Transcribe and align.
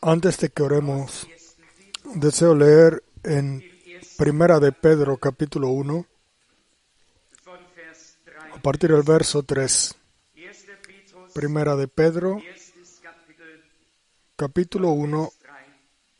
Antes 0.00 0.38
de 0.38 0.50
que 0.50 0.62
oremos, 0.62 1.26
deseo 2.14 2.54
leer 2.54 3.02
en 3.22 3.64
Primera 4.18 4.60
de 4.60 4.70
Pedro 4.72 5.16
capítulo 5.16 5.68
1, 5.68 6.06
a 8.54 8.62
partir 8.62 8.92
del 8.92 9.02
verso 9.02 9.42
3. 9.42 9.96
Primera 11.32 11.74
de 11.74 11.88
Pedro 11.88 12.40
capítulo 14.36 14.90
1, 14.90 15.32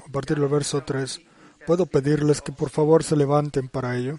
a 0.07 0.13
partir 0.13 0.39
del 0.39 0.49
verso 0.49 0.83
3. 0.83 1.21
¿Puedo 1.67 1.87
pedirles 1.87 2.41
que 2.41 2.53
por 2.53 2.71
favor 2.71 3.05
se 3.05 3.17
levanten 3.17 3.69
para 3.69 3.97
ello? 3.97 4.19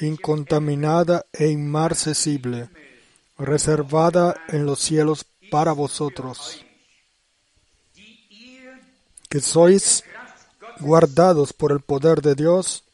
incontaminada 0.00 1.26
e 1.32 1.48
inmarcesible, 1.48 2.68
reservada 3.38 4.36
en 4.48 4.66
los 4.66 4.80
cielos 4.80 5.24
para 5.50 5.72
vosotros, 5.72 6.64
que 9.28 9.40
sois 9.40 10.04
guardados 10.80 11.52
por 11.52 11.72
el 11.72 11.80
poder 11.80 12.22
de 12.22 12.34
Dios 12.34 12.84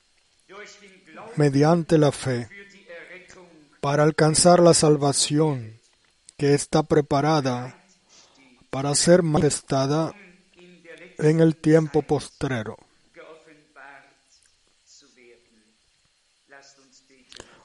mediante 1.36 1.98
la 1.98 2.12
fe, 2.12 2.48
para 3.80 4.02
alcanzar 4.02 4.60
la 4.60 4.74
salvación 4.74 5.78
que 6.36 6.54
está 6.54 6.82
preparada 6.82 7.78
para 8.70 8.94
ser 8.94 9.22
manifestada 9.22 10.12
en 11.18 11.40
el 11.40 11.56
tiempo 11.56 12.02
postrero. 12.02 12.76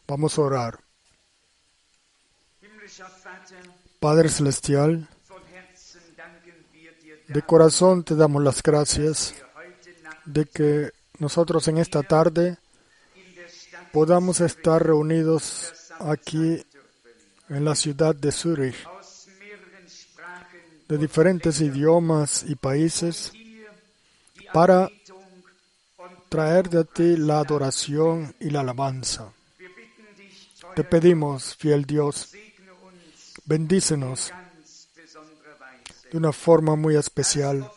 Vamos 0.09 0.39
a 0.39 0.41
orar. 0.41 0.79
Padre 3.99 4.29
Celestial, 4.29 5.07
de 7.27 7.41
corazón 7.43 8.03
te 8.03 8.15
damos 8.15 8.43
las 8.43 8.63
gracias 8.63 9.35
de 10.25 10.45
que 10.47 10.89
nosotros 11.19 11.67
en 11.67 11.77
esta 11.77 12.01
tarde 12.01 12.57
podamos 13.93 14.41
estar 14.41 14.83
reunidos 14.83 15.73
aquí 15.99 16.65
en 17.49 17.65
la 17.65 17.75
ciudad 17.75 18.15
de 18.15 18.31
Zurich, 18.31 18.87
de 20.87 20.97
diferentes 20.97 21.61
idiomas 21.61 22.45
y 22.47 22.55
países, 22.55 23.31
para 24.51 24.89
traer 26.29 26.67
de 26.67 26.83
ti 26.83 27.15
la 27.15 27.41
adoración 27.41 28.33
y 28.39 28.49
la 28.49 28.61
alabanza. 28.61 29.33
Te 30.79 30.85
pedimos, 30.85 31.57
fiel 31.57 31.83
Dios, 31.83 32.31
bendícenos 33.43 34.31
de 36.09 36.17
una 36.17 36.31
forma 36.31 36.77
muy 36.77 36.95
especial. 36.95 37.69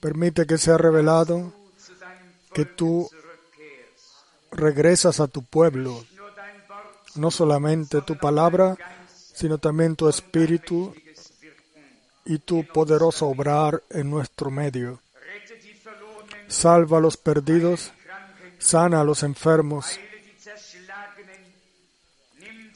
Permite 0.00 0.44
que 0.44 0.58
sea 0.58 0.76
revelado 0.76 1.52
que 2.52 2.64
tú 2.64 3.08
regresas 4.50 5.20
a 5.20 5.28
tu 5.28 5.44
pueblo, 5.44 6.04
no 7.14 7.30
solamente 7.30 8.02
tu 8.02 8.18
palabra, 8.18 8.76
sino 9.14 9.58
también 9.58 9.94
tu 9.94 10.08
espíritu 10.08 10.92
y 12.24 12.40
tu 12.40 12.66
poderoso 12.66 13.28
obrar 13.28 13.84
en 13.90 14.10
nuestro 14.10 14.50
medio. 14.50 15.00
Salva 16.48 16.98
a 16.98 17.00
los 17.00 17.16
perdidos, 17.16 17.92
sana 18.58 19.00
a 19.00 19.04
los 19.04 19.22
enfermos, 19.22 20.00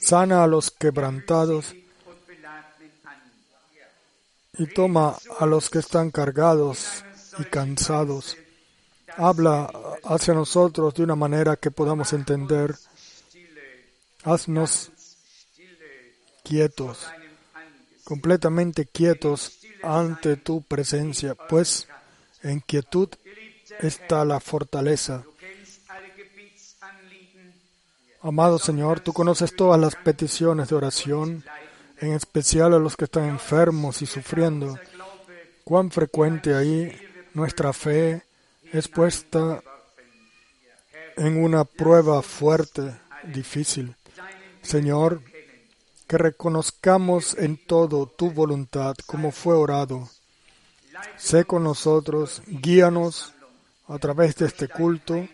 sana 0.03 0.43
a 0.43 0.47
los 0.47 0.69
quebrantados 0.71 1.75
y 4.57 4.67
toma 4.67 5.17
a 5.39 5.45
los 5.45 5.69
que 5.69 5.79
están 5.79 6.11
cargados 6.11 7.03
y 7.39 7.43
cansados. 7.45 8.37
Habla 9.15 9.71
hacia 10.03 10.33
nosotros 10.33 10.93
de 10.93 11.03
una 11.03 11.15
manera 11.15 11.55
que 11.55 11.71
podamos 11.71 12.13
entender. 12.13 12.75
Haznos 14.23 14.91
quietos, 16.43 17.07
completamente 18.03 18.85
quietos 18.85 19.59
ante 19.81 20.37
tu 20.37 20.61
presencia, 20.61 21.35
pues 21.35 21.87
en 22.41 22.59
quietud 22.59 23.09
está 23.79 24.23
la 24.25 24.39
fortaleza. 24.39 25.23
Amado 28.25 28.57
Señor, 28.57 29.01
tú 29.01 29.11
conoces 29.11 29.53
todas 29.53 29.77
las 29.77 29.95
peticiones 29.97 30.69
de 30.69 30.75
oración, 30.75 31.43
en 31.99 32.13
especial 32.13 32.73
a 32.73 32.79
los 32.79 32.95
que 32.95 33.03
están 33.03 33.25
enfermos 33.25 34.01
y 34.01 34.05
sufriendo. 34.05 34.79
Cuán 35.65 35.91
frecuente 35.91 36.55
ahí 36.55 36.89
nuestra 37.33 37.73
fe 37.73 38.23
es 38.71 38.87
puesta 38.87 39.61
en 41.17 41.43
una 41.43 41.65
prueba 41.65 42.21
fuerte, 42.21 42.95
difícil. 43.23 43.93
Señor, 44.61 45.21
que 46.07 46.17
reconozcamos 46.17 47.37
en 47.37 47.57
todo 47.57 48.05
tu 48.05 48.31
voluntad 48.31 48.95
como 49.05 49.33
fue 49.33 49.53
orado. 49.53 50.07
Sé 51.17 51.43
con 51.43 51.65
nosotros, 51.65 52.41
guíanos 52.47 53.33
a 53.89 53.99
través 53.99 54.37
de 54.37 54.45
este 54.45 54.69
culto 54.69 55.27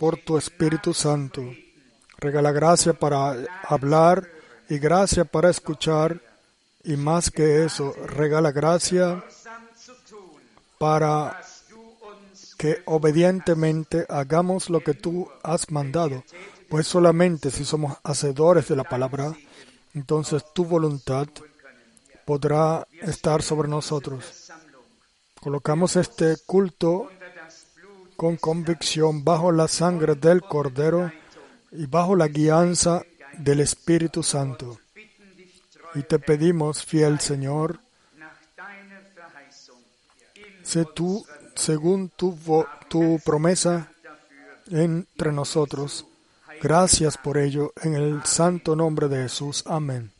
por 0.00 0.16
tu 0.16 0.38
Espíritu 0.38 0.94
Santo. 0.94 1.42
Regala 2.16 2.52
gracia 2.52 2.94
para 2.94 3.36
hablar 3.68 4.26
y 4.70 4.78
gracia 4.78 5.26
para 5.26 5.50
escuchar 5.50 6.22
y 6.82 6.96
más 6.96 7.30
que 7.30 7.66
eso, 7.66 7.92
regala 8.06 8.50
gracia 8.50 9.22
para 10.78 11.42
que 12.56 12.80
obedientemente 12.86 14.06
hagamos 14.08 14.70
lo 14.70 14.80
que 14.80 14.94
tú 14.94 15.28
has 15.42 15.70
mandado, 15.70 16.24
pues 16.70 16.86
solamente 16.86 17.50
si 17.50 17.66
somos 17.66 17.98
hacedores 18.02 18.68
de 18.68 18.76
la 18.76 18.84
palabra, 18.84 19.34
entonces 19.92 20.42
tu 20.54 20.64
voluntad 20.64 21.28
podrá 22.24 22.86
estar 23.02 23.42
sobre 23.42 23.68
nosotros. 23.68 24.50
Colocamos 25.40 25.96
este 25.96 26.36
culto 26.46 27.10
con 28.20 28.36
convicción 28.36 29.24
bajo 29.24 29.50
la 29.50 29.66
sangre 29.66 30.14
del 30.14 30.42
Cordero 30.42 31.10
y 31.72 31.86
bajo 31.86 32.14
la 32.14 32.28
guianza 32.28 33.02
del 33.38 33.60
Espíritu 33.60 34.22
Santo. 34.22 34.78
Y 35.94 36.02
te 36.02 36.18
pedimos, 36.18 36.84
fiel 36.84 37.18
Señor, 37.18 37.80
sé 40.62 40.84
tú, 40.94 41.24
según 41.54 42.10
tu, 42.10 42.36
tu 42.90 43.18
promesa, 43.24 43.90
entre 44.68 45.32
nosotros. 45.32 46.04
Gracias 46.60 47.16
por 47.16 47.38
ello, 47.38 47.72
en 47.80 47.94
el 47.94 48.22
santo 48.26 48.76
nombre 48.76 49.08
de 49.08 49.22
Jesús. 49.22 49.64
Amén. 49.66 50.12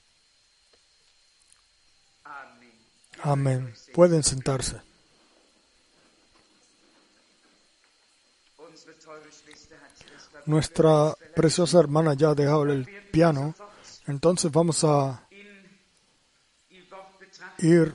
Amén. 3.22 3.74
Pueden 3.92 4.22
sentarse. 4.22 4.89
Nuestra 10.46 11.14
preciosa 11.34 11.78
hermana 11.80 12.14
ya 12.14 12.30
ha 12.30 12.34
dejado 12.34 12.64
el 12.64 12.86
piano, 13.10 13.54
entonces 14.06 14.50
vamos 14.50 14.84
a 14.84 15.26
ir 17.58 17.94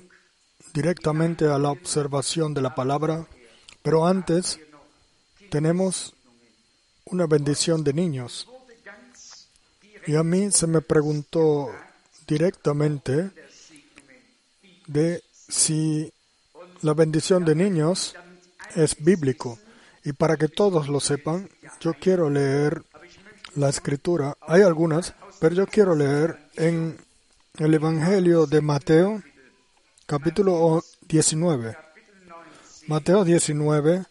directamente 0.74 1.46
a 1.46 1.58
la 1.58 1.70
observación 1.70 2.54
de 2.54 2.62
la 2.62 2.76
palabra, 2.76 3.26
pero 3.82 4.06
antes 4.06 4.60
tenemos 5.50 6.14
una 7.06 7.28
bendición 7.28 7.84
de 7.84 7.94
niños. 7.94 8.48
Y 10.08 10.16
a 10.16 10.24
mí 10.24 10.52
se 10.52 10.68
me 10.68 10.82
preguntó 10.82 11.72
directamente 12.28 13.32
de 14.88 15.24
si 15.32 16.12
la 16.82 16.94
bendición 16.94 17.46
de 17.46 17.56
niños 17.56 18.16
es 18.76 18.96
bíblico. 19.04 19.58
Y 20.06 20.14
para 20.14 20.38
que 20.38 20.48
todos 20.48 20.88
lo 20.88 21.00
sepan, 21.00 21.50
yo 21.82 21.94
quiero 21.94 22.30
leer 22.30 22.84
la 23.56 23.70
escritura. 23.70 24.38
Hay 24.42 24.62
algunas, 24.62 25.16
pero 25.40 25.56
yo 25.56 25.66
quiero 25.66 25.96
leer 25.96 26.38
en 26.56 26.98
el 27.58 27.74
Evangelio 27.74 28.46
de 28.46 28.62
Mateo, 28.62 29.24
capítulo 30.06 30.84
19. 31.08 31.76
Mateo 32.88 33.26
19, 33.26 34.06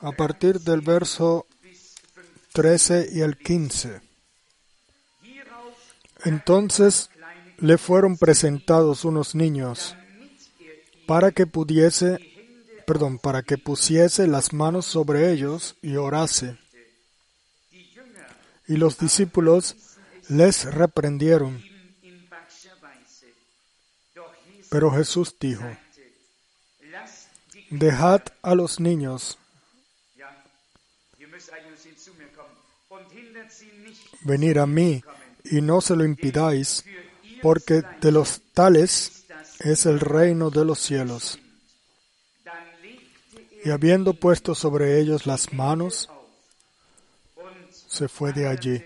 a 0.00 0.12
partir 0.12 0.60
del 0.60 0.80
verso 0.80 1.46
13 2.54 3.10
y 3.12 3.20
el 3.20 3.36
15. 3.36 4.00
Entonces 6.24 7.10
le 7.58 7.76
fueron 7.76 8.16
presentados 8.16 9.04
unos 9.04 9.34
niños 9.34 9.94
para 11.06 11.32
que 11.32 11.46
pudiese, 11.46 12.18
perdón, 12.84 13.18
para 13.18 13.42
que 13.42 13.58
pusiese 13.58 14.26
las 14.26 14.52
manos 14.52 14.86
sobre 14.86 15.32
ellos 15.32 15.76
y 15.82 15.96
orase. 15.96 16.58
Y 18.66 18.76
los 18.76 18.98
discípulos 18.98 19.76
les 20.28 20.64
reprendieron. 20.64 21.62
Pero 24.70 24.90
Jesús 24.90 25.36
dijo, 25.38 25.64
dejad 27.70 28.22
a 28.42 28.54
los 28.54 28.80
niños, 28.80 29.38
venir 34.22 34.58
a 34.58 34.66
mí 34.66 35.02
y 35.44 35.60
no 35.60 35.80
se 35.80 35.96
lo 35.96 36.04
impidáis, 36.04 36.84
porque 37.42 37.82
de 38.00 38.12
los 38.12 38.40
tales 38.54 39.24
es 39.60 39.86
el 39.86 40.00
reino 40.00 40.50
de 40.50 40.64
los 40.64 40.78
cielos. 40.78 41.41
Y 43.64 43.70
habiendo 43.70 44.14
puesto 44.14 44.54
sobre 44.54 45.00
ellos 45.00 45.26
las 45.26 45.52
manos, 45.52 46.10
se 47.86 48.08
fue 48.08 48.32
de 48.32 48.48
allí. 48.48 48.84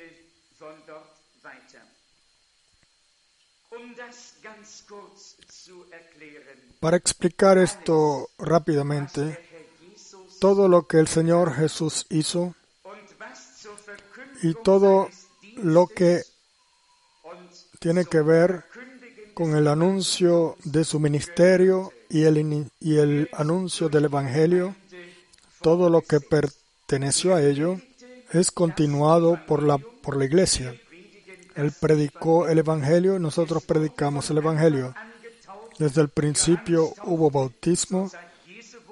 Para 6.81 6.97
explicar 6.97 7.59
esto 7.59 8.31
rápidamente, 8.39 9.39
todo 10.41 10.69
lo 10.69 10.87
que 10.87 10.99
el 10.99 11.09
Señor 11.09 11.55
Jesús 11.55 12.07
hizo 12.11 12.55
y 14.43 14.55
todo 14.63 15.09
lo 15.57 15.87
que 15.87 16.23
tiene 17.79 18.05
que 18.05 18.21
ver 18.21 18.65
con 19.35 19.57
el 19.57 19.69
anuncio 19.69 20.57
de 20.65 20.85
su 20.85 21.01
ministerio 21.01 21.93
y 22.09 22.25
el, 22.25 23.29
anuncio 23.33 23.89
del 23.89 24.07
Evangelio, 24.07 24.75
todo 25.61 25.91
lo 25.91 26.03
que 26.03 26.21
perteneció 26.21 27.35
a 27.35 27.43
ello, 27.43 27.81
es 28.33 28.51
continuado 28.51 29.41
por 29.47 29.63
la, 29.63 29.79
por 29.79 30.17
la 30.17 30.25
iglesia. 30.25 30.75
Él 31.55 31.73
predicó 31.81 32.49
el 32.49 32.59
Evangelio 32.59 33.19
nosotros 33.19 33.65
predicamos 33.65 34.31
el 34.31 34.39
Evangelio. 34.39 34.95
Desde 35.79 36.03
el 36.03 36.09
principio 36.09 36.93
hubo 37.05 37.31
bautismo. 37.31 38.11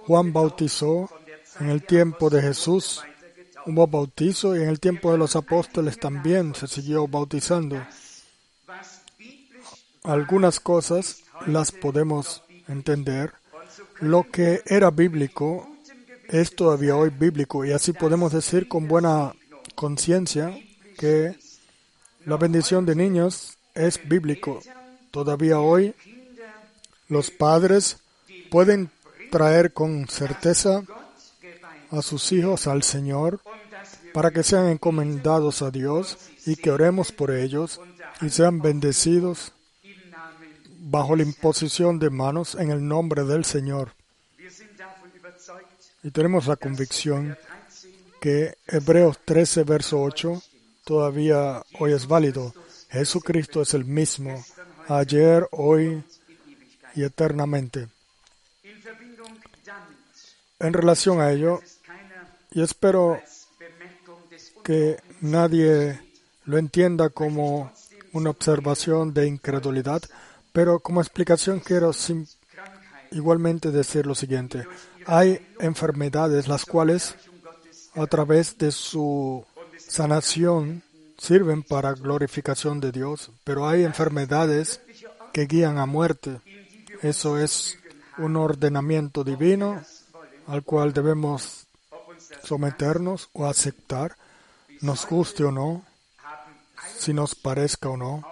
Juan 0.07 0.33
bautizó 0.33 1.09
en 1.61 1.71
el 1.71 1.85
tiempo 1.85 2.31
de 2.31 2.43
Jesús. 2.43 3.03
Hubo 3.67 3.87
bautizo 3.87 4.57
y 4.57 4.63
en 4.63 4.69
el 4.69 4.81
tiempo 4.81 5.13
de 5.13 5.19
los 5.19 5.37
apóstoles 5.37 5.99
también 5.99 6.55
se 6.55 6.67
siguió 6.67 7.07
bautizando. 7.07 7.83
Algunas 10.03 10.61
cosas 10.61 11.23
las 11.47 11.73
podemos 11.73 12.43
entender. 12.69 13.33
Lo 14.01 14.25
que 14.31 14.63
era 14.67 14.91
bíblico 14.91 15.69
es 16.29 16.55
todavía 16.55 16.97
hoy 16.97 17.11
bíblico 17.11 17.65
y 17.65 17.73
así 17.73 17.93
podemos 17.93 18.33
decir 18.33 18.69
con 18.69 18.89
buena 18.89 19.35
conciencia 19.75 20.57
que 20.99 21.37
la 22.25 22.37
bendición 22.37 22.87
de 22.87 22.95
niños 22.95 23.59
es 23.75 24.07
bíblico. 24.09 24.61
Todavía 25.11 25.61
hoy 25.61 25.95
los 27.09 27.31
padres 27.31 27.99
pueden 28.51 28.91
traer 29.31 29.73
con 29.73 30.09
certeza 30.09 30.83
a 31.91 32.03
sus 32.03 32.33
hijos 32.33 32.67
al 32.67 32.83
Señor 32.83 33.41
para 34.13 34.31
que 34.31 34.43
sean 34.43 34.69
encomendados 34.69 35.63
a 35.63 35.71
Dios 35.71 36.19
y 36.47 36.57
que 36.57 36.71
oremos 36.71 37.13
por 37.13 37.31
ellos 37.31 37.81
y 38.21 38.31
sean 38.31 38.61
bendecidos 38.61 39.53
bajo 40.87 41.17
la 41.17 41.23
imposición 41.23 41.99
de 41.99 42.11
manos 42.11 42.55
en 42.55 42.71
el 42.71 42.87
nombre 42.87 43.25
del 43.25 43.45
Señor. 43.45 43.93
Y 46.03 46.11
tenemos 46.11 46.47
la 46.47 46.57
convicción 46.57 47.39
que 48.21 48.59
Hebreos 48.67 49.19
13, 49.25 49.65
verso 49.65 50.03
8, 50.03 50.43
todavía 50.85 51.63
hoy 51.79 51.95
es 51.95 52.07
válido. 52.07 52.53
Jesucristo 52.91 53.63
es 53.63 53.73
el 53.73 53.87
mismo, 53.87 54.45
ayer, 54.89 55.49
hoy 55.53 56.05
y 56.95 57.03
eternamente. 57.03 57.89
En 60.59 60.73
relación 60.73 61.21
a 61.21 61.33
ello, 61.33 61.61
y 62.53 62.63
espero 62.63 63.21
que 64.63 64.99
nadie 65.23 65.99
lo 66.45 66.59
entienda 66.59 67.09
como 67.09 67.73
una 68.13 68.31
observación 68.31 69.15
de 69.15 69.27
incredulidad, 69.27 70.03
pero 70.55 70.79
como 70.79 71.01
explicación 71.01 71.59
quiero 71.59 71.91
igualmente 73.11 73.73
decir 73.73 74.07
lo 74.07 74.15
siguiente. 74.15 74.65
Hay 75.05 75.45
enfermedades 75.59 76.47
las 76.47 76.65
cuales 76.65 77.17
a 77.97 78.07
través 78.07 78.57
de 78.57 78.71
su 78.71 79.45
sanación 79.77 80.85
sirven 81.19 81.65
para 81.65 81.95
glorificación 81.95 82.79
de 82.79 82.93
Dios, 82.93 83.33
pero 83.43 83.67
hay 83.67 83.83
enfermedades 83.83 84.81
que 85.33 85.47
guían 85.47 85.79
a 85.79 85.87
muerte. 85.87 86.41
Eso 87.03 87.37
es 87.37 87.77
un 88.19 88.37
ordenamiento 88.37 89.25
divino 89.25 89.83
al 90.47 90.63
cual 90.63 90.93
debemos 90.93 91.67
someternos 92.45 93.29
o 93.33 93.47
aceptar, 93.47 94.17
nos 94.83 95.05
guste 95.05 95.43
o 95.43 95.51
no, 95.51 95.83
si 96.97 97.13
nos 97.13 97.35
parezca 97.35 97.89
o 97.89 97.97
no. 97.97 98.23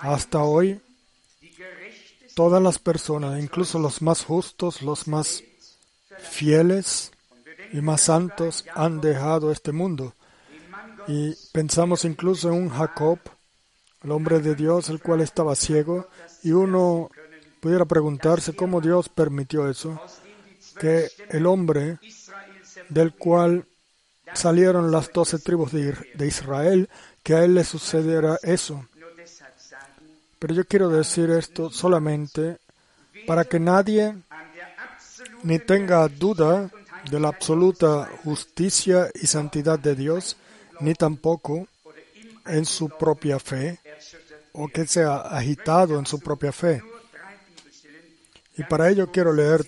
Hasta 0.00 0.42
hoy, 0.42 0.80
todas 2.38 2.62
las 2.62 2.78
personas, 2.78 3.42
incluso 3.42 3.80
los 3.80 4.00
más 4.00 4.24
justos, 4.24 4.80
los 4.80 5.08
más 5.08 5.42
fieles 6.20 7.10
y 7.72 7.80
más 7.80 8.02
santos, 8.02 8.64
han 8.76 9.00
dejado 9.00 9.50
este 9.50 9.72
mundo. 9.72 10.14
Y 11.08 11.34
pensamos 11.50 12.04
incluso 12.04 12.50
en 12.50 12.54
un 12.54 12.68
Jacob, 12.68 13.18
el 14.04 14.12
hombre 14.12 14.38
de 14.38 14.54
Dios, 14.54 14.88
el 14.88 15.00
cual 15.00 15.20
estaba 15.20 15.56
ciego, 15.56 16.06
y 16.44 16.52
uno 16.52 17.10
pudiera 17.58 17.86
preguntarse 17.86 18.54
cómo 18.54 18.80
Dios 18.80 19.08
permitió 19.08 19.68
eso, 19.68 20.00
que 20.78 21.10
el 21.30 21.44
hombre 21.44 21.98
del 22.88 23.14
cual 23.14 23.64
salieron 24.32 24.92
las 24.92 25.12
doce 25.12 25.40
tribus 25.40 25.72
de 25.72 26.24
Israel, 26.24 26.88
que 27.24 27.34
a 27.34 27.42
él 27.42 27.56
le 27.56 27.64
sucediera 27.64 28.38
eso. 28.44 28.86
Pero 30.38 30.54
yo 30.54 30.64
quiero 30.64 30.88
decir 30.88 31.30
esto 31.30 31.70
solamente 31.70 32.58
para 33.26 33.44
que 33.44 33.58
nadie 33.58 34.16
ni 35.42 35.58
tenga 35.58 36.06
duda 36.08 36.70
de 37.10 37.20
la 37.20 37.28
absoluta 37.28 38.08
justicia 38.24 39.08
y 39.14 39.26
santidad 39.26 39.78
de 39.78 39.94
Dios, 39.94 40.36
ni 40.80 40.94
tampoco 40.94 41.66
en 42.46 42.64
su 42.64 42.88
propia 42.88 43.38
fe, 43.38 43.80
o 44.52 44.68
que 44.68 44.86
sea 44.86 45.16
agitado 45.18 45.98
en 45.98 46.06
su 46.06 46.20
propia 46.20 46.52
fe. 46.52 46.82
Y 48.56 48.64
para 48.64 48.88
ello 48.88 49.10
quiero 49.10 49.32
leer 49.32 49.64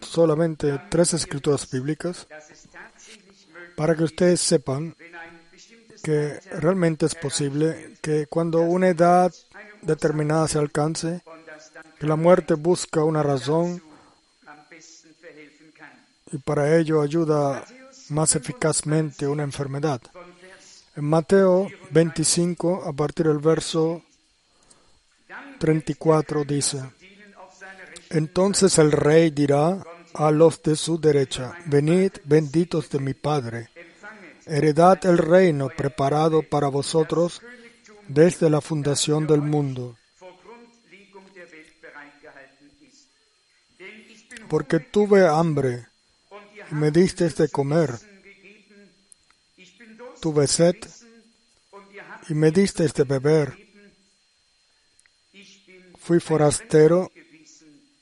solamente 0.00 0.80
tres 0.88 1.14
escrituras 1.14 1.70
bíblicas 1.70 2.26
para 3.76 3.94
que 3.94 4.04
ustedes 4.04 4.40
sepan 4.40 4.96
que 6.02 6.40
realmente 6.52 7.06
es 7.06 7.14
posible 7.14 7.96
que 8.00 8.26
cuando 8.26 8.62
una 8.62 8.88
edad 8.88 9.32
determinada 9.82 10.48
se 10.48 10.58
alcance, 10.58 11.22
que 11.98 12.06
la 12.06 12.16
muerte 12.16 12.54
busca 12.54 13.04
una 13.04 13.22
razón 13.22 13.82
y 16.32 16.38
para 16.38 16.76
ello 16.76 17.02
ayuda 17.02 17.64
más 18.10 18.34
eficazmente 18.36 19.26
una 19.26 19.42
enfermedad. 19.42 20.00
En 20.96 21.04
Mateo 21.04 21.68
25, 21.90 22.84
a 22.86 22.92
partir 22.92 23.26
del 23.26 23.38
verso 23.38 24.02
34, 25.58 26.44
dice, 26.44 26.82
entonces 28.10 28.78
el 28.78 28.92
rey 28.92 29.30
dirá 29.30 29.84
a 30.14 30.30
los 30.30 30.62
de 30.62 30.74
su 30.74 31.00
derecha, 31.00 31.54
venid 31.66 32.12
benditos 32.24 32.90
de 32.90 32.98
mi 32.98 33.14
Padre, 33.14 33.68
heredad 34.46 35.04
el 35.06 35.18
reino 35.18 35.68
preparado 35.68 36.42
para 36.42 36.68
vosotros 36.68 37.40
desde 38.10 38.50
la 38.50 38.60
fundación 38.60 39.26
del 39.26 39.40
mundo. 39.40 39.96
Porque 44.48 44.80
tuve 44.80 45.26
hambre 45.28 45.86
y 46.70 46.74
me 46.74 46.90
disteis 46.90 47.36
de 47.36 47.48
comer, 47.48 47.90
tuve 50.20 50.46
sed 50.48 50.74
y 52.28 52.34
me 52.34 52.50
disteis 52.50 52.92
de 52.94 53.04
beber, 53.04 53.56
Fui 56.02 56.18
forastero 56.18 57.12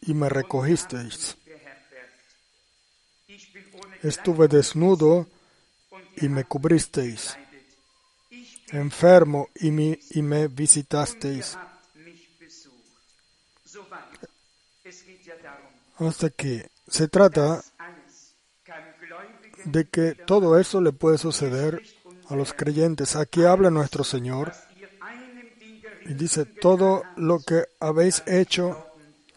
y 0.03 0.15
me 0.15 0.29
recogisteis. 0.29 1.37
Estuve 4.03 4.47
desnudo 4.47 5.29
y 6.17 6.29
me 6.29 6.45
cubristeis. 6.45 7.37
Enfermo 8.71 9.49
y 9.55 9.71
me, 9.71 9.99
y 10.11 10.23
me 10.23 10.49
visitasteis. 10.49 11.57
Hasta 15.99 16.27
aquí. 16.27 16.63
Se 16.87 17.09
trata 17.09 17.63
de 19.65 19.89
que 19.89 20.15
todo 20.15 20.59
eso 20.59 20.81
le 20.81 20.93
puede 20.93 21.19
suceder 21.19 21.83
a 22.29 22.37
los 22.37 22.53
creyentes. 22.53 23.17
Aquí 23.17 23.45
habla 23.45 23.71
nuestro 23.71 24.05
Señor 24.05 24.53
y 26.07 26.15
dice, 26.15 26.47
todo 26.47 27.03
lo 27.17 27.41
que 27.41 27.65
habéis 27.81 28.23
hecho 28.27 28.87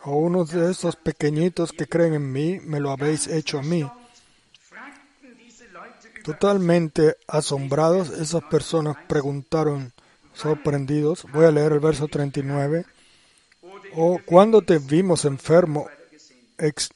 a 0.03 0.09
uno 0.09 0.45
de 0.45 0.71
esos 0.71 0.95
pequeñitos 0.95 1.71
que 1.71 1.87
creen 1.87 2.13
en 2.13 2.31
mí, 2.31 2.59
me 2.61 2.79
lo 2.79 2.91
habéis 2.91 3.27
hecho 3.27 3.59
a 3.59 3.63
mí. 3.63 3.85
Totalmente 6.23 7.17
asombrados, 7.27 8.09
esas 8.09 8.43
personas 8.43 8.95
preguntaron, 9.07 9.91
sorprendidos, 10.33 11.25
voy 11.33 11.45
a 11.45 11.51
leer 11.51 11.73
el 11.73 11.79
verso 11.79 12.07
39, 12.07 12.85
o 13.95 14.19
cuando 14.25 14.61
te 14.61 14.77
vimos 14.77 15.25
enfermo 15.25 15.87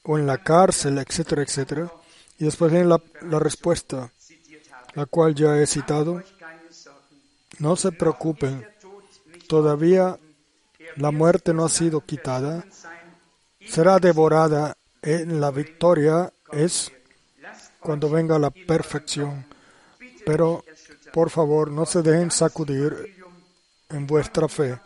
o 0.04 0.18
en 0.18 0.28
la 0.28 0.44
cárcel, 0.44 1.00
etcétera, 1.00 1.42
etcétera. 1.42 1.92
Y 2.38 2.46
después 2.46 2.72
viene 2.72 2.86
la, 2.86 3.02
la 3.22 3.40
respuesta, 3.40 4.12
la 4.94 5.06
cual 5.06 5.34
ya 5.34 5.58
he 5.58 5.66
citado. 5.66 6.22
No 7.60 7.76
se 7.76 7.92
preocupen, 7.92 8.68
todavía 9.48 10.20
la 10.98 11.12
muerte 11.12 11.54
no 11.54 11.66
ha 11.66 11.70
sido 11.70 12.02
quitada, 12.02 12.66
será 13.66 14.00
devorada 14.00 14.78
en 15.02 15.40
la 15.40 15.52
victoria 15.52 16.32
es 16.52 16.92
cuando 17.86 18.10
venga 18.10 18.40
la 18.40 18.50
perfección. 18.50 19.46
Pero, 20.26 20.66
por 21.14 21.30
favor, 21.30 21.70
no 21.70 21.86
se 21.86 22.02
dejen 22.02 22.32
sacudir 22.32 23.16
en 23.90 24.08
vuestra 24.08 24.48
fe. 24.48 24.80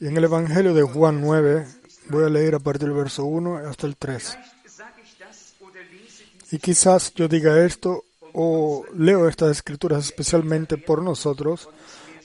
Y 0.00 0.08
en 0.08 0.16
el 0.16 0.24
Evangelio 0.24 0.74
de 0.74 0.82
Juan 0.82 1.20
9, 1.20 1.66
voy 2.08 2.24
a 2.24 2.28
leer 2.28 2.56
a 2.56 2.58
partir 2.58 2.88
del 2.88 2.96
verso 2.96 3.24
1 3.24 3.68
hasta 3.68 3.86
el 3.86 3.96
3. 3.96 4.38
Y 6.50 6.58
quizás 6.58 7.14
yo 7.14 7.28
diga 7.28 7.64
esto 7.64 8.04
o 8.32 8.84
leo 8.94 9.28
estas 9.28 9.52
escrituras 9.52 10.06
especialmente 10.06 10.76
por 10.76 11.02
nosotros, 11.02 11.68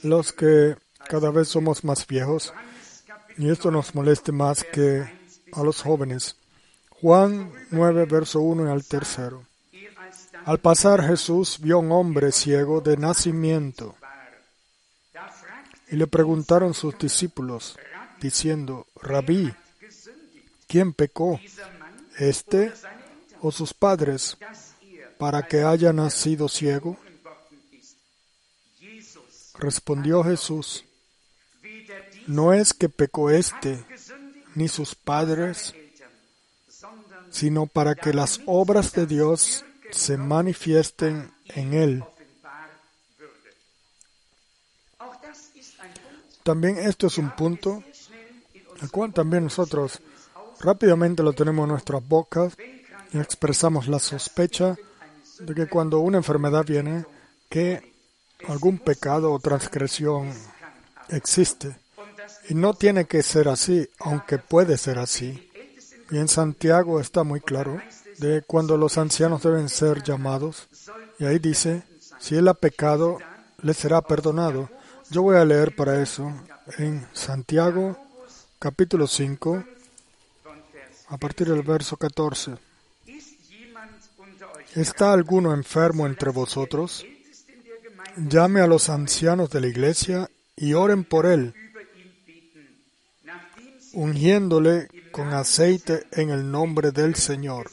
los 0.02 0.34
que 0.34 0.76
cada 1.08 1.30
vez 1.30 1.50
somos 1.50 1.84
más 1.84 2.08
viejos, 2.08 2.54
y 3.38 3.50
esto 3.50 3.70
nos 3.70 3.94
moleste 3.94 4.32
más 4.32 4.64
que 4.64 5.04
a 5.52 5.64
los 5.64 5.82
jóvenes. 5.82 6.38
Juan 6.90 7.52
9, 7.72 8.06
verso 8.06 8.40
1 8.42 8.72
al 8.72 8.86
tercero. 8.86 9.44
Al 10.46 10.60
pasar 10.60 11.06
Jesús 11.06 11.58
vio 11.60 11.80
un 11.80 11.92
hombre 11.92 12.32
ciego 12.32 12.82
de 12.82 12.98
nacimiento 12.98 13.96
y 15.90 15.96
le 15.96 16.08
preguntaron 16.08 16.74
sus 16.74 16.98
discípulos, 16.98 17.78
diciendo, 18.20 18.88
Rabí, 18.96 19.54
¿quién 20.68 20.92
pecó, 20.94 21.40
este 22.18 22.74
o 23.42 23.52
sus 23.52 23.74
padres, 23.74 24.38
para 25.18 25.48
que 25.48 25.64
haya 25.64 25.94
nacido 25.94 26.50
ciego? 26.50 26.98
Respondió 29.60 30.24
Jesús, 30.24 30.84
no 32.28 32.54
es 32.54 32.74
que 32.74 32.90
pecó 32.90 33.30
éste 33.30 33.86
ni 34.56 34.68
sus 34.68 34.96
padres, 34.96 35.74
sino 37.30 37.66
para 37.68 37.96
que 37.96 38.14
las 38.14 38.42
obras 38.46 38.94
de 38.94 39.06
Dios 39.06 39.64
se 39.94 40.18
manifiesten 40.18 41.32
en 41.48 41.74
él. 41.74 42.04
También 46.44 46.78
esto 46.78 47.08
es 47.08 47.18
un 47.18 47.32
punto 47.32 47.84
el 48.82 48.92
cual 48.92 49.14
también 49.14 49.46
nosotros 49.46 50.02
rápidamente 50.60 51.24
lo 51.24 51.32
tenemos 51.34 51.64
en 51.64 51.70
nuestras 51.70 52.06
bocas 52.06 52.54
y 53.14 53.18
expresamos 53.18 53.88
la 53.88 54.00
sospecha 54.00 54.76
de 55.40 55.56
que 55.56 55.68
cuando 55.68 56.00
una 56.00 56.18
enfermedad 56.18 56.66
viene, 56.66 57.06
que 57.50 57.94
algún 58.48 58.80
pecado 58.80 59.32
o 59.32 59.40
transgresión 59.40 60.34
existe. 61.10 61.78
Y 62.50 62.56
no 62.56 62.74
tiene 62.74 63.06
que 63.06 63.24
ser 63.24 63.48
así, 63.48 63.88
aunque 64.00 64.38
puede 64.38 64.78
ser 64.78 65.00
así. 65.00 65.50
Y 66.12 66.18
en 66.18 66.28
Santiago 66.28 67.00
está 67.00 67.24
muy 67.24 67.40
claro 67.40 67.82
de 68.20 68.42
cuando 68.42 68.78
los 68.78 68.98
ancianos 68.98 69.44
deben 69.44 69.70
ser 69.70 70.04
llamados. 70.04 70.68
Y 71.20 71.26
ahí 71.26 71.40
dice, 71.40 71.84
si 72.20 72.36
él 72.36 72.48
ha 72.48 72.54
pecado, 72.54 73.20
le 73.62 73.74
será 73.74 74.02
perdonado. 74.02 74.70
Yo 75.10 75.22
voy 75.22 75.38
a 75.38 75.46
leer 75.46 75.76
para 75.76 76.02
eso 76.02 76.32
en 76.78 77.08
Santiago 77.14 77.98
capítulo 78.64 79.08
5, 79.08 79.62
a 81.10 81.18
partir 81.18 81.50
del 81.50 81.64
verso 81.64 81.98
14. 81.98 82.56
¿Está 84.74 85.12
alguno 85.12 85.54
enfermo 85.54 86.08
entre 86.08 86.30
vosotros? 86.32 87.06
Llame 88.16 88.62
a 88.62 88.68
los 88.68 88.88
ancianos 88.88 89.50
de 89.50 89.60
la 89.60 89.68
iglesia 89.68 90.30
y 90.56 90.76
oren 90.76 91.04
por 91.04 91.26
él, 91.26 91.54
ungiéndole 93.92 94.88
con 95.12 95.34
aceite 95.34 96.08
en 96.14 96.30
el 96.30 96.50
nombre 96.50 96.92
del 96.92 97.16
Señor. 97.16 97.70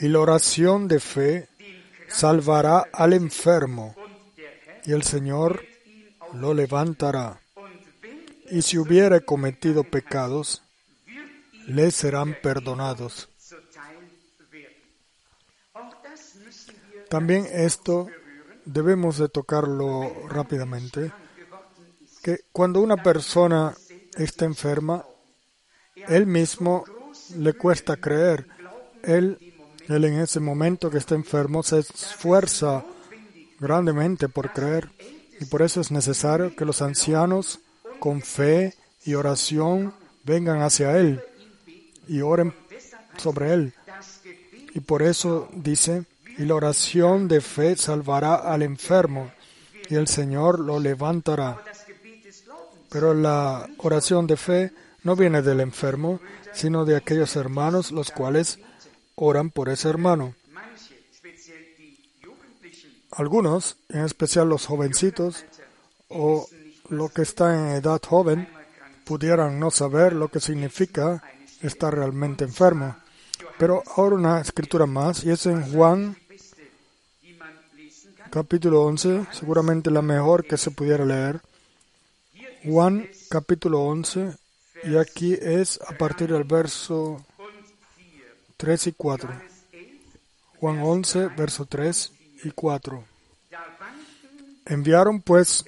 Y 0.00 0.08
la 0.08 0.20
oración 0.20 0.88
de 0.88 1.00
fe 1.00 1.48
salvará 2.08 2.86
al 2.92 3.12
enfermo, 3.12 3.94
y 4.84 4.92
el 4.92 5.02
Señor 5.02 5.64
lo 6.34 6.54
levantará. 6.54 7.40
Y 8.50 8.62
si 8.62 8.78
hubiere 8.78 9.24
cometido 9.24 9.84
pecados, 9.84 10.62
le 11.66 11.90
serán 11.90 12.36
perdonados. 12.42 13.28
También 17.08 17.46
esto 17.50 18.08
debemos 18.64 19.18
de 19.18 19.28
tocarlo 19.28 20.28
rápidamente, 20.28 21.10
que 22.22 22.40
cuando 22.52 22.80
una 22.80 23.02
persona 23.02 23.74
está 24.14 24.44
enferma, 24.44 25.04
él 26.08 26.26
mismo 26.26 26.84
le 27.36 27.52
cuesta 27.54 27.96
creer. 27.96 28.46
Él, 29.02 29.47
él 29.88 30.04
en 30.04 30.20
ese 30.20 30.40
momento 30.40 30.90
que 30.90 30.98
está 30.98 31.14
enfermo 31.14 31.62
se 31.62 31.78
esfuerza 31.78 32.84
grandemente 33.58 34.28
por 34.28 34.52
creer. 34.52 34.90
Y 35.40 35.46
por 35.46 35.62
eso 35.62 35.80
es 35.80 35.90
necesario 35.90 36.54
que 36.54 36.64
los 36.64 36.82
ancianos, 36.82 37.60
con 38.00 38.22
fe 38.22 38.74
y 39.04 39.14
oración, 39.14 39.94
vengan 40.24 40.60
hacia 40.62 40.98
Él 40.98 41.22
y 42.06 42.20
oren 42.20 42.54
sobre 43.16 43.54
Él. 43.54 43.74
Y 44.74 44.80
por 44.80 45.02
eso 45.02 45.48
dice, 45.54 46.04
y 46.36 46.44
la 46.44 46.54
oración 46.54 47.26
de 47.26 47.40
fe 47.40 47.76
salvará 47.76 48.34
al 48.34 48.62
enfermo, 48.62 49.30
y 49.88 49.94
el 49.94 50.06
Señor 50.06 50.58
lo 50.58 50.78
levantará. 50.78 51.58
Pero 52.90 53.14
la 53.14 53.68
oración 53.78 54.26
de 54.26 54.36
fe 54.36 54.72
no 55.02 55.16
viene 55.16 55.42
del 55.42 55.60
enfermo, 55.60 56.20
sino 56.52 56.84
de 56.84 56.96
aquellos 56.96 57.36
hermanos 57.36 57.90
los 57.90 58.10
cuales 58.10 58.58
oran 59.20 59.50
por 59.50 59.68
ese 59.68 59.88
hermano. 59.88 60.34
Algunos, 63.10 63.76
en 63.88 64.04
especial 64.04 64.48
los 64.48 64.66
jovencitos 64.66 65.44
o 66.08 66.48
los 66.88 67.10
que 67.12 67.22
están 67.22 67.58
en 67.58 67.76
edad 67.76 68.00
joven, 68.00 68.48
pudieran 69.04 69.58
no 69.58 69.70
saber 69.70 70.12
lo 70.12 70.28
que 70.28 70.40
significa 70.40 71.22
estar 71.62 71.94
realmente 71.94 72.44
enfermo. 72.44 72.96
Pero 73.58 73.82
ahora 73.96 74.14
una 74.14 74.40
escritura 74.40 74.86
más, 74.86 75.24
y 75.24 75.30
es 75.30 75.46
en 75.46 75.72
Juan 75.72 76.16
capítulo 78.30 78.82
11, 78.84 79.26
seguramente 79.32 79.90
la 79.90 80.02
mejor 80.02 80.44
que 80.44 80.56
se 80.56 80.70
pudiera 80.70 81.04
leer. 81.04 81.40
Juan 82.64 83.08
capítulo 83.30 83.80
11, 83.80 84.36
y 84.84 84.96
aquí 84.96 85.32
es 85.34 85.80
a 85.88 85.96
partir 85.96 86.30
del 86.30 86.44
verso 86.44 87.24
3 88.58 88.88
y 88.88 88.92
4. 88.92 89.30
Juan 90.60 90.80
11, 90.80 91.28
verso 91.28 91.64
3 91.64 92.12
y 92.44 92.50
4. 92.50 93.04
Enviaron 94.66 95.22
pues 95.22 95.64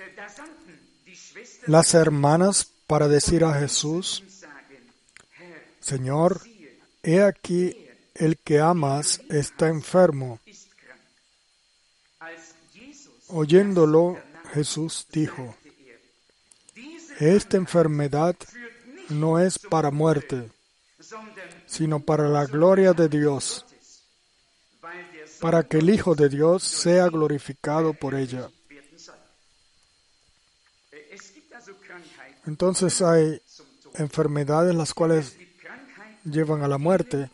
las 1.66 1.94
hermanas 1.94 2.66
para 2.86 3.06
decir 3.06 3.44
a 3.44 3.54
Jesús, 3.54 4.24
Señor, 5.80 6.42
he 7.02 7.22
aquí 7.22 7.76
el 8.14 8.36
que 8.36 8.60
amas 8.60 9.20
está 9.30 9.68
enfermo. 9.68 10.40
Oyéndolo, 13.28 14.18
Jesús 14.52 15.06
dijo, 15.12 15.54
esta 17.20 17.56
enfermedad 17.56 18.34
no 19.08 19.38
es 19.38 19.58
para 19.58 19.92
muerte, 19.92 20.50
sino 21.66 22.00
para 22.00 22.28
la 22.28 22.46
gloria 22.46 22.92
de 22.92 23.08
Dios, 23.08 23.64
para 25.40 25.62
que 25.62 25.78
el 25.78 25.90
Hijo 25.90 26.14
de 26.14 26.28
Dios 26.28 26.62
sea 26.62 27.08
glorificado 27.08 27.94
por 27.94 28.14
ella. 28.14 28.50
Entonces 32.46 33.02
hay 33.02 33.40
enfermedades 33.94 34.74
las 34.74 34.94
cuales 34.94 35.36
llevan 36.24 36.62
a 36.62 36.68
la 36.68 36.78
muerte, 36.78 37.30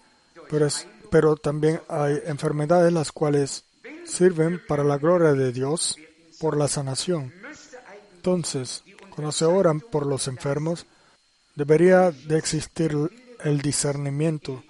pero, 0.49 0.69
pero 1.11 1.37
también 1.37 1.81
hay 1.89 2.21
enfermedades 2.27 2.93
las 2.93 3.13
cuales 3.13 3.65
sirven 4.05 4.61
para 4.67 4.85
la 4.85 4.99
gloria 4.99 5.33
de 5.33 5.53
Dios 5.53 5.97
por 6.41 6.57
la 6.57 6.69
sanación. 6.69 7.33
Entonces, 8.17 8.83
cuando 9.11 9.33
se 9.33 9.45
oran 9.45 9.81
por 9.81 10.07
los 10.07 10.29
enfermos, 10.29 10.87
debería 11.55 12.11
de 12.11 12.39
existir 12.39 12.93
el 13.45 13.61
discernimiento, 13.61 14.63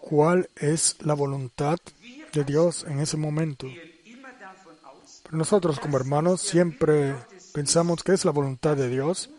cuál 0.00 0.48
es 0.56 0.96
la 1.00 1.14
voluntad 1.14 1.78
de 2.32 2.44
Dios 2.44 2.84
en 2.88 3.00
ese 3.00 3.16
momento. 3.16 3.66
Nosotros 5.30 5.80
como 5.80 5.96
hermanos 5.96 6.40
siempre 6.40 7.14
pensamos 7.52 8.02
que 8.02 8.12
es 8.12 8.24
la 8.24 8.30
voluntad 8.30 8.76
de 8.76 8.88
Dios 8.88 9.30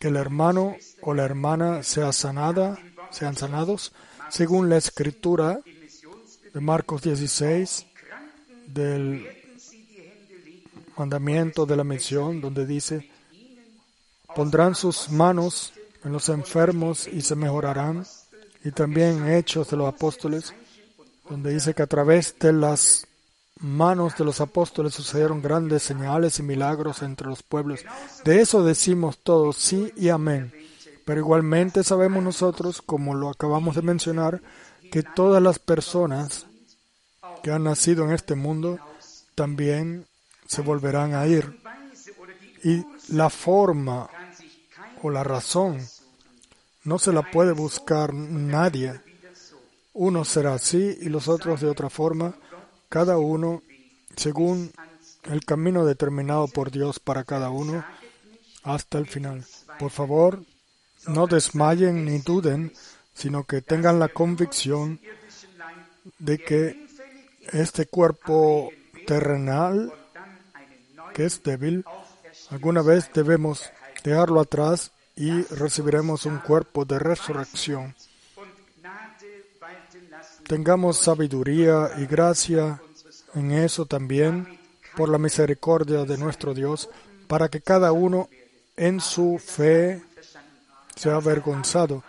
que 0.00 0.08
el 0.08 0.16
hermano 0.16 0.76
o 1.02 1.12
la 1.12 1.24
hermana 1.24 1.82
sea 1.82 2.10
sanada, 2.12 2.78
sean 3.10 3.36
sanados, 3.36 3.92
según 4.30 4.70
la 4.70 4.78
escritura 4.78 5.60
de 6.54 6.60
Marcos 6.60 7.02
16, 7.02 7.86
del 8.66 9.26
mandamiento 10.96 11.66
de 11.66 11.76
la 11.76 11.84
misión, 11.84 12.40
donde 12.40 12.64
dice, 12.64 13.10
pondrán 14.34 14.74
sus 14.74 15.10
manos 15.10 15.74
en 16.04 16.12
los 16.12 16.28
enfermos 16.28 17.06
y 17.06 17.22
se 17.22 17.34
mejorarán, 17.36 18.06
y 18.64 18.70
también 18.72 19.28
Hechos 19.28 19.70
de 19.70 19.76
los 19.76 19.88
Apóstoles, 19.88 20.54
donde 21.28 21.52
dice 21.52 21.74
que 21.74 21.82
a 21.82 21.86
través 21.86 22.38
de 22.38 22.52
las 22.52 23.06
manos 23.60 24.16
de 24.16 24.24
los 24.24 24.40
apóstoles 24.40 24.94
sucedieron 24.94 25.42
grandes 25.42 25.82
señales 25.82 26.38
y 26.38 26.42
milagros 26.42 27.02
entre 27.02 27.28
los 27.28 27.42
pueblos. 27.42 27.80
De 28.24 28.40
eso 28.40 28.64
decimos 28.64 29.18
todos 29.22 29.56
sí 29.56 29.92
y 29.96 30.08
amén. 30.08 30.52
Pero 31.04 31.20
igualmente 31.20 31.84
sabemos 31.84 32.22
nosotros, 32.22 32.82
como 32.82 33.14
lo 33.14 33.28
acabamos 33.28 33.76
de 33.76 33.82
mencionar, 33.82 34.40
que 34.90 35.02
todas 35.02 35.42
las 35.42 35.58
personas 35.58 36.46
que 37.42 37.50
han 37.50 37.64
nacido 37.64 38.04
en 38.04 38.12
este 38.12 38.34
mundo 38.34 38.78
también 39.34 40.06
se 40.46 40.62
volverán 40.62 41.14
a 41.14 41.26
ir. 41.26 41.60
Y 42.64 42.84
la 43.08 43.30
forma 43.30 44.10
o 45.02 45.10
la 45.10 45.24
razón 45.24 45.78
no 46.84 46.98
se 46.98 47.12
la 47.12 47.22
puede 47.22 47.52
buscar 47.52 48.14
nadie. 48.14 49.00
Uno 49.92 50.24
será 50.24 50.54
así 50.54 50.98
y 51.00 51.08
los 51.08 51.28
otros 51.28 51.60
de 51.60 51.68
otra 51.68 51.90
forma 51.90 52.34
cada 52.88 53.18
uno 53.18 53.62
según 54.16 54.72
el 55.24 55.44
camino 55.44 55.84
determinado 55.84 56.48
por 56.48 56.70
Dios 56.70 56.98
para 56.98 57.24
cada 57.24 57.50
uno 57.50 57.84
hasta 58.62 58.98
el 58.98 59.06
final. 59.06 59.44
Por 59.78 59.90
favor, 59.90 60.42
no 61.06 61.26
desmayen 61.26 62.04
ni 62.04 62.18
duden, 62.18 62.72
sino 63.14 63.44
que 63.44 63.62
tengan 63.62 63.98
la 63.98 64.08
convicción 64.08 65.00
de 66.18 66.38
que 66.38 66.86
este 67.52 67.86
cuerpo 67.86 68.70
terrenal, 69.06 69.92
que 71.14 71.24
es 71.26 71.42
débil, 71.42 71.84
alguna 72.50 72.82
vez 72.82 73.10
debemos 73.12 73.70
dejarlo 74.02 74.40
atrás 74.40 74.92
y 75.16 75.42
recibiremos 75.42 76.26
un 76.26 76.38
cuerpo 76.38 76.84
de 76.84 76.98
resurrección 76.98 77.94
tengamos 80.50 80.96
sabiduría 80.96 81.92
y 81.98 82.06
gracia 82.06 82.82
en 83.36 83.52
eso 83.52 83.86
también, 83.86 84.58
por 84.96 85.08
la 85.08 85.16
misericordia 85.16 86.04
de 86.04 86.18
nuestro 86.18 86.54
Dios, 86.54 86.88
para 87.28 87.48
que 87.48 87.60
cada 87.60 87.92
uno 87.92 88.28
en 88.76 89.00
su 89.00 89.38
fe 89.38 90.02
sea 90.96 91.14
avergonzado 91.14 92.02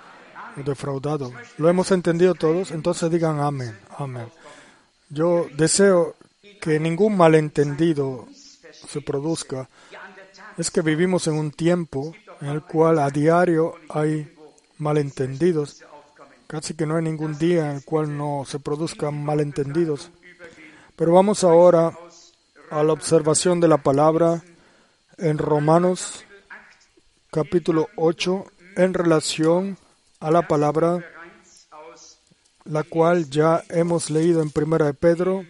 o 0.57 0.63
defraudado. 0.63 1.31
¿Lo 1.59 1.69
hemos 1.69 1.91
entendido 1.91 2.33
todos? 2.33 2.71
Entonces 2.71 3.11
digan 3.11 3.39
amén, 3.41 3.77
amén. 3.95 4.25
Yo 5.09 5.45
deseo 5.55 6.15
que 6.59 6.79
ningún 6.79 7.15
malentendido 7.15 8.27
se 8.71 9.01
produzca. 9.01 9.69
Es 10.57 10.71
que 10.71 10.81
vivimos 10.81 11.27
en 11.27 11.33
un 11.33 11.51
tiempo 11.51 12.13
en 12.41 12.47
el 12.47 12.61
cual 12.63 12.99
a 12.99 13.09
diario 13.09 13.75
hay 13.89 14.33
malentendidos 14.77 15.83
Casi 16.51 16.73
que 16.73 16.85
no 16.85 16.97
hay 16.97 17.03
ningún 17.03 17.37
día 17.37 17.69
en 17.69 17.77
el 17.77 17.85
cual 17.85 18.17
no 18.17 18.43
se 18.45 18.59
produzcan 18.59 19.23
malentendidos. 19.23 20.11
Pero 20.97 21.13
vamos 21.13 21.45
ahora 21.45 21.97
a 22.69 22.83
la 22.83 22.91
observación 22.91 23.61
de 23.61 23.69
la 23.69 23.77
palabra 23.77 24.43
en 25.17 25.37
Romanos 25.37 26.25
capítulo 27.31 27.87
8 27.95 28.45
en 28.75 28.93
relación 28.93 29.77
a 30.19 30.29
la 30.29 30.45
palabra 30.45 31.01
la 32.65 32.83
cual 32.83 33.29
ya 33.29 33.63
hemos 33.69 34.09
leído 34.09 34.41
en 34.41 34.49
Primera 34.49 34.87
de 34.87 34.93
Pedro 34.93 35.45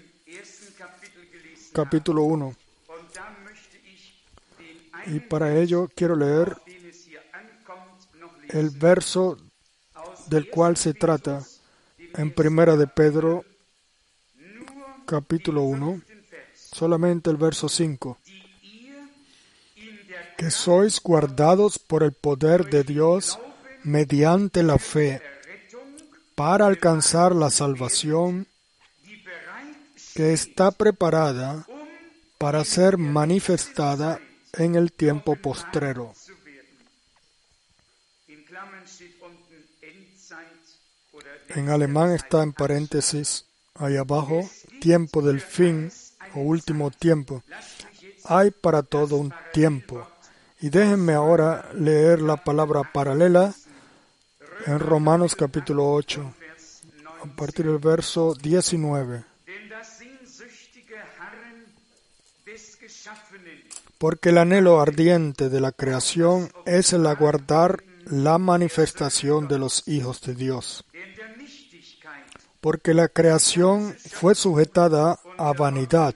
capítulo 1.73 2.25
1. 2.25 2.55
Y 5.07 5.19
para 5.19 5.57
ello 5.57 5.89
quiero 5.95 6.15
leer 6.15 6.57
el 8.49 8.69
verso 8.69 9.37
del 10.27 10.49
cual 10.49 10.77
se 10.77 10.93
trata 10.93 11.43
en 12.15 12.33
Primera 12.33 12.75
de 12.75 12.87
Pedro 12.87 13.45
capítulo 15.05 15.63
1, 15.63 16.01
solamente 16.55 17.29
el 17.29 17.37
verso 17.37 17.67
5, 17.67 18.17
que 20.37 20.51
sois 20.51 21.01
guardados 21.01 21.79
por 21.79 22.03
el 22.03 22.13
poder 22.13 22.69
de 22.69 22.83
Dios 22.83 23.39
mediante 23.83 24.63
la 24.63 24.77
fe 24.77 25.21
para 26.35 26.67
alcanzar 26.67 27.35
la 27.35 27.49
salvación 27.49 28.47
que 30.13 30.33
está 30.33 30.71
preparada 30.71 31.65
para 32.37 32.63
ser 32.63 32.97
manifestada 32.97 34.19
en 34.53 34.75
el 34.75 34.91
tiempo 34.91 35.35
postrero. 35.35 36.13
En 41.49 41.69
alemán 41.69 42.11
está 42.11 42.43
en 42.43 42.53
paréntesis 42.53 43.45
ahí 43.75 43.97
abajo, 43.97 44.49
tiempo 44.79 45.21
del 45.21 45.41
fin 45.41 45.91
o 46.35 46.39
último 46.39 46.91
tiempo. 46.91 47.43
Hay 48.25 48.51
para 48.51 48.83
todo 48.83 49.17
un 49.17 49.33
tiempo. 49.51 50.07
Y 50.59 50.69
déjenme 50.69 51.13
ahora 51.13 51.69
leer 51.73 52.21
la 52.21 52.37
palabra 52.37 52.83
paralela 52.93 53.53
en 54.67 54.79
Romanos 54.79 55.35
capítulo 55.35 55.91
8, 55.91 56.33
a 57.23 57.35
partir 57.35 57.65
del 57.65 57.79
verso 57.79 58.35
19. 58.35 59.31
Porque 64.01 64.29
el 64.29 64.37
anhelo 64.37 64.81
ardiente 64.81 65.47
de 65.47 65.61
la 65.61 65.71
creación 65.71 66.51
es 66.65 66.91
el 66.91 67.05
aguardar 67.05 67.83
la 68.05 68.37
manifestación 68.37 69.47
de 69.47 69.59
los 69.59 69.87
hijos 69.87 70.21
de 70.21 70.35
Dios 70.35 70.83
porque 72.61 72.93
la 72.93 73.07
creación 73.07 73.95
fue 74.11 74.35
sujetada 74.35 75.19
a 75.37 75.51
vanidad, 75.51 76.13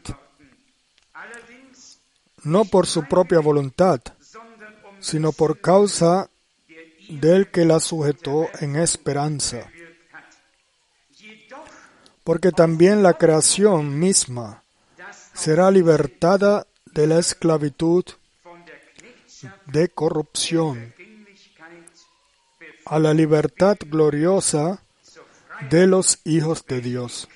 no 2.43 2.65
por 2.65 2.85
su 2.85 3.03
propia 3.07 3.39
voluntad, 3.39 3.99
sino 4.99 5.31
por 5.31 5.59
causa 5.59 6.29
del 7.09 7.49
que 7.49 7.65
la 7.65 7.79
sujetó 7.79 8.47
en 8.59 8.75
esperanza. 8.75 9.69
Porque 12.23 12.51
también 12.51 13.01
la 13.01 13.15
creación 13.15 13.99
misma 13.99 14.63
será 15.33 15.71
libertada 15.71 16.67
de 16.95 17.07
la 17.07 17.19
esclavitud 17.19 18.05
de 19.67 19.89
corrupción 19.89 20.93
a 22.85 22.99
la 22.99 23.13
libertad 23.13 23.77
gloriosa 23.85 24.81
de 25.69 25.87
los 25.87 26.19
hijos 26.23 26.65
de 26.65 26.79
Dios. 26.79 27.27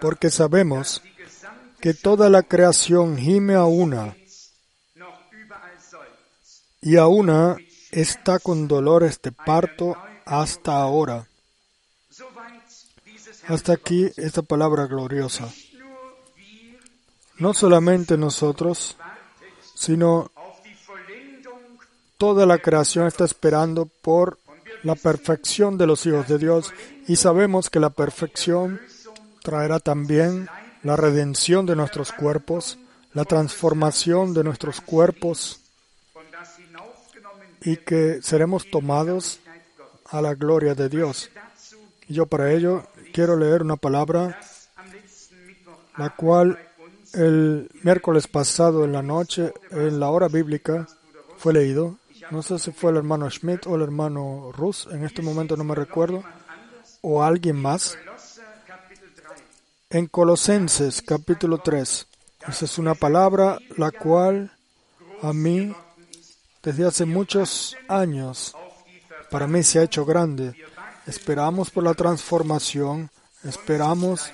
Porque 0.00 0.30
sabemos 0.30 1.00
que 1.80 1.94
toda 1.94 2.28
la 2.28 2.42
creación 2.42 3.16
gime 3.16 3.54
a 3.54 3.66
una 3.66 4.16
y 6.80 6.96
a 6.96 7.06
una 7.06 7.56
está 7.92 8.40
con 8.40 8.66
dolores 8.66 9.22
de 9.22 9.30
parto 9.30 9.96
hasta 10.30 10.76
ahora. 10.76 11.26
Hasta 13.48 13.72
aquí 13.72 14.10
esta 14.16 14.42
palabra 14.42 14.86
gloriosa. 14.86 15.48
No 17.38 17.52
solamente 17.52 18.16
nosotros, 18.16 18.96
sino 19.74 20.30
toda 22.16 22.46
la 22.46 22.58
creación 22.58 23.08
está 23.08 23.24
esperando 23.24 23.86
por 23.86 24.38
la 24.84 24.94
perfección 24.94 25.76
de 25.76 25.86
los 25.86 26.06
hijos 26.06 26.28
de 26.28 26.38
Dios 26.38 26.72
y 27.08 27.16
sabemos 27.16 27.68
que 27.68 27.80
la 27.80 27.90
perfección 27.90 28.80
traerá 29.42 29.80
también 29.80 30.48
la 30.84 30.96
redención 30.96 31.66
de 31.66 31.74
nuestros 31.74 32.12
cuerpos, 32.12 32.78
la 33.14 33.24
transformación 33.24 34.32
de 34.32 34.44
nuestros 34.44 34.80
cuerpos 34.80 35.60
y 37.62 37.78
que 37.78 38.20
seremos 38.22 38.70
tomados 38.70 39.40
a 40.10 40.20
la 40.20 40.34
gloria 40.34 40.74
de 40.74 40.88
Dios. 40.88 41.30
Yo 42.08 42.26
para 42.26 42.52
ello 42.52 42.84
quiero 43.12 43.36
leer 43.36 43.62
una 43.62 43.76
palabra, 43.76 44.40
la 45.96 46.10
cual 46.10 46.58
el 47.14 47.70
miércoles 47.82 48.26
pasado 48.26 48.84
en 48.84 48.92
la 48.92 49.02
noche, 49.02 49.52
en 49.70 50.00
la 50.00 50.10
hora 50.10 50.28
bíblica, 50.28 50.86
fue 51.36 51.52
leído. 51.52 51.96
No 52.30 52.42
sé 52.42 52.58
si 52.58 52.72
fue 52.72 52.90
el 52.90 52.98
hermano 52.98 53.28
Schmidt 53.30 53.66
o 53.66 53.76
el 53.76 53.82
hermano 53.82 54.52
Rus, 54.52 54.88
en 54.90 55.04
este 55.04 55.22
momento 55.22 55.56
no 55.56 55.64
me 55.64 55.74
recuerdo, 55.74 56.22
o 57.00 57.22
alguien 57.22 57.56
más. 57.56 57.96
En 59.88 60.06
Colosenses 60.06 61.02
capítulo 61.02 61.58
3. 61.58 62.06
Esa 62.48 62.64
es 62.64 62.78
una 62.78 62.94
palabra 62.94 63.58
la 63.76 63.90
cual 63.90 64.52
a 65.22 65.32
mí, 65.32 65.74
desde 66.62 66.86
hace 66.86 67.04
muchos 67.04 67.76
años, 67.88 68.54
para 69.30 69.46
mí 69.46 69.62
se 69.62 69.78
ha 69.78 69.84
hecho 69.84 70.04
grande. 70.04 70.54
Esperamos 71.06 71.70
por 71.70 71.84
la 71.84 71.94
transformación, 71.94 73.10
esperamos 73.44 74.30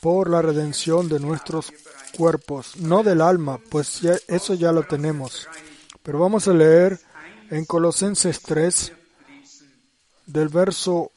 por 0.00 0.28
la 0.28 0.42
redención 0.42 1.08
de 1.08 1.20
nuestros 1.20 1.72
cuerpos, 2.16 2.76
no 2.76 3.02
del 3.02 3.20
alma, 3.20 3.58
pues 3.70 4.00
eso 4.28 4.54
ya 4.54 4.72
lo 4.72 4.82
tenemos. 4.82 5.48
Pero 6.02 6.18
vamos 6.18 6.46
a 6.48 6.52
leer 6.52 7.00
en 7.50 7.64
Colosenses 7.64 8.40
3, 8.42 8.92
del 10.26 10.48
verso 10.48 11.10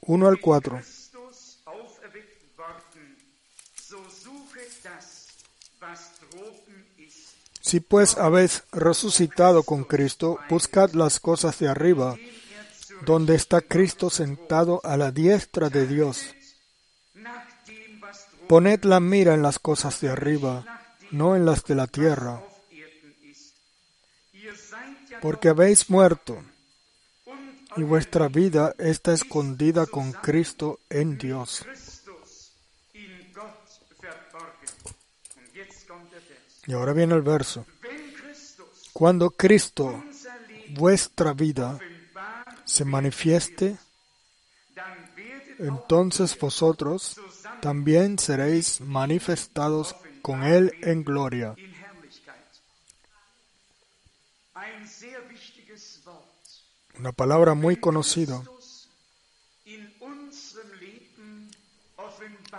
1 0.00 0.28
al 0.28 0.40
4. 0.40 0.80
Si 7.68 7.80
pues 7.80 8.16
habéis 8.16 8.62
resucitado 8.72 9.62
con 9.62 9.84
Cristo, 9.84 10.38
buscad 10.48 10.92
las 10.92 11.20
cosas 11.20 11.58
de 11.58 11.68
arriba, 11.68 12.16
donde 13.04 13.34
está 13.34 13.60
Cristo 13.60 14.08
sentado 14.08 14.80
a 14.84 14.96
la 14.96 15.10
diestra 15.10 15.68
de 15.68 15.86
Dios. 15.86 16.34
Poned 18.48 18.84
la 18.84 19.00
mira 19.00 19.34
en 19.34 19.42
las 19.42 19.58
cosas 19.58 20.00
de 20.00 20.08
arriba, 20.08 20.64
no 21.10 21.36
en 21.36 21.44
las 21.44 21.62
de 21.64 21.74
la 21.74 21.86
tierra, 21.86 22.42
porque 25.20 25.50
habéis 25.50 25.90
muerto, 25.90 26.42
y 27.76 27.82
vuestra 27.82 28.28
vida 28.28 28.74
está 28.78 29.12
escondida 29.12 29.84
con 29.84 30.12
Cristo 30.12 30.80
en 30.88 31.18
Dios. 31.18 31.66
Y 36.68 36.74
ahora 36.74 36.92
viene 36.92 37.14
el 37.14 37.22
verso. 37.22 37.64
Cuando 38.92 39.30
Cristo, 39.30 40.04
vuestra 40.68 41.32
vida, 41.32 41.78
se 42.66 42.84
manifieste, 42.84 43.78
entonces 45.58 46.38
vosotros 46.38 47.18
también 47.62 48.18
seréis 48.18 48.82
manifestados 48.82 49.96
con 50.20 50.42
Él 50.44 50.74
en 50.82 51.04
gloria. 51.04 51.56
Una 56.98 57.12
palabra 57.12 57.54
muy 57.54 57.76
conocida. 57.76 58.42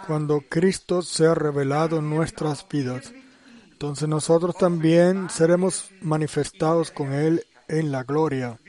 Cuando 0.08 0.42
Cristo 0.50 1.04
se 1.04 1.28
ha 1.28 1.36
revelado 1.36 2.00
en 2.00 2.10
nuestras 2.10 2.68
vidas, 2.68 3.14
entonces 3.80 4.10
nosotros 4.10 4.58
también 4.58 5.30
seremos 5.30 5.90
manifestados 6.02 6.92
con 6.92 7.14
Él 7.14 7.46
en 7.70 7.94
la 7.94 8.04
gloria. 8.04 8.60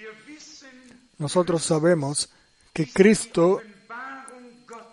Nosotros 1.19 1.65
sabemos 1.65 2.31
que 2.73 2.89
Cristo 2.89 3.61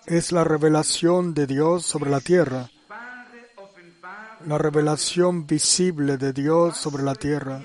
es 0.08 0.32
la 0.32 0.44
revelación 0.44 1.36
de 1.36 1.46
Dios 1.46 1.86
sobre 1.86 2.10
la 2.10 2.20
tierra, 2.20 2.72
la 4.48 4.58
revelación 4.58 5.46
visible 5.46 6.18
de 6.18 6.34
Dios 6.34 6.78
sobre 6.78 7.04
la 7.04 7.14
tierra. 7.14 7.62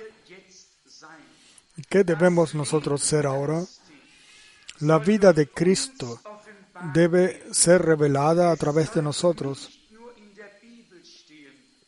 ¿Qué 1.89 2.05
debemos 2.05 2.55
nosotros 2.55 3.01
ser 3.01 3.25
ahora? 3.25 3.63
La 4.81 4.99
vida 4.99 5.33
de 5.33 5.49
Cristo 5.49 6.21
debe 6.93 7.51
ser 7.51 7.81
revelada 7.81 8.53
a 8.53 8.57
través 8.57 8.93
de 8.93 9.01
nosotros 9.01 9.82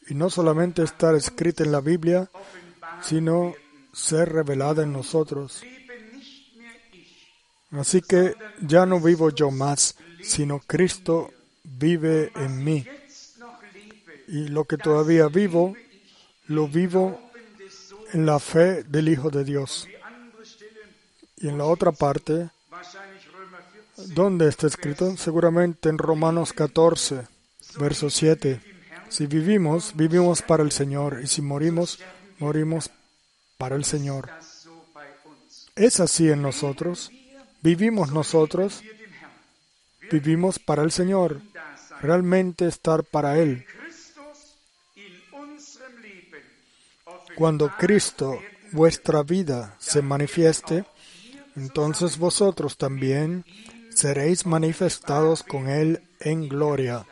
y 0.08 0.14
no 0.14 0.30
solamente 0.30 0.82
estar 0.82 1.14
escrita 1.14 1.64
en 1.64 1.72
la 1.72 1.80
Biblia, 1.80 2.30
sino 3.02 3.54
ser 3.92 4.32
revelada 4.32 4.82
en 4.82 4.92
nosotros. 4.92 5.62
Así 7.70 8.02
que 8.02 8.34
ya 8.60 8.86
no 8.86 9.00
vivo 9.00 9.30
yo 9.30 9.50
más, 9.50 9.96
sino 10.22 10.60
Cristo 10.60 11.32
vive 11.64 12.30
en 12.36 12.62
mí. 12.62 12.86
Y 14.28 14.48
lo 14.48 14.64
que 14.64 14.78
todavía 14.78 15.28
vivo, 15.28 15.74
lo 16.46 16.68
vivo 16.68 17.20
en 18.12 18.26
la 18.26 18.38
fe 18.38 18.84
del 18.84 19.08
Hijo 19.08 19.30
de 19.30 19.44
Dios. 19.44 19.88
Y 21.36 21.48
en 21.48 21.58
la 21.58 21.64
otra 21.64 21.92
parte, 21.92 22.50
¿dónde 24.14 24.48
está 24.48 24.66
escrito? 24.66 25.16
Seguramente 25.16 25.88
en 25.88 25.98
Romanos 25.98 26.52
14, 26.52 27.26
verso 27.78 28.08
7. 28.08 28.73
Si 29.14 29.28
vivimos, 29.28 29.94
vivimos 29.94 30.42
para 30.42 30.64
el 30.64 30.72
Señor, 30.72 31.20
y 31.22 31.28
si 31.28 31.40
morimos, 31.40 32.00
morimos 32.40 32.90
para 33.56 33.76
el 33.76 33.84
Señor. 33.84 34.28
Es 35.76 36.00
así 36.00 36.28
en 36.30 36.42
nosotros. 36.42 37.12
Vivimos 37.62 38.10
nosotros, 38.10 38.82
vivimos 40.10 40.58
para 40.58 40.82
el 40.82 40.90
Señor, 40.90 41.42
realmente 42.00 42.66
estar 42.66 43.04
para 43.04 43.38
Él. 43.38 43.64
Cuando 47.36 47.70
Cristo, 47.78 48.40
vuestra 48.72 49.22
vida, 49.22 49.76
se 49.78 50.02
manifieste, 50.02 50.86
entonces 51.54 52.18
vosotros 52.18 52.76
también 52.76 53.44
seréis 53.90 54.44
manifestados 54.44 55.44
con 55.44 55.68
Él 55.68 56.02
en 56.18 56.48
gloria. 56.48 57.06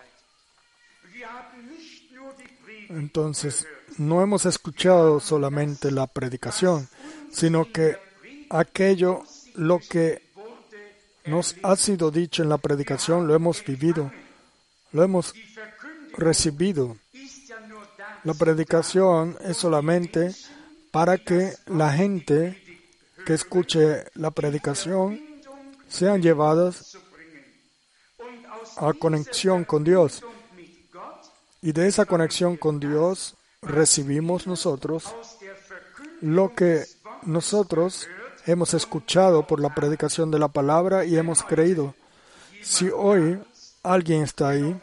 Entonces, 2.93 3.67
no 3.97 4.23
hemos 4.23 4.45
escuchado 4.45 5.19
solamente 5.19 5.91
la 5.91 6.07
predicación, 6.07 6.89
sino 7.31 7.71
que 7.73 7.97
aquello, 8.51 9.23
lo 9.55 9.79
que 9.79 10.31
nos 11.25 11.57
ha 11.63 11.77
sido 11.77 12.11
dicho 12.11 12.43
en 12.43 12.51
la 12.51 12.59
predicación, 12.59 13.27
lo 13.27 13.35
hemos 13.35 13.65
vivido, 13.65 14.13
lo 14.93 15.03
hemos 15.03 15.33
recibido. 16.17 16.97
La 18.25 18.35
predicación 18.35 19.39
es 19.43 19.57
solamente 19.57 20.35
para 20.91 21.17
que 21.17 21.55
la 21.67 21.93
gente 21.93 22.63
que 23.25 23.35
escuche 23.35 24.05
la 24.15 24.31
predicación 24.31 25.19
sean 25.89 26.21
llevadas 26.21 26.99
a 28.77 28.93
conexión 28.93 29.65
con 29.65 29.83
Dios. 29.83 30.23
Y 31.63 31.73
de 31.73 31.87
esa 31.87 32.05
conexión 32.07 32.57
con 32.57 32.81
Dios 32.81 33.37
recibimos 33.63 34.49
nosotros 34.49 35.15
lo 36.21 36.55
que 36.55 36.85
nosotros 37.23 38.09
hemos 38.47 38.75
escuchado 38.75 39.47
por 39.47 39.61
la 39.61 39.73
predicación 39.73 40.33
de 40.33 40.41
la 40.41 40.49
palabra 40.49 41.05
y 41.05 41.17
hemos 41.17 41.45
creído. 41.45 41.95
Si 42.63 42.91
hoy 42.91 43.41
alguien 43.85 44.23
está 44.23 44.51
ahí, 44.51 44.81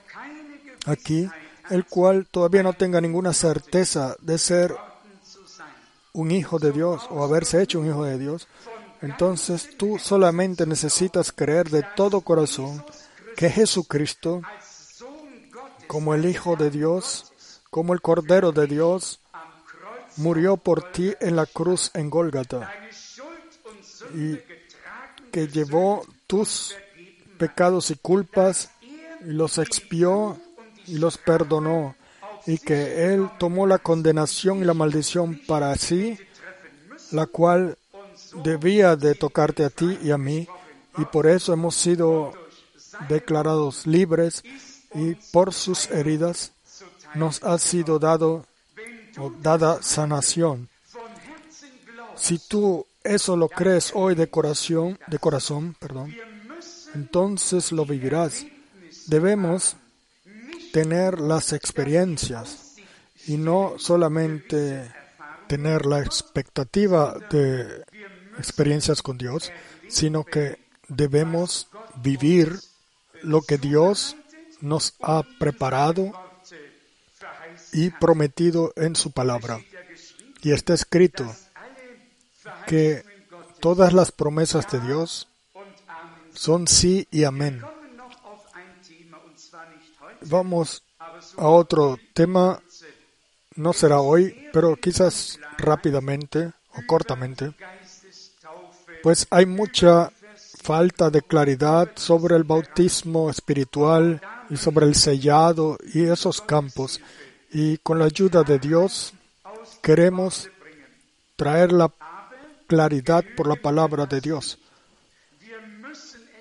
aquí, 0.85 1.29
el 1.69 1.85
cual 1.85 2.27
todavía 2.29 2.63
no 2.63 2.73
tenga 2.73 3.01
ninguna 3.01 3.33
certeza 3.33 4.15
de 4.21 4.37
ser 4.37 4.75
un 6.13 6.31
hijo 6.31 6.59
de 6.59 6.71
Dios 6.71 7.07
o 7.09 7.23
haberse 7.23 7.61
hecho 7.61 7.81
un 7.81 7.87
hijo 7.87 8.05
de 8.05 8.17
Dios, 8.17 8.47
entonces 9.01 9.77
tú 9.77 9.97
solamente 9.99 10.65
necesitas 10.65 11.31
creer 11.33 11.69
de 11.69 11.85
todo 11.95 12.21
corazón 12.21 12.83
que 13.35 13.49
Jesucristo 13.49 14.41
como 15.89 16.13
el 16.13 16.25
Hijo 16.27 16.55
de 16.55 16.69
Dios, 16.69 17.33
como 17.71 17.95
el 17.95 18.01
Cordero 18.01 18.51
de 18.51 18.67
Dios, 18.67 19.21
murió 20.17 20.55
por 20.55 20.91
ti 20.91 21.15
en 21.19 21.35
la 21.35 21.47
cruz 21.47 21.89
en 21.95 22.11
Gólgata 22.11 22.71
y 24.13 24.37
que 25.31 25.47
llevó 25.47 26.05
tus 26.27 26.75
pecados 27.39 27.89
y 27.89 27.95
culpas 27.95 28.69
y 29.25 29.31
los 29.31 29.57
expió 29.57 30.37
y 30.85 30.99
los 30.99 31.17
perdonó 31.17 31.95
y 32.45 32.59
que 32.59 33.11
Él 33.11 33.27
tomó 33.39 33.65
la 33.65 33.79
condenación 33.79 34.59
y 34.59 34.65
la 34.65 34.75
maldición 34.75 35.41
para 35.47 35.75
sí, 35.75 36.19
la 37.09 37.25
cual 37.25 37.79
debía 38.43 38.95
de 38.95 39.15
tocarte 39.15 39.65
a 39.65 39.71
ti 39.71 39.97
y 40.03 40.11
a 40.11 40.19
mí, 40.19 40.47
y 40.99 41.05
por 41.05 41.25
eso 41.25 41.51
hemos 41.51 41.75
sido 41.75 42.31
declarados 43.07 43.87
libres 43.87 44.43
y 44.93 45.15
por 45.31 45.53
sus 45.53 45.89
heridas 45.91 46.51
nos 47.15 47.43
ha 47.43 47.57
sido 47.57 47.99
dado 47.99 48.45
o 49.17 49.31
dada 49.41 49.81
sanación. 49.81 50.69
Si 52.15 52.37
tú 52.37 52.85
eso 53.03 53.37
lo 53.37 53.47
crees 53.47 53.91
hoy 53.95 54.15
de 54.15 54.29
corazón, 54.29 54.99
de 55.07 55.19
corazón, 55.19 55.75
perdón, 55.79 56.15
entonces 56.93 57.71
lo 57.71 57.85
vivirás. 57.85 58.45
Debemos 59.07 59.75
tener 60.71 61.19
las 61.19 61.53
experiencias 61.53 62.75
y 63.25 63.37
no 63.37 63.75
solamente 63.77 64.91
tener 65.47 65.85
la 65.85 65.99
expectativa 65.99 67.15
de 67.31 67.83
experiencias 68.37 69.01
con 69.01 69.17
Dios, 69.17 69.51
sino 69.87 70.23
que 70.23 70.59
debemos 70.87 71.67
vivir 72.01 72.59
lo 73.23 73.41
que 73.41 73.57
Dios 73.57 74.15
nos 74.61 74.93
ha 75.01 75.23
preparado 75.39 76.11
y 77.73 77.89
prometido 77.89 78.73
en 78.75 78.95
su 78.95 79.11
palabra. 79.11 79.59
Y 80.41 80.51
está 80.51 80.73
escrito 80.73 81.35
que 82.67 83.03
todas 83.59 83.93
las 83.93 84.11
promesas 84.11 84.69
de 84.71 84.79
Dios 84.79 85.27
son 86.33 86.67
sí 86.67 87.07
y 87.11 87.23
amén. 87.23 87.61
Vamos 90.21 90.83
a 91.37 91.47
otro 91.47 91.97
tema, 92.13 92.61
no 93.55 93.73
será 93.73 93.99
hoy, 93.99 94.47
pero 94.53 94.75
quizás 94.75 95.39
rápidamente 95.57 96.51
o 96.73 96.85
cortamente, 96.87 97.53
pues 99.01 99.27
hay 99.29 99.45
mucha 99.45 100.11
falta 100.61 101.09
de 101.09 101.21
claridad 101.21 101.91
sobre 101.95 102.35
el 102.35 102.43
bautismo 102.43 103.29
espiritual 103.29 104.21
y 104.49 104.57
sobre 104.57 104.85
el 104.85 104.95
sellado 104.95 105.77
y 105.93 106.05
esos 106.05 106.41
campos. 106.41 106.99
Y 107.51 107.77
con 107.77 107.99
la 107.99 108.05
ayuda 108.05 108.43
de 108.43 108.59
Dios 108.59 109.13
queremos 109.81 110.49
traer 111.35 111.71
la 111.71 111.91
claridad 112.67 113.23
por 113.35 113.47
la 113.47 113.55
palabra 113.55 114.05
de 114.05 114.21
Dios. 114.21 114.59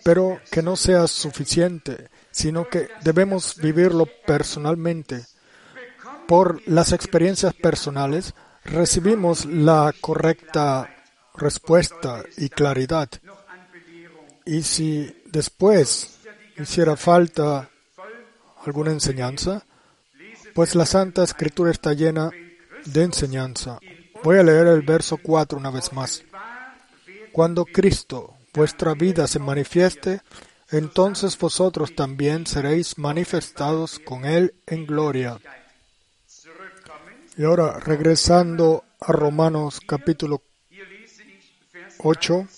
Pero 0.05 0.40
que 0.51 0.62
no 0.62 0.77
sea 0.77 1.07
suficiente, 1.07 2.09
sino 2.31 2.68
que 2.68 2.88
debemos 3.03 3.57
vivirlo 3.57 4.07
personalmente. 4.27 5.25
Por 6.27 6.66
las 6.68 6.92
experiencias 6.92 7.55
personales 7.55 8.35
recibimos 8.64 9.47
la 9.47 9.94
correcta 10.01 10.94
respuesta 11.35 12.23
y 12.37 12.49
claridad. 12.49 13.09
Y 14.44 14.62
si 14.62 15.23
después 15.27 16.18
hiciera 16.59 16.97
falta 16.97 17.71
alguna 18.64 18.92
enseñanza, 18.92 19.64
pues 20.55 20.75
la 20.75 20.87
Santa 20.87 21.23
Escritura 21.23 21.71
está 21.71 21.92
llena 21.92 22.31
de 22.85 23.03
enseñanza. 23.03 23.79
Voy 24.23 24.38
a 24.38 24.42
leer 24.42 24.66
el 24.66 24.83
verso 24.83 25.18
4 25.18 25.59
una 25.59 25.71
vez 25.71 25.92
más. 25.92 26.25
Cuando 27.33 27.64
Cristo, 27.64 28.35
vuestra 28.53 28.94
vida, 28.94 29.27
se 29.27 29.38
manifieste, 29.38 30.23
entonces 30.71 31.38
vosotros 31.38 31.94
también 31.94 32.47
seréis 32.47 32.99
manifestados 32.99 33.99
con 33.99 34.25
Él 34.25 34.55
en 34.66 34.87
gloria. 34.87 35.38
Y 37.37 37.44
ahora, 37.44 37.79
regresando 37.79 38.85
a 39.01 39.12
Romanos 39.12 39.81
capítulo 39.87 40.42
8, 41.99 42.49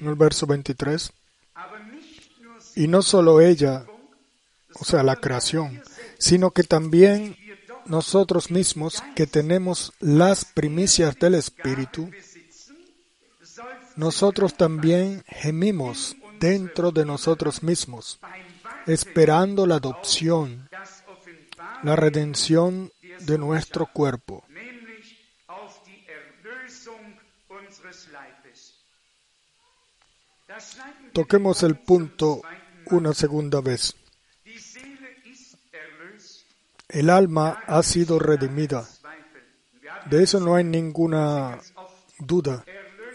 en 0.00 0.06
el 0.06 0.14
verso 0.14 0.46
23, 0.46 1.12
y 2.76 2.86
no 2.86 3.02
solo 3.02 3.40
ella, 3.40 3.86
o 4.80 4.84
sea, 4.84 5.02
la 5.02 5.16
creación, 5.16 5.82
sino 6.18 6.50
que 6.50 6.62
también 6.62 7.36
nosotros 7.86 8.50
mismos 8.50 9.02
que 9.14 9.26
tenemos 9.26 9.92
las 10.00 10.44
primicias 10.44 11.18
del 11.18 11.34
Espíritu, 11.34 12.10
nosotros 13.96 14.54
también 14.54 15.24
gemimos 15.26 16.16
dentro 16.38 16.92
de 16.92 17.04
nosotros 17.04 17.62
mismos, 17.62 18.20
esperando 18.86 19.66
la 19.66 19.76
adopción, 19.76 20.68
la 21.82 21.96
redención 21.96 22.92
de 23.20 23.38
nuestro 23.38 23.86
cuerpo. 23.86 24.44
Toquemos 31.12 31.62
el 31.62 31.76
punto 31.78 32.42
una 32.86 33.12
segunda 33.14 33.60
vez. 33.60 33.94
El 36.88 37.10
alma 37.10 37.62
ha 37.66 37.82
sido 37.82 38.18
redimida. 38.18 38.88
De 40.10 40.22
eso 40.22 40.40
no 40.40 40.54
hay 40.54 40.64
ninguna 40.64 41.58
duda. 42.18 42.64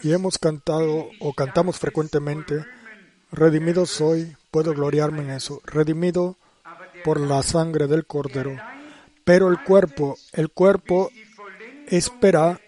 Y 0.02 0.12
hemos 0.12 0.38
cantado 0.38 1.08
o 1.18 1.32
cantamos 1.32 1.78
frecuentemente, 1.78 2.64
redimido 3.32 3.86
soy, 3.86 4.36
puedo 4.50 4.74
gloriarme 4.74 5.22
en 5.22 5.30
eso, 5.30 5.60
redimido 5.64 6.36
por 7.04 7.18
la 7.18 7.42
sangre 7.42 7.86
del 7.86 8.06
cordero. 8.06 8.56
Pero 9.24 9.48
el 9.48 9.62
cuerpo, 9.62 10.16
el 10.32 10.50
cuerpo 10.50 11.10
espera 11.88 12.60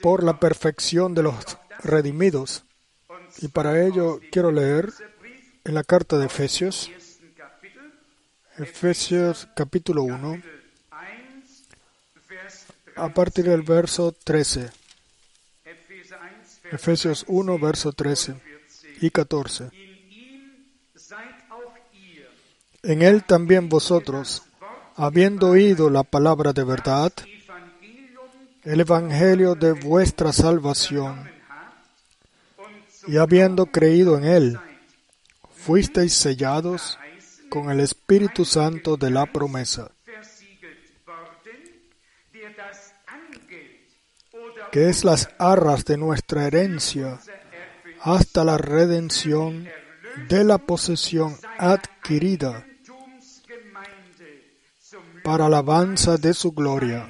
por 0.00 0.22
la 0.22 0.40
perfección 0.40 1.14
de 1.14 1.24
los 1.24 1.58
redimidos. 1.82 2.64
Y 3.38 3.48
para 3.48 3.84
ello 3.84 4.20
quiero 4.30 4.50
leer 4.50 4.92
en 5.64 5.74
la 5.74 5.84
carta 5.84 6.18
de 6.18 6.26
Efesios, 6.26 6.90
Efesios 8.58 9.48
capítulo 9.56 10.02
1, 10.02 10.42
a 12.96 13.08
partir 13.08 13.46
del 13.46 13.62
verso 13.62 14.12
13. 14.12 14.70
Efesios 16.70 17.24
1, 17.28 17.58
verso 17.58 17.92
13 17.92 18.34
y 19.00 19.08
14. 19.08 19.70
En 22.82 23.00
él 23.00 23.24
también 23.24 23.70
vosotros, 23.70 24.42
habiendo 24.96 25.48
oído 25.48 25.88
la 25.88 26.02
palabra 26.02 26.52
de 26.52 26.64
verdad, 26.64 27.12
el 28.64 28.80
evangelio 28.80 29.54
de 29.54 29.72
vuestra 29.72 30.30
salvación, 30.30 31.30
y 33.06 33.16
habiendo 33.16 33.64
creído 33.64 34.18
en 34.18 34.24
él, 34.24 34.58
fuisteis 35.54 36.12
sellados 36.12 36.98
con 37.52 37.70
el 37.70 37.80
Espíritu 37.80 38.46
Santo 38.46 38.96
de 38.96 39.10
la 39.10 39.26
promesa, 39.26 39.90
que 44.70 44.88
es 44.88 45.04
las 45.04 45.28
arras 45.38 45.84
de 45.84 45.98
nuestra 45.98 46.46
herencia 46.46 47.20
hasta 48.00 48.42
la 48.42 48.56
redención 48.56 49.68
de 50.30 50.44
la 50.44 50.56
posesión 50.56 51.36
adquirida 51.58 52.66
para 55.22 55.44
alabanza 55.44 56.16
de 56.16 56.32
su 56.32 56.52
gloria. 56.52 57.06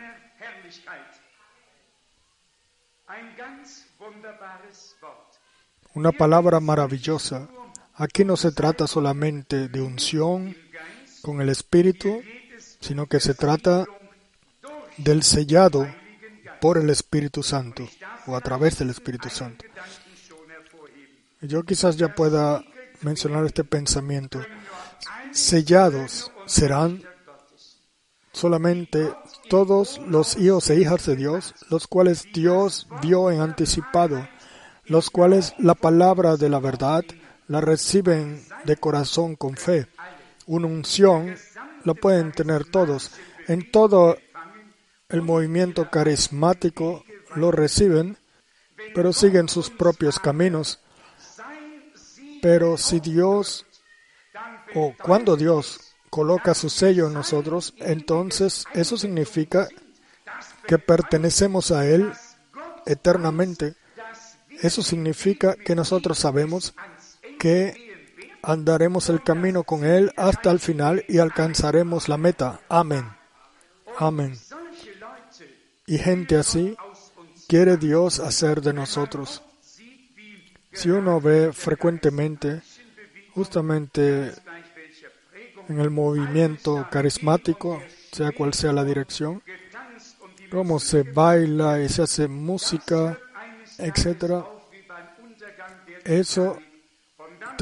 Una 5.94 6.10
palabra 6.10 6.58
maravillosa 6.58 7.48
Aquí 7.94 8.24
no 8.24 8.36
se 8.36 8.52
trata 8.52 8.86
solamente 8.86 9.68
de 9.68 9.82
unción 9.82 10.56
con 11.20 11.40
el 11.40 11.50
Espíritu, 11.50 12.22
sino 12.80 13.06
que 13.06 13.20
se 13.20 13.34
trata 13.34 13.84
del 14.96 15.22
sellado 15.22 15.86
por 16.60 16.78
el 16.78 16.88
Espíritu 16.90 17.42
Santo 17.42 17.86
o 18.26 18.34
a 18.34 18.40
través 18.40 18.78
del 18.78 18.90
Espíritu 18.90 19.28
Santo. 19.28 19.64
Yo 21.42 21.64
quizás 21.64 21.96
ya 21.96 22.14
pueda 22.14 22.64
mencionar 23.02 23.44
este 23.44 23.64
pensamiento. 23.64 24.40
Sellados 25.32 26.30
serán 26.46 27.02
solamente 28.32 29.12
todos 29.50 30.00
los 30.06 30.36
hijos 30.38 30.70
e 30.70 30.80
hijas 30.80 31.04
de 31.06 31.16
Dios, 31.16 31.54
los 31.68 31.86
cuales 31.86 32.24
Dios 32.32 32.88
vio 33.02 33.30
en 33.30 33.40
anticipado, 33.40 34.26
los 34.86 35.10
cuales 35.10 35.54
la 35.58 35.74
palabra 35.74 36.36
de 36.36 36.48
la 36.48 36.58
verdad 36.58 37.04
la 37.52 37.60
reciben 37.60 38.42
de 38.64 38.78
corazón 38.78 39.36
con 39.36 39.58
fe. 39.58 39.86
Una 40.46 40.68
unción 40.68 41.36
lo 41.84 41.94
pueden 41.94 42.32
tener 42.32 42.64
todos. 42.64 43.10
En 43.46 43.70
todo 43.70 44.16
el 45.10 45.20
movimiento 45.20 45.90
carismático 45.90 47.04
lo 47.34 47.50
reciben, 47.50 48.16
pero 48.94 49.12
siguen 49.12 49.50
sus 49.50 49.68
propios 49.68 50.18
caminos. 50.18 50.80
Pero 52.40 52.78
si 52.78 53.00
Dios 53.00 53.66
o 54.74 54.94
cuando 55.02 55.36
Dios 55.36 55.92
coloca 56.08 56.54
su 56.54 56.70
sello 56.70 57.08
en 57.08 57.12
nosotros, 57.12 57.74
entonces 57.80 58.64
eso 58.72 58.96
significa 58.96 59.68
que 60.66 60.78
pertenecemos 60.78 61.70
a 61.70 61.86
Él 61.86 62.14
eternamente. 62.86 63.74
Eso 64.62 64.80
significa 64.80 65.54
que 65.54 65.74
nosotros 65.74 66.18
sabemos 66.18 66.72
que 67.42 67.74
andaremos 68.40 69.08
el 69.08 69.20
camino 69.20 69.64
con 69.64 69.84
Él 69.84 70.12
hasta 70.16 70.52
el 70.52 70.60
final 70.60 71.04
y 71.08 71.18
alcanzaremos 71.18 72.08
la 72.08 72.16
meta. 72.16 72.60
Amén. 72.68 73.04
Amén. 73.98 74.38
Y 75.84 75.98
gente 75.98 76.36
así 76.36 76.76
quiere 77.48 77.78
Dios 77.78 78.20
hacer 78.20 78.60
de 78.60 78.72
nosotros. 78.72 79.42
Si 80.70 80.88
uno 80.88 81.20
ve 81.20 81.52
frecuentemente, 81.52 82.62
justamente 83.34 84.30
en 85.68 85.80
el 85.80 85.90
movimiento 85.90 86.86
carismático, 86.92 87.82
sea 88.12 88.30
cual 88.30 88.54
sea 88.54 88.72
la 88.72 88.84
dirección, 88.84 89.42
cómo 90.48 90.78
se 90.78 91.02
baila 91.02 91.82
y 91.82 91.88
se 91.88 92.02
hace 92.02 92.28
música, 92.28 93.18
etc. 93.78 94.44
Eso 96.04 96.56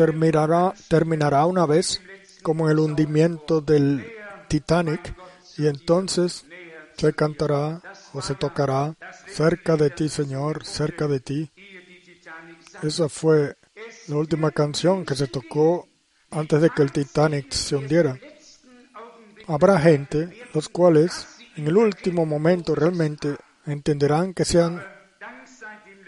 terminará, 0.00 0.72
terminará 0.88 1.44
una 1.44 1.66
vez 1.66 2.00
como 2.42 2.70
el 2.70 2.78
hundimiento 2.78 3.60
del 3.60 4.10
Titanic 4.48 5.14
y 5.58 5.66
entonces 5.66 6.46
se 6.96 7.12
cantará 7.12 7.82
o 8.14 8.22
se 8.22 8.34
tocará 8.34 8.96
cerca 9.26 9.76
de 9.76 9.90
ti, 9.90 10.08
Señor, 10.08 10.64
cerca 10.64 11.06
de 11.06 11.20
ti. 11.20 11.50
Esa 12.82 13.10
fue 13.10 13.58
la 14.08 14.16
última 14.16 14.50
canción 14.52 15.04
que 15.04 15.14
se 15.14 15.26
tocó 15.26 15.86
antes 16.30 16.62
de 16.62 16.70
que 16.70 16.80
el 16.80 16.92
Titanic 16.92 17.52
se 17.52 17.76
hundiera. 17.76 18.18
Habrá 19.48 19.78
gente, 19.78 20.30
los 20.54 20.70
cuales 20.70 21.26
en 21.56 21.66
el 21.66 21.76
último 21.76 22.24
momento 22.24 22.74
realmente 22.74 23.36
entenderán 23.66 24.32
que 24.32 24.46
se 24.46 24.62
han 24.62 24.82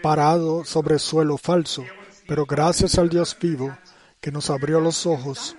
parado 0.01 0.65
sobre 0.65 0.97
suelo 0.97 1.37
falso, 1.37 1.85
pero 2.27 2.45
gracias 2.45 2.97
al 2.97 3.09
Dios 3.09 3.37
vivo 3.39 3.75
que 4.19 4.31
nos 4.31 4.49
abrió 4.49 4.79
los 4.79 5.05
ojos 5.05 5.55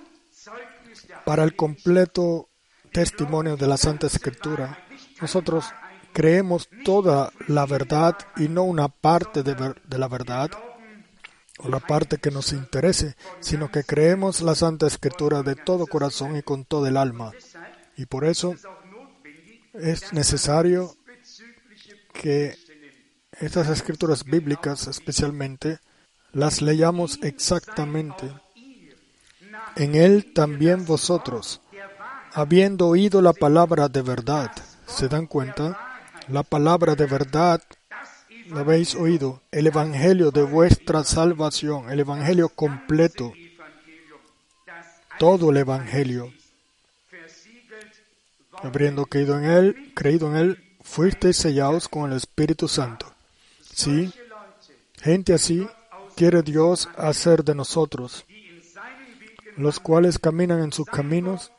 para 1.25 1.45
el 1.45 1.57
completo 1.57 2.49
testimonio 2.93 3.57
de 3.57 3.67
la 3.67 3.77
Santa 3.77 4.07
Escritura, 4.07 4.79
nosotros 5.21 5.67
creemos 6.13 6.69
toda 6.85 7.33
la 7.49 7.67
verdad 7.67 8.17
y 8.37 8.49
no 8.49 8.63
una 8.63 8.89
parte 8.89 9.43
de, 9.43 9.75
la 9.99 10.09
verdad 10.09 10.51
o 11.59 11.69
la 11.69 11.81
parte 11.81 12.19
que 12.19 12.31
nos 12.31 12.53
interese, 12.53 13.17
sino 13.41 13.71
que 13.71 13.85
creemos 13.85 14.41
la 14.41 14.55
Santa 14.55 14.87
Escritura 14.87 15.43
de 15.43 15.57
todo 15.57 15.87
corazón 15.87 16.37
y 16.37 16.43
con 16.43 16.65
todo 16.65 16.87
el 16.87 16.97
alma. 16.97 17.33
Y 17.97 18.07
por 18.07 18.25
eso 18.25 18.55
es 19.75 20.13
necesario 20.13 20.95
que 22.13 22.57
estas 23.41 23.69
escrituras 23.69 24.25
bíblicas 24.25 24.87
especialmente 24.87 25.81
las 26.35 26.61
leyamos 26.61 27.19
exactamente. 27.23 28.31
En 29.77 29.95
él 29.95 30.33
también 30.35 30.85
vosotros, 30.85 31.61
habiendo 32.33 32.89
oído 32.89 33.23
la 33.23 33.33
palabra 33.33 33.89
de 33.89 34.03
verdad, 34.03 34.51
¿se 34.87 35.09
dan 35.09 35.27
cuenta? 35.27 36.01
La 36.29 36.43
palabra 36.43 36.95
de 36.95 37.07
verdad 37.07 37.63
la 38.51 38.61
habéis 38.61 38.95
oído, 38.95 39.43
el 39.51 39.67
Evangelio 39.69 40.31
de 40.31 40.43
vuestra 40.43 41.03
salvación, 41.05 41.91
el 41.91 42.01
Evangelio 42.01 42.49
completo, 42.49 43.33
todo 45.19 45.51
el 45.51 45.57
Evangelio. 45.59 46.33
Habiendo 48.63 49.07
creído 49.07 49.39
en 49.39 49.45
Él, 49.45 49.93
creído 49.95 50.29
en 50.31 50.37
Él, 50.37 50.77
fuisteis 50.83 51.37
sellados 51.37 51.89
con 51.89 52.11
el 52.11 52.17
Espíritu 52.17 52.69
Santo. 52.69 53.13
Sí, 53.61 54.13
gente 55.01 55.35
así 55.35 55.67
quiere 56.15 56.43
Dios 56.43 56.89
hacer 56.97 57.45
de 57.45 57.55
nosotros, 57.55 58.25
los 59.57 59.81
cuales 59.81 60.19
caminan 60.19 60.63
en 60.63 60.73
sus 60.73 60.87
caminos 60.87 61.53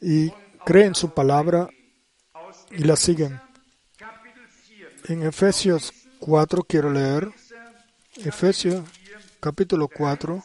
y 0.00 0.32
creen 0.64 0.94
su 0.94 1.10
palabra 1.10 1.68
y 2.70 2.84
la 2.84 2.96
siguen. 2.96 3.40
En 5.08 5.22
Efesios 5.22 5.92
4 6.20 6.62
quiero 6.62 6.90
leer, 6.90 7.30
Efesios 8.16 8.84
capítulo 9.40 9.88
4, 9.88 10.42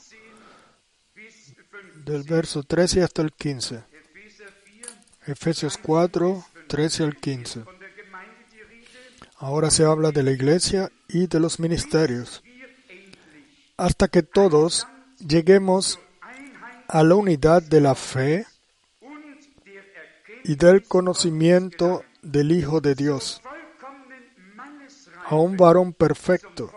del 2.06 2.24
verso 2.24 2.64
13 2.64 3.04
hasta 3.04 3.22
el 3.22 3.34
15. 3.34 3.84
Efesios 5.28 5.78
4, 5.78 6.46
13 6.68 7.04
al 7.04 7.18
15. 7.18 7.64
Ahora 9.40 9.70
se 9.70 9.84
habla 9.84 10.12
de 10.12 10.24
la 10.24 10.32
iglesia 10.32 10.92
y 11.08 11.28
de 11.28 11.40
los 11.40 11.60
ministerios. 11.60 12.42
Hasta 13.78 14.08
que 14.08 14.24
todos 14.24 14.88
lleguemos 15.20 16.00
a 16.88 17.04
la 17.04 17.16
unidad 17.16 17.62
de 17.62 17.80
la 17.80 17.94
fe 17.94 18.48
y 20.44 20.56
del 20.56 20.84
conocimiento 20.84 22.04
del 22.24 22.52
Hijo 22.52 22.82
de 22.82 22.96
Dios, 22.96 23.42
a 25.26 25.36
un 25.36 25.58
varón 25.58 25.94
perfecto, 25.94 26.72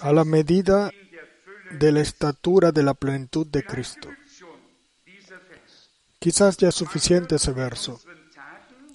a 0.00 0.12
la 0.12 0.24
medida 0.24 0.90
de 1.78 1.92
la 1.92 2.00
estatura 2.00 2.72
de 2.72 2.82
la 2.82 2.94
plenitud 2.94 3.46
de 3.46 3.62
Cristo. 3.62 4.08
Quizás 6.18 6.58
ya 6.58 6.68
es 6.68 6.74
suficiente 6.74 7.36
ese 7.36 7.52
verso. 7.52 8.00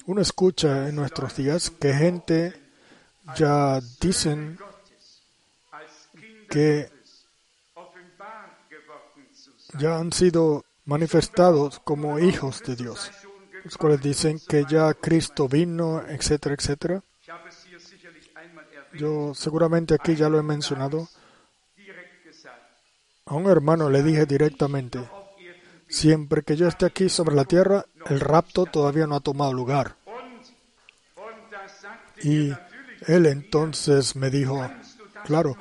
Uno 0.06 0.22
escucha 0.22 0.88
en 0.88 0.96
nuestros 0.96 1.36
días 1.36 1.72
que 1.72 1.94
gente 1.94 2.54
ya 3.36 3.82
dicen 4.00 4.60
que 6.56 6.90
ya 9.78 9.98
han 9.98 10.14
sido 10.14 10.64
manifestados 10.86 11.82
como 11.82 12.18
hijos 12.18 12.64
de 12.64 12.78
Dios, 12.78 13.12
los 13.66 13.78
cuales 13.78 14.02
dicen 14.02 14.40
que 14.48 14.64
ya 14.64 14.94
Cristo 14.94 15.50
vino, 15.50 16.02
etcétera, 16.08 16.56
etcétera. 16.56 17.04
Yo 18.94 19.34
seguramente 19.34 19.96
aquí 19.96 20.16
ya 20.16 20.30
lo 20.30 20.40
he 20.40 20.44
mencionado. 20.44 21.10
A 23.26 23.34
un 23.34 23.48
hermano 23.48 23.90
le 23.90 24.02
dije 24.02 24.26
directamente, 24.26 25.02
siempre 25.90 26.44
que 26.44 26.56
yo 26.56 26.70
esté 26.70 26.86
aquí 26.86 27.10
sobre 27.10 27.36
la 27.36 27.44
tierra, 27.44 27.86
el 28.06 28.22
rapto 28.22 28.66
todavía 28.66 29.08
no 29.08 29.18
ha 29.18 29.20
tomado 29.20 29.52
lugar. 29.52 29.98
Y 32.24 32.54
él 33.08 33.26
entonces 33.26 34.16
me 34.16 34.30
dijo, 34.30 34.66
claro, 35.26 35.58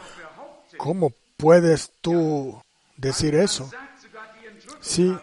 ¿cómo 0.77 1.13
puedes 1.37 1.91
tú 2.01 2.61
decir 2.97 3.35
eso? 3.35 3.71
Sí, 4.81 5.17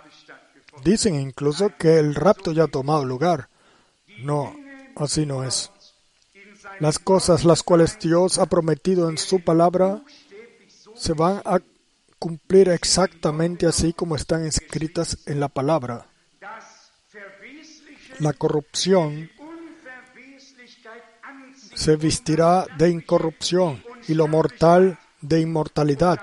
dicen 0.84 1.16
incluso 1.16 1.72
que 1.78 2.00
el 2.00 2.16
rapto 2.16 2.52
ya 2.52 2.64
ha 2.64 2.68
tomado 2.68 3.06
lugar. 3.06 3.50
No, 4.20 4.56
así 4.96 5.26
no 5.26 5.44
es. 5.44 5.72
Las 6.80 7.00
cosas 7.00 7.46
las 7.46 7.64
cuales 7.64 8.00
Dios 8.00 8.40
ha 8.40 8.46
prometido 8.46 9.10
en 9.10 9.18
su 9.18 9.44
palabra 9.44 10.02
se 10.96 11.14
van 11.14 11.42
a 11.46 11.60
cumplir 12.20 12.70
exactamente 12.70 13.66
así 13.66 13.94
como 13.94 14.16
están 14.16 14.46
escritas 14.46 15.18
en 15.26 15.40
la 15.40 15.48
palabra. 15.48 16.06
La 18.20 18.34
corrupción 18.34 19.30
se 21.74 21.96
vestirá 21.96 22.68
de 22.78 22.90
incorrupción 22.90 23.84
y 24.08 24.14
lo 24.14 24.28
mortal 24.28 25.00
de 25.22 25.40
inmortalidad. 25.40 26.20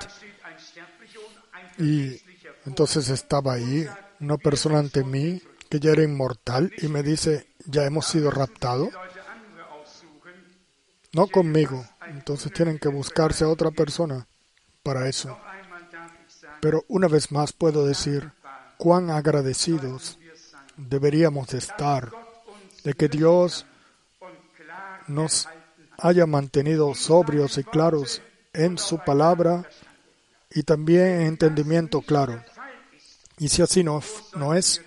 Y 1.78 2.20
entonces 2.66 3.08
estaba 3.08 3.54
ahí 3.54 3.86
una 4.20 4.36
persona 4.36 4.78
ante 4.78 5.04
mí 5.04 5.40
que 5.68 5.80
ya 5.80 5.92
era 5.92 6.02
inmortal 6.02 6.72
y 6.78 6.88
me 6.88 7.02
dice, 7.02 7.46
ya 7.66 7.84
hemos 7.84 8.06
sido 8.06 8.30
raptados. 8.30 8.90
No 11.12 11.26
conmigo. 11.28 11.86
Entonces 12.08 12.52
tienen 12.52 12.78
que 12.78 12.88
buscarse 12.88 13.44
a 13.44 13.48
otra 13.48 13.70
persona 13.70 14.26
para 14.82 15.08
eso. 15.08 15.38
Pero 16.60 16.84
una 16.88 17.08
vez 17.08 17.30
más 17.30 17.52
puedo 17.52 17.86
decir 17.86 18.32
cuán 18.78 19.10
agradecidos 19.10 20.18
deberíamos 20.76 21.48
de 21.48 21.58
estar 21.58 22.10
de 22.84 22.94
que 22.94 23.08
Dios 23.08 23.66
nos 25.06 25.48
haya 25.98 26.26
mantenido 26.26 26.94
sobrios 26.94 27.58
y 27.58 27.64
claros 27.64 28.22
en 28.52 28.78
su 28.78 28.98
palabra 28.98 29.68
y 30.50 30.62
también 30.62 31.06
en 31.06 31.20
entendimiento 31.22 32.00
claro. 32.02 32.42
Y 33.38 33.48
si 33.48 33.62
así 33.62 33.84
no, 33.84 34.02
no 34.36 34.54
es, 34.54 34.82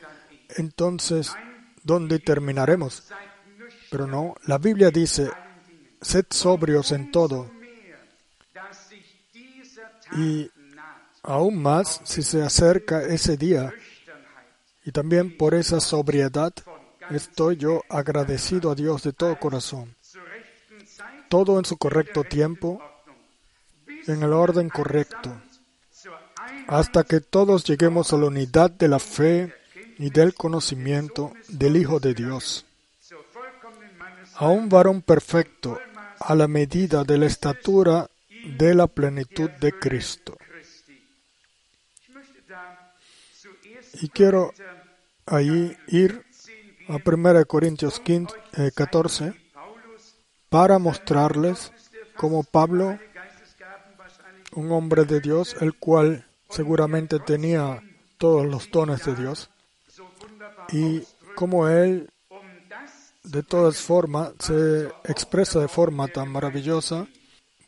entonces, 0.57 1.33
¿dónde 1.83 2.19
terminaremos? 2.19 3.03
Pero 3.89 4.07
no, 4.07 4.35
la 4.45 4.57
Biblia 4.57 4.91
dice, 4.91 5.29
sed 6.01 6.25
sobrios 6.29 6.91
en 6.91 7.11
todo. 7.11 7.49
Y 10.17 10.49
Aún 11.23 11.61
más 11.61 12.01
si 12.03 12.23
se 12.23 12.41
acerca 12.41 13.03
ese 13.03 13.37
día 13.37 13.71
y 14.83 14.91
también 14.91 15.37
por 15.37 15.53
esa 15.53 15.79
sobriedad 15.79 16.51
estoy 17.11 17.57
yo 17.57 17.83
agradecido 17.89 18.71
a 18.71 18.75
Dios 18.75 19.03
de 19.03 19.13
todo 19.13 19.39
corazón. 19.39 19.95
Todo 21.29 21.59
en 21.59 21.65
su 21.65 21.77
correcto 21.77 22.23
tiempo, 22.23 22.81
en 24.07 24.23
el 24.23 24.33
orden 24.33 24.69
correcto, 24.69 25.41
hasta 26.67 27.03
que 27.03 27.21
todos 27.21 27.63
lleguemos 27.65 28.13
a 28.13 28.17
la 28.17 28.27
unidad 28.27 28.71
de 28.71 28.87
la 28.87 28.99
fe 28.99 29.53
y 29.97 30.09
del 30.09 30.33
conocimiento 30.33 31.33
del 31.47 31.77
Hijo 31.77 31.99
de 31.99 32.13
Dios, 32.13 32.65
a 34.35 34.47
un 34.47 34.69
varón 34.69 35.01
perfecto, 35.01 35.79
a 36.19 36.35
la 36.35 36.47
medida 36.47 37.03
de 37.03 37.17
la 37.17 37.25
estatura 37.25 38.09
de 38.57 38.73
la 38.73 38.87
plenitud 38.87 39.49
de 39.49 39.71
Cristo. 39.73 40.37
Y 44.01 44.09
quiero 44.09 44.53
ahí 45.25 45.77
ir 45.87 46.25
a 46.87 46.97
1 47.03 47.45
Corintios 47.45 48.01
14 48.75 49.27
eh, 49.27 49.33
para 50.49 50.79
mostrarles 50.79 51.71
cómo 52.15 52.43
Pablo, 52.43 52.99
un 54.53 54.71
hombre 54.71 55.05
de 55.05 55.19
Dios, 55.21 55.55
el 55.61 55.75
cual 55.75 56.25
seguramente 56.49 57.19
tenía 57.19 57.81
todos 58.17 58.45
los 58.45 58.69
dones 58.71 59.05
de 59.05 59.15
Dios, 59.15 59.49
y 60.71 61.03
cómo 61.35 61.67
él 61.67 62.09
de 63.23 63.43
todas 63.43 63.77
formas 63.77 64.31
se 64.39 64.87
expresa 65.05 65.59
de 65.59 65.67
forma 65.67 66.07
tan 66.07 66.29
maravillosa 66.29 67.07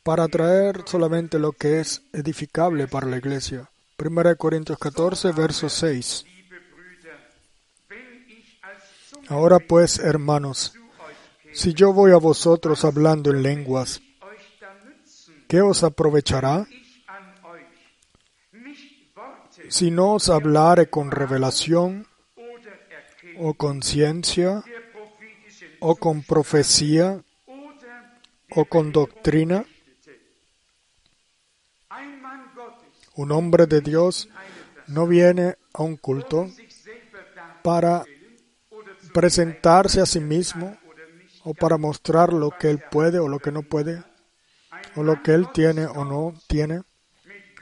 para 0.03 0.27
traer 0.27 0.83
solamente 0.85 1.39
lo 1.39 1.51
que 1.53 1.79
es 1.79 2.01
edificable 2.11 2.87
para 2.87 3.07
la 3.07 3.17
iglesia. 3.17 3.69
1 3.97 4.35
Corintios 4.37 4.77
14, 4.77 5.31
verso 5.31 5.69
6. 5.69 6.25
Ahora 9.29 9.59
pues, 9.59 9.99
hermanos, 9.99 10.73
si 11.53 11.73
yo 11.73 11.93
voy 11.93 12.11
a 12.11 12.17
vosotros 12.17 12.83
hablando 12.83 13.31
en 13.31 13.43
lenguas, 13.43 14.01
¿qué 15.53 15.61
os 15.61 15.83
aprovechará? 15.83 16.65
Si 19.69 19.91
no 19.91 20.13
os 20.13 20.29
hablare 20.29 20.89
con 20.89 21.11
revelación, 21.11 22.07
o 23.37 23.53
con 23.53 23.83
ciencia, 23.83 24.63
o 25.79 25.95
con 25.95 26.23
profecía, 26.23 27.21
o 28.49 28.65
con 28.65 28.91
doctrina, 28.91 29.63
un 33.13 33.31
hombre 33.31 33.67
de 33.67 33.81
Dios 33.81 34.29
no 34.87 35.05
viene 35.05 35.55
a 35.71 35.83
un 35.83 35.97
culto 35.97 36.49
para 37.61 38.03
presentarse 39.13 40.01
a 40.01 40.07
sí 40.07 40.19
mismo 40.19 40.75
o 41.43 41.53
para 41.53 41.77
mostrar 41.77 42.33
lo 42.33 42.49
que 42.49 42.71
él 42.71 42.81
puede 42.89 43.19
o 43.19 43.27
lo 43.27 43.37
que 43.37 43.51
no 43.51 43.61
puede, 43.61 44.03
o 44.95 45.03
lo 45.03 45.21
que 45.23 45.33
él 45.33 45.47
tiene 45.53 45.85
o 45.85 46.05
no 46.05 46.33
tiene. 46.47 46.81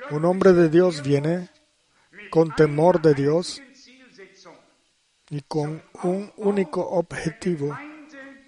Un 0.09 0.25
hombre 0.25 0.53
de 0.53 0.69
Dios 0.69 1.03
viene 1.03 1.49
con 2.29 2.53
temor 2.55 3.01
de 3.01 3.13
Dios 3.13 3.61
y 5.29 5.41
con 5.41 5.81
un 6.03 6.31
único 6.37 6.81
objetivo 6.81 7.77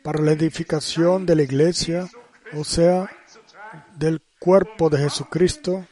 para 0.03 0.21
la 0.21 0.33
edificación 0.33 1.25
de 1.25 1.35
la 1.35 1.43
iglesia, 1.43 2.09
o 2.53 2.63
sea, 2.63 3.09
del 3.95 4.21
cuerpo 4.39 4.89
de 4.89 4.97
Jesucristo, 4.97 5.85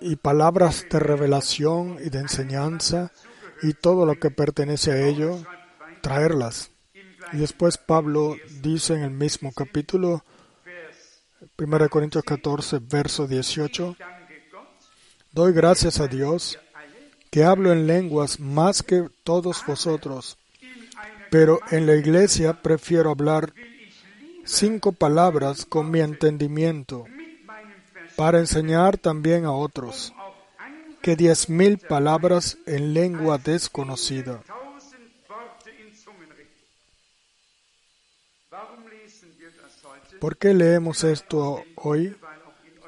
y 0.00 0.16
palabras 0.16 0.86
de 0.90 0.98
revelación 0.98 1.98
y 2.04 2.10
de 2.10 2.20
enseñanza 2.20 3.12
y 3.62 3.72
todo 3.72 4.04
lo 4.04 4.18
que 4.20 4.30
pertenece 4.30 4.92
a 4.92 5.06
ello, 5.06 5.38
traerlas. 6.02 6.70
Y 7.32 7.38
después 7.38 7.78
Pablo 7.78 8.36
dice 8.62 8.94
en 8.94 9.02
el 9.02 9.10
mismo 9.10 9.52
capítulo, 9.52 10.24
1 11.58 11.88
Corintios 11.88 12.24
14, 12.24 12.78
verso 12.80 13.26
18, 13.26 13.96
doy 15.32 15.52
gracias 15.52 16.00
a 16.00 16.06
Dios 16.06 16.58
que 17.30 17.44
hablo 17.44 17.72
en 17.72 17.86
lenguas 17.86 18.40
más 18.40 18.82
que 18.82 19.08
todos 19.22 19.62
vosotros, 19.66 20.38
pero 21.30 21.60
en 21.70 21.86
la 21.86 21.94
iglesia 21.94 22.62
prefiero 22.62 23.10
hablar 23.10 23.52
cinco 24.44 24.92
palabras 24.92 25.66
con 25.66 25.90
mi 25.90 26.00
entendimiento 26.00 27.04
para 28.16 28.38
enseñar 28.38 28.96
también 28.96 29.44
a 29.44 29.52
otros 29.52 30.14
que 31.02 31.16
diez 31.16 31.48
mil 31.48 31.78
palabras 31.78 32.58
en 32.66 32.94
lengua 32.94 33.38
desconocida. 33.38 34.40
¿Por 40.20 40.38
qué 40.38 40.54
leemos 40.54 41.04
esto 41.04 41.62
hoy? 41.76 42.16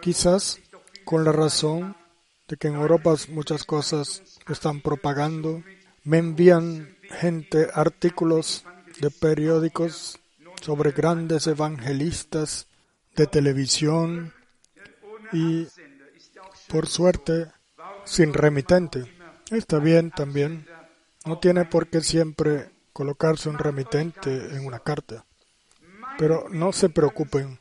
Quizás 0.00 0.60
con 1.04 1.24
la 1.24 1.32
razón 1.32 1.96
de 2.48 2.56
que 2.56 2.68
en 2.68 2.74
Europa 2.74 3.14
muchas 3.28 3.64
cosas 3.64 4.22
están 4.48 4.80
propagando. 4.80 5.62
Me 6.04 6.18
envían 6.18 6.96
gente 7.02 7.68
artículos 7.74 8.64
de 9.00 9.10
periódicos 9.10 10.18
sobre 10.62 10.92
grandes 10.92 11.46
evangelistas 11.46 12.66
de 13.14 13.26
televisión 13.26 14.32
y, 15.32 15.66
por 16.68 16.86
suerte, 16.86 17.52
sin 18.04 18.32
remitente. 18.32 19.04
Está 19.50 19.78
bien 19.78 20.10
también. 20.10 20.66
No 21.26 21.38
tiene 21.38 21.66
por 21.66 21.88
qué 21.88 22.00
siempre 22.00 22.70
colocarse 22.92 23.48
un 23.48 23.58
remitente 23.58 24.56
en 24.56 24.66
una 24.66 24.80
carta. 24.80 25.24
Pero 26.18 26.46
no 26.50 26.72
se 26.72 26.90
preocupen. 26.90 27.58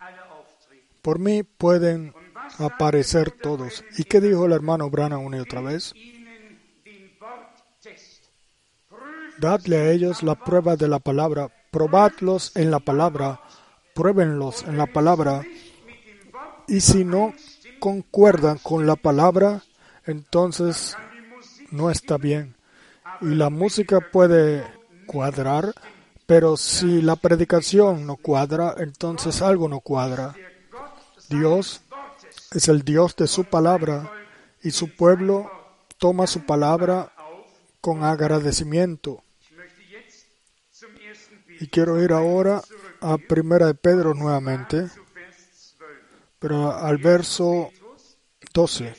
Por 1.01 1.20
mí 1.20 1.43
pueden 1.43 2.14
aparecer 2.58 3.32
todos. 3.32 3.86
¿Y 3.97 4.03
qué 4.03 4.20
dijo 4.20 4.45
el 4.45 4.51
hermano 4.51 4.89
Brana 4.89 5.18
una 5.18 5.38
y 5.38 5.39
otra 5.39 5.62
vez? 5.62 5.93
Dadle 9.39 9.78
a 9.78 9.91
ellos 9.91 10.24
la 10.24 10.36
prueba 10.36 10.76
de 10.76 10.88
la 10.88 10.99
palabra, 10.99 11.49
probadlos 11.72 12.55
en 12.55 12.72
la 12.72 12.80
palabra, 12.80 13.39
pruébenlos 13.93 14.64
en 14.64 14.78
la 14.78 14.88
palabra, 14.88 15.43
y 16.68 16.82
si 16.82 17.05
no 17.05 17.34
concuerdan 17.80 18.58
con 18.58 18.88
la 18.88 18.95
palabra, 18.95 19.64
entonces 20.05 20.97
no 21.72 21.89
está 21.91 22.18
bien. 22.18 22.55
Y 23.22 23.36
la 23.36 23.49
música 23.49 23.99
puede 24.12 24.66
cuadrar, 25.05 25.74
pero 26.28 26.57
si 26.57 27.01
la 27.01 27.15
predicación 27.15 28.05
no 28.05 28.17
cuadra, 28.17 28.75
entonces 28.78 29.41
algo 29.41 29.69
no 29.69 29.80
cuadra. 29.80 30.36
Dios 31.30 31.82
es 32.51 32.67
el 32.67 32.84
Dios 32.84 33.15
de 33.15 33.28
su 33.28 33.45
palabra 33.45 34.11
y 34.61 34.71
su 34.71 34.93
pueblo 34.93 35.49
toma 35.97 36.28
su 36.28 36.45
palabra 36.45 37.13
con 37.80 38.03
agradecimiento. 38.03 39.23
Y 41.61 41.67
quiero 41.67 42.03
ir 42.03 42.11
ahora 42.11 42.61
a 42.99 43.17
Primera 43.17 43.67
de 43.67 43.73
Pedro 43.73 44.13
nuevamente, 44.13 44.89
pero 46.39 46.75
al 46.75 46.97
verso 46.97 47.71
12. 48.53 48.93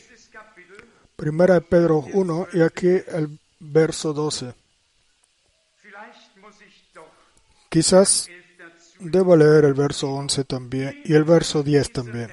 Primera 1.15 1.55
de 1.55 1.61
Pedro 1.61 1.99
1 2.15 2.49
y 2.55 2.63
aquí 2.63 2.89
el 2.89 3.39
verso 3.61 4.15
12. 4.15 4.55
Quizás 7.79 8.29
debo 8.99 9.37
leer 9.37 9.65
el 9.65 9.75
verso 9.75 10.11
11 10.11 10.43
también 10.47 11.01
y 11.05 11.15
el 11.15 11.23
verso 11.23 11.63
10 11.63 11.93
también. 11.93 12.29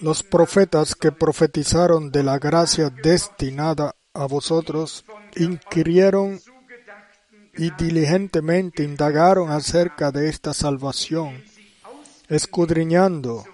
Los 0.00 0.24
profetas 0.24 0.96
que 0.96 1.12
profetizaron 1.12 2.10
de 2.10 2.24
la 2.24 2.40
gracia 2.40 2.90
destinada 2.90 3.94
a 4.14 4.26
vosotros 4.26 5.04
inquirieron 5.36 6.40
y 7.56 7.70
diligentemente 7.70 8.82
indagaron 8.82 9.52
acerca 9.52 10.10
de 10.10 10.28
esta 10.28 10.52
salvación, 10.52 11.44
escudriñando 12.28 13.44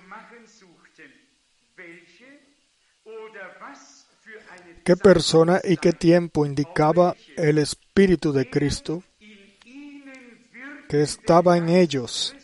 qué 4.85 4.97
persona 4.97 5.61
y 5.63 5.77
qué 5.77 5.93
tiempo 5.93 6.47
indicaba 6.47 7.15
el 7.37 7.59
Espíritu 7.59 8.33
de 8.33 8.49
Cristo 8.49 9.03
que 10.89 11.03
estaba 11.03 11.57
en 11.57 11.69
ellos, 11.69 12.35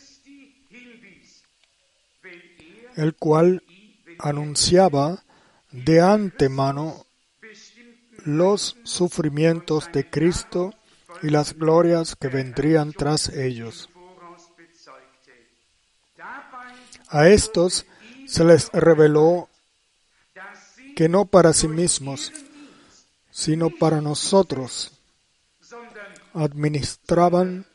el 2.95 3.15
cual 3.15 3.63
anunciaba 4.19 5.23
de 5.71 6.01
antemano 6.01 7.05
los 8.25 8.77
sufrimientos 8.83 9.89
de 9.91 10.09
Cristo 10.09 10.73
y 11.23 11.29
las 11.29 11.53
glorias 11.53 12.15
que 12.15 12.27
vendrían 12.27 12.93
tras 12.93 13.29
ellos. 13.29 13.89
A 17.09 17.27
estos 17.27 17.85
se 18.27 18.43
les 18.43 18.69
reveló 18.71 19.49
que 20.95 21.09
no 21.09 21.25
para 21.25 21.53
sí 21.53 21.67
mismos, 21.67 22.31
sino 23.31 23.69
para 23.69 24.01
nosotros, 24.01 24.91
administraban 26.33 27.65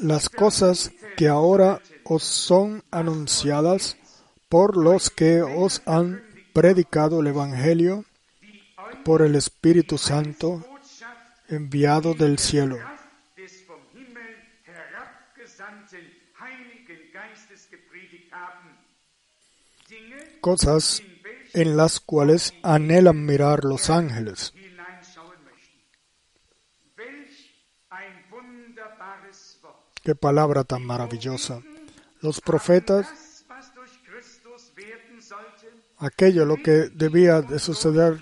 las 0.00 0.28
cosas 0.28 0.92
que 1.16 1.28
ahora 1.28 1.80
os 2.04 2.22
son 2.22 2.84
anunciadas 2.90 3.96
por 4.48 4.76
los 4.76 5.10
que 5.10 5.42
os 5.42 5.82
han 5.86 6.22
predicado 6.52 7.20
el 7.20 7.28
Evangelio 7.28 8.04
por 9.04 9.22
el 9.22 9.34
Espíritu 9.34 9.98
Santo 9.98 10.64
enviado 11.48 12.14
del 12.14 12.38
cielo. 12.38 12.78
Cosas 20.40 21.02
en 21.54 21.76
las 21.76 22.00
cuales 22.00 22.54
anhelan 22.62 23.24
mirar 23.24 23.64
los 23.64 23.90
ángeles. 23.90 24.52
Qué 30.06 30.14
palabra 30.14 30.62
tan 30.62 30.86
maravillosa. 30.86 31.62
Los 32.20 32.40
profetas, 32.40 33.08
aquello 35.98 36.44
lo 36.44 36.54
que 36.62 36.90
debía 36.94 37.42
de 37.42 37.58
suceder 37.58 38.20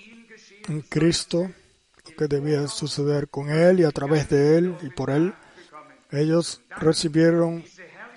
en 0.67 0.81
Cristo, 0.81 1.41
lo 1.43 2.17
que 2.17 2.27
debía 2.27 2.67
suceder 2.69 3.29
con 3.29 3.51
Él 3.51 3.81
y 3.81 3.85
a 3.85 3.91
través 3.91 4.31
de 4.31 4.57
Él 4.57 4.79
y 4.81 4.89
por 4.89 5.11
Él, 5.11 5.35
ellos 6.11 6.63
recibieron, 6.79 7.63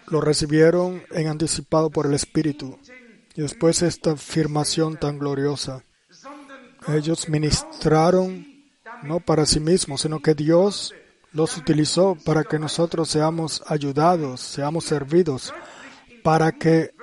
lo 0.08 0.22
recibieron 0.22 1.04
en 1.12 1.28
anticipado 1.28 1.90
por 1.90 2.06
el 2.06 2.14
Espíritu. 2.14 2.80
Y 3.36 3.42
después 3.42 3.82
esta 3.82 4.12
afirmación 4.12 4.96
tan 4.96 5.20
gloriosa. 5.20 5.84
Ellos 6.88 7.28
ministraron 7.28 8.48
no 9.04 9.20
para 9.20 9.46
sí 9.46 9.60
mismos, 9.60 10.04
sino 10.04 10.22
que 10.22 10.36
Dios 10.36 10.94
los 11.38 11.56
utilizó 11.56 12.18
para 12.26 12.44
que 12.44 12.58
nosotros 12.58 13.10
seamos 13.10 13.64
ayudados, 13.68 14.42
seamos 14.42 14.86
servidos, 14.86 15.54
para 16.24 16.52
que 16.52 16.96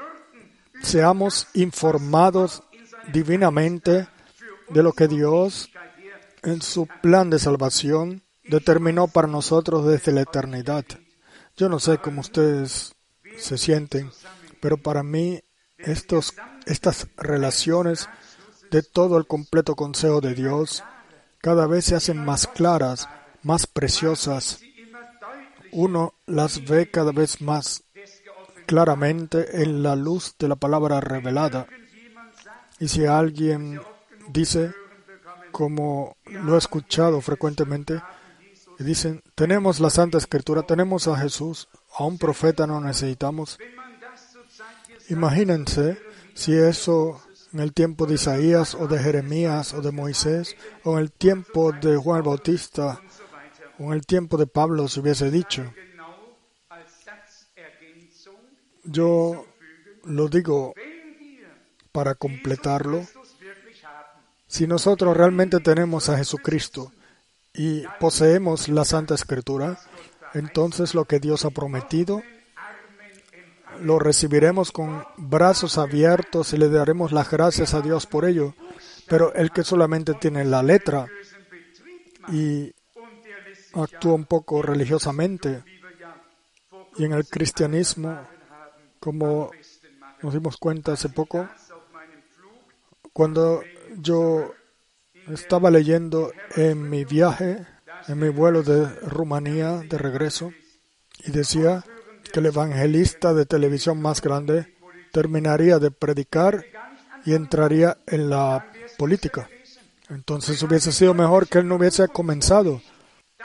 seamos 0.83 1.47
informados 1.55 2.65
divinamente 3.13 4.09
de 4.71 4.83
lo 4.83 4.93
que 4.93 5.07
Dios 5.07 5.71
en 6.43 6.63
su 6.63 6.89
plan 7.01 7.31
de 7.31 7.39
salvación 7.39 8.25
determinó 8.43 9.07
para 9.07 9.29
nosotros 9.29 9.87
desde 9.87 10.11
la 10.11 10.23
eternidad. 10.23 10.85
Yo 11.57 11.69
no 11.69 11.79
sé 11.79 11.99
cómo 11.99 12.21
ustedes 12.21 12.93
se 13.39 13.57
sienten, 13.57 14.11
pero 14.61 14.79
para 14.79 15.05
mí 15.05 15.41
estas 15.79 17.07
relaciones 17.17 18.09
de 18.73 18.83
todo 18.83 19.17
el 19.17 19.29
completo 19.29 19.77
consejo 19.77 20.21
de 20.21 20.35
Dios 20.35 20.83
cada 21.41 21.69
vez 21.69 21.85
se 21.85 21.95
hacen 21.95 22.25
más 22.25 22.49
claras, 22.49 23.09
más 23.45 23.67
preciosas. 23.67 24.61
Uno 25.73 26.15
las 26.27 26.65
ve 26.65 26.91
cada 26.91 27.13
vez 27.13 27.41
más 27.41 27.85
claramente 28.67 29.63
en 29.63 29.83
la 29.83 29.95
luz 29.95 30.35
de 30.39 30.49
la 30.49 30.57
palabra 30.57 31.01
revelada. 31.01 31.67
Y 32.81 32.89
si 32.89 33.07
alguien 33.07 33.81
dice, 34.31 34.73
como 35.53 36.17
lo 36.27 36.55
he 36.55 36.59
escuchado 36.59 37.21
frecuentemente, 37.21 38.03
dicen, 38.79 39.23
tenemos 39.35 39.81
la 39.81 39.91
Santa 39.91 40.19
Escritura, 40.19 40.63
tenemos 40.63 41.07
a 41.07 41.17
Jesús, 41.17 41.69
a 41.97 42.05
un 42.05 42.19
profeta 42.19 42.67
no 42.67 42.81
necesitamos. 42.81 43.59
Imagínense 45.11 45.99
si 46.35 46.55
eso 46.55 47.21
en 47.53 47.61
el 47.61 47.73
tiempo 47.73 48.07
de 48.07 48.15
Isaías 48.15 48.75
o 48.75 48.89
de 48.89 48.99
Jeremías 48.99 49.75
o 49.75 49.81
de 49.81 49.93
Moisés 49.93 50.57
o 50.83 50.95
en 50.95 51.05
el 51.05 51.13
tiempo 51.13 51.71
de 51.73 51.97
Juan 51.97 52.19
el 52.19 52.23
Bautista 52.25 53.01
en 53.87 53.93
el 53.95 54.07
tiempo 54.07 54.37
de 54.37 54.47
Pablo 54.47 54.89
se 54.89 55.01
hubiese 55.01 55.31
dicho. 55.31 55.73
Yo 58.85 59.47
lo 60.05 60.29
digo 60.29 60.75
para 61.93 62.15
completarlo. 62.15 63.07
Si 64.47 64.67
nosotros 64.67 65.17
realmente 65.17 65.61
tenemos 65.61 66.09
a 66.09 66.19
Jesucristo 66.19 66.93
y 67.53 67.85
poseemos 67.99 68.69
la 68.69 68.85
Santa 68.85 69.15
Escritura, 69.15 69.79
entonces 70.35 70.95
lo 70.95 71.07
que 71.07 71.21
Dios 71.21 71.45
ha 71.45 71.51
prometido 71.51 72.23
lo 73.81 73.99
recibiremos 73.99 74.73
con 74.73 75.05
brazos 75.17 75.79
abiertos 75.79 76.53
y 76.53 76.59
le 76.59 76.69
daremos 76.69 77.13
las 77.13 77.31
gracias 77.31 77.75
a 77.75 77.81
Dios 77.81 78.07
por 78.07 78.25
ello. 78.25 78.55
Pero 79.07 79.35
el 79.35 79.51
que 79.51 79.65
solamente 79.65 80.15
tiene 80.15 80.45
la 80.45 80.63
letra 80.63 81.07
y 82.29 82.73
actúa 83.83 84.15
un 84.15 84.25
poco 84.25 84.63
religiosamente 84.63 85.65
y 86.97 87.05
en 87.05 87.13
el 87.13 87.27
cristianismo, 87.27 88.21
como 89.01 89.51
nos 90.23 90.33
dimos 90.33 90.57
cuenta 90.57 90.93
hace 90.93 91.09
poco, 91.09 91.49
cuando 93.13 93.63
yo 93.99 94.53
estaba 95.29 95.71
leyendo 95.71 96.33
en 96.57 96.89
mi 96.89 97.05
viaje, 97.05 97.67
en 98.09 98.19
mi 98.19 98.29
vuelo 98.29 98.63
de 98.63 98.87
Rumanía 99.01 99.79
de 99.79 99.99
regreso, 99.99 100.53
y 101.27 101.31
decía, 101.31 101.85
que 102.35 102.41
el 102.41 102.47
evangelista 102.47 103.33
de 103.33 103.47
televisión 103.47 104.03
más 104.03 104.21
grande 104.21 104.75
terminaría 105.13 105.79
de 105.79 105.93
predicar 105.93 106.65
y 107.25 107.35
entraría 107.35 107.99
en 108.07 108.29
la 108.29 108.67
política. 108.99 109.49
Entonces 110.11 110.61
hubiese 110.63 110.91
sido 110.91 111.15
mejor 111.15 111.47
que 111.47 111.59
él 111.59 111.69
no 111.69 111.77
hubiese 111.77 112.09
comenzado. 112.09 112.83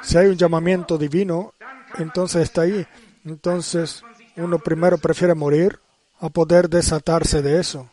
Si 0.02 0.18
hay 0.18 0.28
un 0.28 0.38
llamamiento 0.38 0.98
divino, 0.98 1.54
entonces 1.98 2.44
está 2.44 2.62
ahí. 2.62 2.86
Entonces 3.26 4.04
uno 4.36 4.60
primero 4.60 4.98
prefiere 4.98 5.34
morir 5.34 5.80
a 6.20 6.30
poder 6.30 6.70
desatarse 6.70 7.42
de 7.42 7.60
eso 7.60 7.90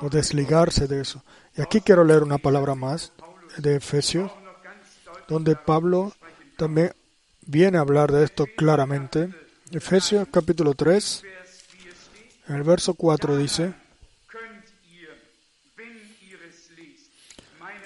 o 0.00 0.08
desligarse 0.08 0.86
de 0.86 1.00
eso. 1.00 1.22
Y 1.56 1.62
aquí 1.62 1.80
quiero 1.80 2.04
leer 2.04 2.22
una 2.22 2.38
palabra 2.38 2.74
más 2.74 3.12
de 3.56 3.76
Efesios, 3.76 4.30
donde 5.28 5.56
Pablo 5.56 6.12
también 6.56 6.92
viene 7.46 7.78
a 7.78 7.82
hablar 7.82 8.12
de 8.12 8.24
esto 8.24 8.46
claramente. 8.56 9.30
Efesios 9.70 10.28
capítulo 10.30 10.74
3, 10.74 11.22
en 12.48 12.56
el 12.56 12.62
verso 12.62 12.94
4 12.94 13.36
dice, 13.36 13.74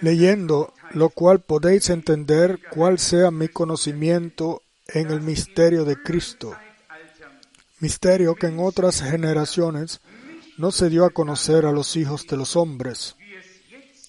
leyendo 0.01 0.73
lo 0.93 1.11
cual 1.11 1.41
podéis 1.41 1.91
entender 1.91 2.59
cuál 2.71 2.99
sea 2.99 3.31
mi 3.31 3.49
conocimiento 3.49 4.63
en 4.89 5.11
el 5.11 5.21
misterio 5.21 5.85
de 5.85 6.03
Cristo, 6.03 6.57
misterio 7.79 8.35
que 8.35 8.49
en 8.49 8.59
otras 8.59 9.03
generaciones 9.03 10.01
no 10.57 10.73
se 10.73 10.91
dio 10.91 11.05
a 11.05 11.11
conocer 11.11 11.65
a 11.65 11.73
los 11.73 11.97
hijos 11.97 12.27
de 12.27 12.37
los 12.37 12.57
hombres, 12.57 13.17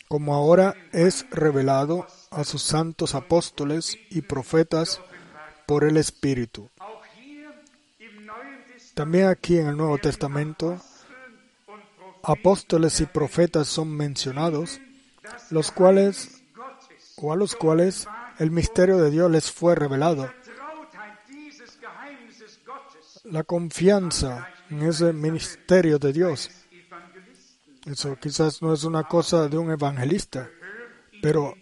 como 0.07 0.33
ahora 0.33 0.75
es 0.91 1.25
revelado 1.29 2.07
a 2.31 2.43
sus 2.43 2.63
santos 2.63 3.15
apóstoles 3.15 3.97
y 4.09 4.21
profetas 4.21 4.99
por 5.65 5.83
el 5.83 5.97
Espíritu. 5.97 6.69
También 8.93 9.27
aquí 9.27 9.57
en 9.57 9.67
el 9.67 9.77
Nuevo 9.77 9.97
Testamento, 9.99 10.81
apóstoles 12.23 12.99
y 12.99 13.05
profetas 13.05 13.67
son 13.67 13.89
mencionados, 13.95 14.81
los 15.49 15.71
cuales, 15.71 16.43
o 17.17 17.33
a 17.33 17.35
los 17.35 17.55
cuales 17.55 18.07
el 18.39 18.51
misterio 18.51 18.97
de 18.97 19.11
Dios 19.11 19.29
les 19.29 19.51
fue 19.51 19.75
revelado. 19.75 20.31
La 23.25 23.43
confianza 23.43 24.49
en 24.69 24.83
ese 24.83 25.13
ministerio 25.13 25.99
de 25.99 26.13
Dios. 26.13 26.49
Eso 27.85 28.15
quizás 28.19 28.61
no 28.61 28.73
es 28.73 28.83
una 28.83 29.03
cosa 29.03 29.47
de 29.47 29.57
un 29.57 29.71
evangelista, 29.71 30.49
pero 31.21 31.55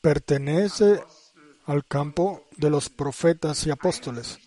pertenece 0.00 1.02
al 1.66 1.84
campo 1.84 2.44
de 2.56 2.70
los 2.70 2.88
profetas 2.88 3.66
y 3.66 3.70
apóstoles 3.70 4.38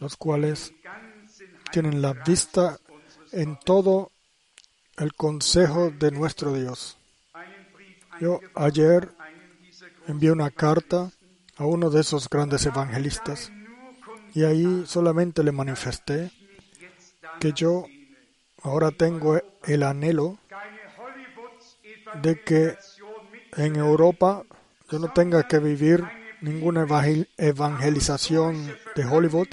los 0.00 0.16
cuales 0.16 0.72
tienen 1.70 2.02
la 2.02 2.14
vista 2.14 2.78
en 3.32 3.58
todo 3.60 4.10
el 4.96 5.14
consejo 5.14 5.90
de 5.90 6.10
nuestro 6.10 6.52
Dios. 6.52 6.96
Yo 8.20 8.40
ayer 8.54 9.10
envié 10.06 10.30
una 10.30 10.50
carta 10.50 11.10
a 11.56 11.64
uno 11.64 11.90
de 11.90 12.00
esos 12.02 12.28
grandes 12.28 12.66
evangelistas 12.66 13.50
y 14.34 14.44
ahí 14.44 14.84
solamente 14.86 15.42
le 15.42 15.52
manifesté 15.52 16.30
que 17.40 17.52
yo 17.52 17.86
ahora 18.62 18.90
tengo 18.90 19.40
el 19.64 19.82
anhelo 19.82 20.38
de 22.22 22.42
que 22.42 22.76
en 23.56 23.76
Europa 23.76 24.42
yo 24.90 24.98
no 24.98 25.12
tenga 25.12 25.46
que 25.48 25.58
vivir 25.58 26.04
ninguna 26.40 26.86
evangelización 27.36 28.74
de 28.96 29.04
Hollywood, 29.04 29.48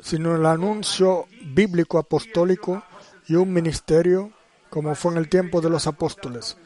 sino 0.00 0.34
el 0.34 0.46
anuncio 0.46 1.26
bíblico 1.44 1.98
apostólico 1.98 2.82
y 3.28 3.34
un 3.34 3.52
ministerio 3.52 4.32
como 4.68 4.94
fue 4.94 5.12
en 5.12 5.18
el 5.18 5.28
tiempo 5.28 5.60
de 5.60 5.70
los 5.70 5.86
apóstoles. 5.86 6.56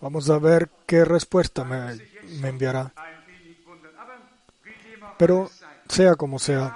Vamos 0.00 0.30
a 0.30 0.38
ver 0.38 0.70
qué 0.86 1.04
respuesta 1.04 1.64
me, 1.64 1.98
enviará. 2.48 2.92
Pero 5.18 5.50
sea 5.88 6.14
como 6.14 6.38
sea, 6.38 6.74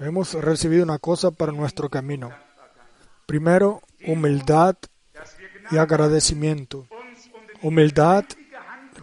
hemos 0.00 0.34
recibido 0.34 0.82
una 0.82 0.98
cosa 0.98 1.30
para 1.30 1.52
nuestro 1.52 1.88
camino. 1.88 2.30
Primero, 3.26 3.82
humildad 4.06 4.76
y 5.70 5.76
agradecimiento. 5.76 6.88
Humildad, 7.62 8.24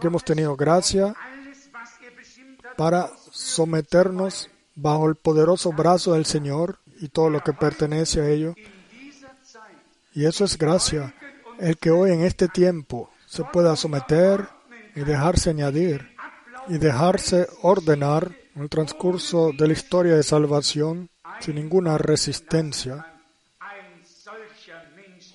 que 0.00 0.06
hemos 0.06 0.24
tenido 0.24 0.56
gracia 0.56 1.14
para 2.76 3.10
someternos 3.30 4.50
bajo 4.74 5.08
el 5.08 5.14
poderoso 5.14 5.72
brazo 5.72 6.14
del 6.14 6.26
Señor 6.26 6.78
y 7.00 7.08
todo 7.08 7.30
lo 7.30 7.40
que 7.40 7.52
pertenece 7.52 8.20
a 8.20 8.28
ello. 8.28 8.54
Y 10.12 10.24
eso 10.24 10.44
es 10.44 10.58
gracia. 10.58 11.14
El 11.58 11.76
que 11.76 11.90
hoy 11.90 12.10
en 12.12 12.22
este 12.22 12.48
tiempo 12.48 13.10
se 13.26 13.44
pueda 13.44 13.76
someter 13.76 14.48
y 14.94 15.00
dejarse 15.00 15.50
añadir 15.50 16.16
y 16.68 16.78
dejarse 16.78 17.48
ordenar 17.62 18.32
en 18.54 18.62
el 18.62 18.68
transcurso 18.68 19.52
de 19.56 19.66
la 19.66 19.72
historia 19.72 20.16
de 20.16 20.22
salvación 20.22 21.10
sin 21.40 21.56
ninguna 21.56 21.96
resistencia. 21.98 23.06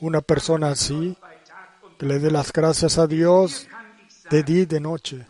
Una 0.02 0.22
persona 0.22 0.70
así 0.72 1.18
que 1.98 2.06
le 2.06 2.20
dé 2.20 2.30
las 2.30 2.52
gracias 2.52 2.98
a 2.98 3.08
Dios 3.08 3.68
de 4.30 4.44
día 4.44 4.64
y 4.64 4.66
de 4.66 4.80
noche. 4.80 5.26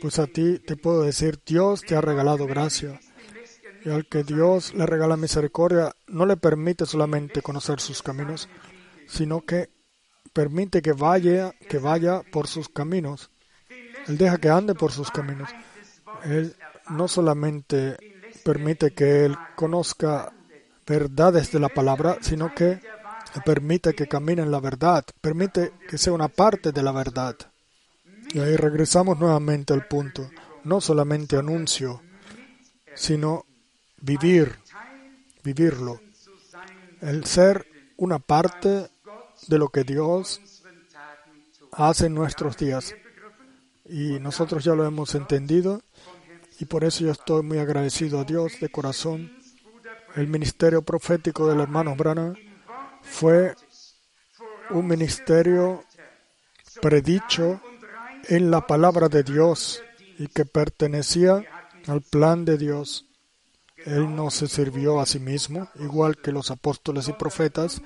Pues 0.00 0.18
a 0.18 0.26
ti 0.26 0.58
te 0.58 0.76
puedo 0.76 1.02
decir, 1.02 1.38
Dios 1.46 1.82
te 1.82 1.94
ha 1.94 2.00
regalado 2.00 2.46
gracia. 2.46 3.00
Y 3.86 3.90
al 3.90 4.08
que 4.08 4.24
Dios 4.24 4.74
le 4.74 4.84
regala 4.84 5.16
misericordia, 5.16 5.94
no 6.08 6.26
le 6.26 6.36
permite 6.36 6.86
solamente 6.86 7.40
conocer 7.40 7.78
sus 7.78 8.02
caminos, 8.02 8.48
sino 9.06 9.42
que 9.42 9.70
permite 10.32 10.82
que 10.82 10.90
vaya, 10.90 11.52
que 11.68 11.78
vaya 11.78 12.22
por 12.32 12.48
sus 12.48 12.68
caminos. 12.68 13.30
Él 14.08 14.18
deja 14.18 14.38
que 14.38 14.50
ande 14.50 14.74
por 14.74 14.90
sus 14.90 15.12
caminos. 15.12 15.50
Él 16.24 16.56
no 16.90 17.06
solamente 17.06 17.96
permite 18.44 18.90
que 18.90 19.24
él 19.24 19.36
conozca 19.54 20.32
verdades 20.84 21.52
de 21.52 21.60
la 21.60 21.68
palabra, 21.68 22.18
sino 22.22 22.52
que 22.52 22.80
permite 23.44 23.94
que 23.94 24.08
camine 24.08 24.42
en 24.42 24.50
la 24.50 24.58
verdad, 24.58 25.04
permite 25.20 25.74
que 25.88 25.96
sea 25.96 26.12
una 26.12 26.26
parte 26.26 26.72
de 26.72 26.82
la 26.82 26.90
verdad. 26.90 27.36
Y 28.34 28.40
ahí 28.40 28.56
regresamos 28.56 29.16
nuevamente 29.16 29.74
al 29.74 29.86
punto, 29.86 30.28
no 30.64 30.80
solamente 30.80 31.36
anuncio, 31.36 32.02
sino 32.96 33.44
vivir, 33.98 34.56
vivirlo, 35.42 36.00
el 37.00 37.24
ser 37.24 37.66
una 37.96 38.18
parte 38.18 38.90
de 39.48 39.58
lo 39.58 39.68
que 39.68 39.84
Dios 39.84 40.40
hace 41.72 42.06
en 42.06 42.14
nuestros 42.14 42.56
días. 42.56 42.94
Y 43.88 44.18
nosotros 44.18 44.64
ya 44.64 44.74
lo 44.74 44.84
hemos 44.84 45.14
entendido 45.14 45.82
y 46.58 46.64
por 46.64 46.84
eso 46.84 47.04
yo 47.04 47.12
estoy 47.12 47.42
muy 47.42 47.58
agradecido 47.58 48.20
a 48.20 48.24
Dios 48.24 48.58
de 48.60 48.68
corazón. 48.68 49.32
El 50.14 50.28
ministerio 50.28 50.82
profético 50.82 51.46
del 51.46 51.60
hermano 51.60 51.94
Brana 51.94 52.34
fue 53.02 53.54
un 54.70 54.86
ministerio 54.86 55.84
predicho 56.80 57.60
en 58.28 58.50
la 58.50 58.66
palabra 58.66 59.08
de 59.08 59.22
Dios 59.22 59.82
y 60.18 60.28
que 60.28 60.44
pertenecía 60.44 61.44
al 61.86 62.02
plan 62.02 62.44
de 62.44 62.56
Dios. 62.56 63.06
Él 63.86 64.14
no 64.14 64.30
se 64.30 64.48
sirvió 64.48 65.00
a 65.00 65.06
sí 65.06 65.20
mismo, 65.20 65.68
igual 65.76 66.16
que 66.16 66.32
los 66.32 66.50
apóstoles 66.50 67.08
y 67.08 67.12
profetas, 67.12 67.80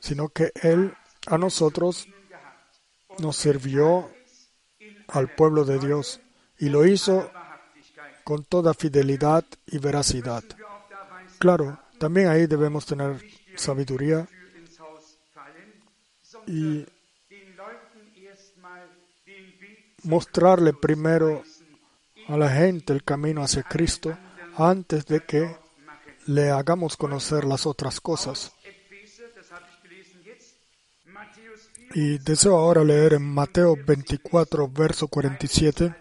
sino 0.00 0.30
que 0.30 0.50
Él 0.62 0.94
a 1.26 1.36
nosotros 1.36 2.08
nos 3.18 3.36
sirvió 3.36 4.10
al 5.08 5.34
pueblo 5.34 5.64
de 5.64 5.78
Dios 5.78 6.20
y 6.58 6.70
lo 6.70 6.86
hizo 6.86 7.30
con 8.24 8.44
toda 8.44 8.72
fidelidad 8.72 9.44
y 9.66 9.78
veracidad. 9.78 10.42
Claro, 11.38 11.78
también 11.98 12.28
ahí 12.28 12.46
debemos 12.46 12.86
tener 12.86 13.22
sabiduría 13.56 14.26
y 16.46 16.86
mostrarle 20.02 20.72
primero 20.72 21.42
a 22.28 22.36
la 22.36 22.50
gente 22.50 22.92
el 22.92 23.02
camino 23.02 23.42
hacia 23.42 23.62
Cristo 23.62 24.16
antes 24.56 25.06
de 25.06 25.20
que 25.20 25.56
le 26.26 26.50
hagamos 26.50 26.96
conocer 26.96 27.44
las 27.44 27.66
otras 27.66 28.00
cosas. 28.00 28.52
Y 31.94 32.18
deseo 32.18 32.58
ahora 32.58 32.84
leer 32.84 33.14
en 33.14 33.22
Mateo 33.22 33.76
24, 33.82 34.68
verso 34.68 35.08
47, 35.08 35.94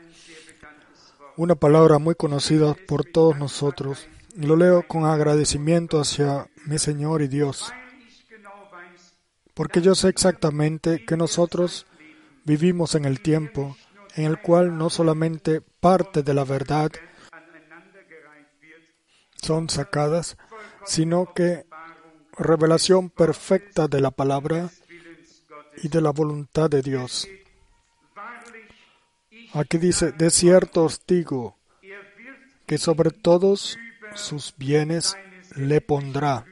una 1.37 1.55
palabra 1.55 1.97
muy 1.97 2.15
conocida 2.15 2.75
por 2.87 3.05
todos 3.05 3.37
nosotros. 3.37 4.07
Lo 4.35 4.57
leo 4.57 4.85
con 4.85 5.05
agradecimiento 5.05 6.01
hacia 6.01 6.49
mi 6.65 6.77
Señor 6.77 7.21
y 7.21 7.29
Dios, 7.29 7.71
porque 9.53 9.81
yo 9.81 9.95
sé 9.95 10.09
exactamente 10.09 11.05
que 11.05 11.15
nosotros 11.15 11.85
vivimos 12.43 12.95
en 12.95 13.05
el 13.05 13.21
tiempo 13.21 13.77
en 14.17 14.25
el 14.25 14.41
cual 14.41 14.77
no 14.77 14.89
solamente 14.89 15.61
parte 15.61 16.23
de 16.23 16.33
la 16.33 16.43
verdad 16.43 16.91
son 19.41 19.69
sacadas, 19.69 20.37
sino 20.85 21.33
que 21.33 21.65
revelación 22.33 23.11
perfecta 23.11 23.87
de 23.87 24.01
la 24.01 24.11
palabra 24.11 24.69
y 25.83 25.87
de 25.87 26.01
la 26.01 26.09
voluntad 26.09 26.67
de 26.69 26.81
Dios. 26.81 27.27
Aquí 29.53 29.77
dice, 29.77 30.11
de 30.11 30.31
cierto 30.31 30.85
os 30.85 31.05
digo 31.05 31.55
que 32.65 32.79
sobre 32.79 33.11
todos 33.11 33.77
sus 34.15 34.55
bienes 34.57 35.15
le 35.55 35.79
pondrá. 35.79 36.43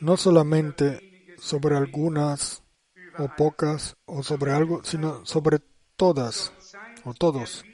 No 0.00 0.16
solamente 0.18 1.34
sobre 1.38 1.76
algunas 1.76 2.59
o 3.20 3.28
pocas 3.36 3.96
o 4.06 4.22
sobre 4.22 4.52
algo, 4.52 4.82
sino 4.84 5.24
sobre 5.24 5.58
todas 5.96 6.52
o 7.04 7.14
todos. 7.14 7.64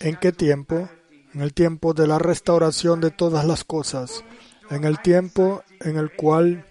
¿En 0.00 0.16
qué 0.16 0.32
tiempo? 0.32 0.88
En 1.34 1.42
el 1.42 1.54
tiempo 1.54 1.94
de 1.94 2.06
la 2.06 2.18
restauración 2.18 3.00
de 3.00 3.10
todas 3.10 3.44
las 3.44 3.64
cosas, 3.64 4.24
en 4.70 4.84
el 4.84 5.00
tiempo 5.00 5.62
en 5.80 5.96
el 5.96 6.14
cual 6.14 6.66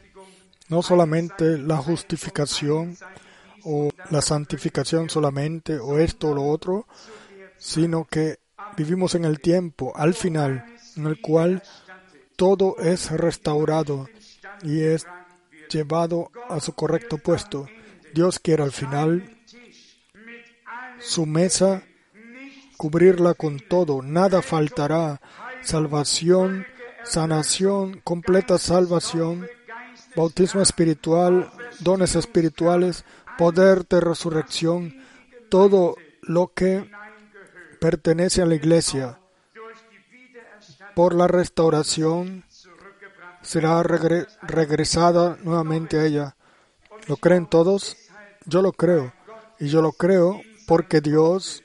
no 0.68 0.82
solamente 0.82 1.58
la 1.58 1.78
justificación 1.78 2.98
o 3.64 3.90
la 4.10 4.22
santificación 4.22 5.10
solamente 5.10 5.80
o 5.80 5.98
esto 5.98 6.30
o 6.30 6.36
lo 6.36 6.46
otro, 6.46 6.88
sino 7.58 8.06
que 8.06 8.40
vivimos 8.78 9.16
en 9.16 9.26
el 9.26 9.40
tiempo 9.40 9.92
al 9.96 10.14
final 10.14 10.66
en 10.96 11.08
el 11.08 11.20
cual 11.22 11.64
todo 12.36 12.78
es 12.80 13.12
restaurado 13.12 14.08
y 14.62 14.82
es 14.82 15.06
llevado 15.70 16.32
a 16.50 16.60
su 16.60 16.74
correcto 16.74 17.18
puesto. 17.18 17.68
Dios 18.14 18.40
quiere 18.40 18.64
al 18.64 18.72
final 18.72 19.38
su 21.00 21.26
mesa 21.26 21.84
cubrirla 22.78 23.34
con 23.34 23.60
todo, 23.60 24.02
nada 24.02 24.42
faltará, 24.42 25.22
salvación, 25.62 26.66
sanación, 27.04 28.00
completa 28.04 28.58
salvación, 28.58 29.48
bautismo 30.16 30.62
espiritual, 30.62 31.52
dones 31.80 32.16
espirituales, 32.16 33.04
poder 33.38 33.88
de 33.88 34.00
resurrección, 34.00 34.96
todo 35.50 35.96
lo 36.22 36.54
que 36.54 36.90
pertenece 37.80 38.42
a 38.42 38.46
la 38.46 38.56
iglesia. 38.56 39.20
Por 40.96 41.16
la 41.16 41.28
restauración 41.28 42.44
será 43.42 43.82
regresada 43.84 45.38
nuevamente 45.44 46.00
a 46.00 46.06
ella. 46.06 46.36
¿Lo 47.10 47.18
creen 47.18 47.48
todos? 47.48 47.98
Yo 48.46 48.62
lo 48.62 48.72
creo. 48.72 49.12
Y 49.60 49.68
yo 49.68 49.82
lo 49.82 49.94
creo 49.94 50.42
porque 50.68 51.02
Dios 51.02 51.64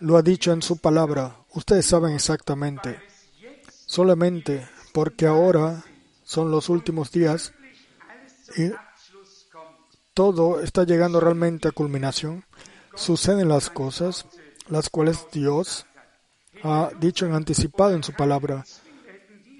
lo 0.00 0.16
ha 0.16 0.22
dicho 0.22 0.52
en 0.52 0.62
su 0.62 0.78
palabra. 0.78 1.36
Ustedes 1.54 1.86
saben 1.86 2.12
exactamente. 2.12 3.00
Solamente 3.86 4.68
porque 4.92 5.28
ahora 5.28 5.84
son 6.24 6.50
los 6.50 6.68
últimos 6.68 7.12
días 7.12 7.52
y 8.56 8.72
todo 10.12 10.60
está 10.60 10.82
llegando 10.82 11.20
realmente 11.20 11.68
a 11.68 11.70
culminación. 11.70 12.44
Suceden 12.96 13.48
las 13.48 13.70
cosas 13.70 14.26
las 14.68 14.90
cuales 14.90 15.28
Dios 15.30 15.86
ha 16.64 16.90
dicho 16.98 17.26
en 17.26 17.34
anticipado 17.34 17.94
en 17.94 18.02
su 18.02 18.12
palabra. 18.12 18.64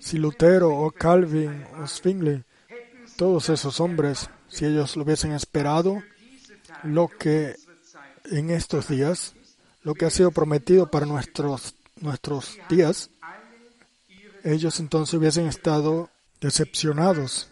Si 0.00 0.18
Lutero 0.18 0.76
o 0.76 0.90
Calvin 0.90 1.64
o 1.80 1.86
Zwingli, 1.86 2.42
todos 3.16 3.48
esos 3.48 3.78
hombres 3.78 4.28
si 4.56 4.64
ellos 4.64 4.96
lo 4.96 5.02
hubiesen 5.02 5.32
esperado, 5.32 6.02
lo 6.82 7.08
que 7.08 7.56
en 8.30 8.48
estos 8.48 8.88
días, 8.88 9.34
lo 9.82 9.92
que 9.92 10.06
ha 10.06 10.10
sido 10.10 10.30
prometido 10.30 10.90
para 10.90 11.04
nuestros, 11.04 11.74
nuestros 12.00 12.56
días, 12.70 13.10
ellos 14.44 14.80
entonces 14.80 15.12
hubiesen 15.12 15.46
estado 15.46 16.08
decepcionados. 16.40 17.50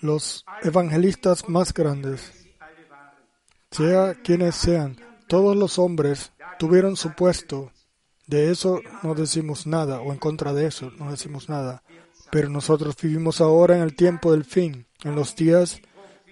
Los 0.00 0.44
evangelistas 0.62 1.48
más 1.48 1.72
grandes, 1.72 2.32
sea 3.70 4.14
quienes 4.14 4.56
sean, 4.56 4.96
todos 5.28 5.54
los 5.56 5.78
hombres 5.78 6.32
tuvieron 6.58 6.96
su 6.96 7.12
puesto. 7.12 7.70
De 8.26 8.50
eso 8.50 8.80
no 9.04 9.14
decimos 9.14 9.68
nada, 9.68 10.00
o 10.00 10.12
en 10.12 10.18
contra 10.18 10.52
de 10.52 10.66
eso 10.66 10.90
no 10.98 11.12
decimos 11.12 11.48
nada. 11.48 11.84
Pero 12.30 12.48
nosotros 12.48 12.96
vivimos 13.00 13.40
ahora 13.40 13.76
en 13.76 13.82
el 13.82 13.94
tiempo 13.94 14.32
del 14.32 14.44
fin, 14.44 14.86
en 15.02 15.14
los 15.14 15.34
días 15.34 15.80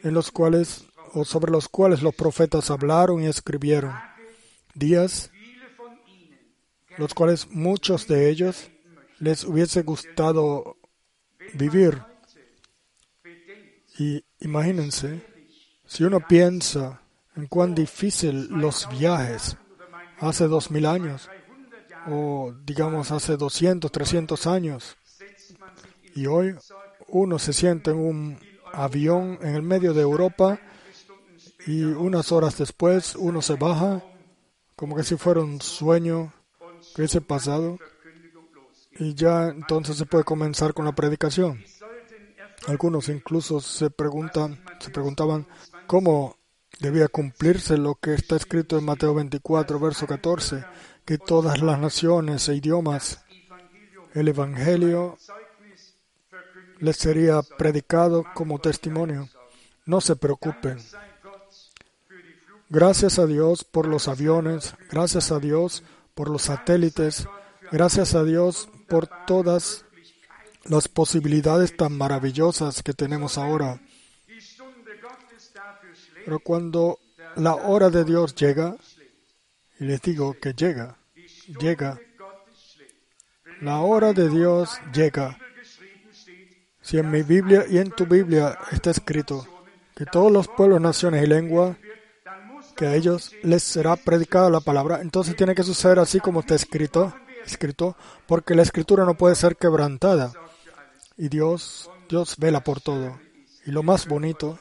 en 0.03 0.15
los 0.15 0.31
cuales, 0.31 0.85
o 1.13 1.25
sobre 1.25 1.51
los 1.51 1.69
cuales 1.69 2.03
los 2.03 2.15
profetas 2.15 2.71
hablaron 2.71 3.23
y 3.23 3.27
escribieron. 3.27 3.93
Días 4.75 5.31
los 6.99 7.15
cuales 7.15 7.49
muchos 7.51 8.09
de 8.09 8.29
ellos 8.29 8.71
les 9.21 9.45
hubiese 9.45 9.83
gustado 9.83 10.77
vivir. 11.55 12.03
Y 13.99 14.25
imagínense, 14.41 15.23
si 15.87 16.05
uno 16.05 16.21
piensa 16.27 17.01
en 17.37 17.47
cuán 17.47 17.75
difícil 17.75 18.49
los 18.49 18.89
viajes 18.91 19.57
hace 20.19 20.49
dos 20.49 20.71
mil 20.71 20.87
años, 20.87 21.31
o 22.07 22.53
digamos 22.65 23.11
hace 23.11 23.37
200, 23.37 23.91
300 23.91 24.47
años, 24.47 24.97
y 26.19 26.27
hoy 26.27 26.57
uno 27.07 27.39
se 27.39 27.53
siente 27.53 27.93
en 27.93 27.99
un 27.99 28.39
avión 28.73 29.39
en 29.41 29.55
el 29.55 29.63
medio 29.63 29.95
de 29.95 30.03
Europa 30.03 30.59
y 31.65 31.85
unas 31.85 32.33
horas 32.33 32.59
después 32.59 33.15
uno 33.15 33.41
se 33.41 33.55
baja 33.55 34.03
como 34.75 34.97
que 34.97 35.05
si 35.05 35.17
fuera 35.17 35.41
un 35.41 35.61
sueño 35.61 36.33
que 36.93 37.03
hubiese 37.03 37.21
pasado 37.21 37.79
y 38.99 39.15
ya 39.15 39.47
entonces 39.47 39.97
se 39.97 40.07
puede 40.07 40.25
comenzar 40.25 40.75
con 40.75 40.87
la 40.87 40.93
predicación. 40.93 41.63
Algunos 42.67 43.09
incluso 43.09 43.61
se 43.61 43.89
preguntan, 43.89 44.61
se 44.81 44.91
preguntaban 44.91 45.47
cómo 45.87 46.37
debía 46.81 47.07
cumplirse 47.07 47.79
lo 47.79 47.95
que 47.95 48.15
está 48.15 48.35
escrito 48.35 48.77
en 48.77 48.85
Mateo 48.85 49.15
24, 49.15 49.79
verso 49.79 50.07
14, 50.09 50.65
que 51.05 51.17
todas 51.17 51.63
las 51.63 51.79
naciones 51.79 52.49
e 52.49 52.57
idiomas 52.57 53.21
el 54.15 54.29
Evangelio 54.29 55.17
les 56.81 56.97
sería 56.97 57.43
predicado 57.43 58.25
como 58.35 58.59
testimonio. 58.59 59.29
No 59.87 60.01
se 60.01 60.17
preocupen. 60.17 60.79
Gracias 62.69 63.19
a 63.19 63.27
Dios 63.27 63.65
por 63.65 63.87
los 63.87 64.09
aviones, 64.09 64.75
gracias 64.91 65.33
a 65.33 65.39
Dios 65.39 65.83
por 66.15 66.29
los 66.29 66.43
satélites, 66.43 67.27
gracias 67.73 68.15
a 68.15 68.25
Dios 68.25 68.69
por 68.89 69.09
todas 69.27 69.87
las 70.65 70.89
posibilidades 70.89 71.77
tan 71.77 71.97
maravillosas 71.97 72.83
que 72.83 72.93
tenemos 72.93 73.39
ahora. 73.39 73.81
Pero 76.25 76.41
cuando 76.41 76.99
la 77.37 77.55
hora 77.55 77.89
de 77.89 78.05
Dios 78.05 78.35
llega, 78.35 78.77
y 79.81 79.85
les 79.85 80.03
digo 80.03 80.35
que 80.35 80.53
llega, 80.53 80.99
llega, 81.59 81.99
la 83.63 83.81
hora 83.81 84.13
de 84.13 84.29
Dios 84.29 84.79
llega. 84.93 85.39
Si 86.89 86.97
en 86.97 87.11
mi 87.11 87.21
Biblia 87.21 87.67
y 87.69 87.77
en 87.77 87.91
tu 87.91 88.07
Biblia 88.07 88.59
está 88.73 88.91
escrito 88.91 89.47
que 89.95 90.07
todos 90.07 90.33
los 90.33 90.49
pueblos, 90.49 90.81
naciones 90.81 91.23
y 91.23 91.27
lenguas, 91.27 91.77
que 92.75 92.87
a 92.87 92.95
ellos 92.95 93.31
les 93.43 93.63
será 93.63 93.95
predicada 93.95 94.49
la 94.49 94.61
palabra, 94.61 95.03
entonces 95.03 95.37
tiene 95.37 95.55
que 95.55 95.65
suceder 95.65 95.99
así 95.99 96.19
como 96.19 96.41
está 96.41 96.55
escrito, 96.55 97.13
escrito, 97.45 97.95
porque 98.27 98.55
la 98.55 98.63
escritura 98.63 99.05
no 99.05 99.19
puede 99.19 99.35
ser 99.35 99.57
quebrantada. 99.57 100.33
Y 101.19 101.29
Dios, 101.29 101.91
Dios 102.09 102.37
vela 102.39 102.65
por 102.65 102.81
todo. 102.81 103.21
Y 103.67 103.71
lo 103.71 103.83
más 103.83 104.09
bonito 104.09 104.59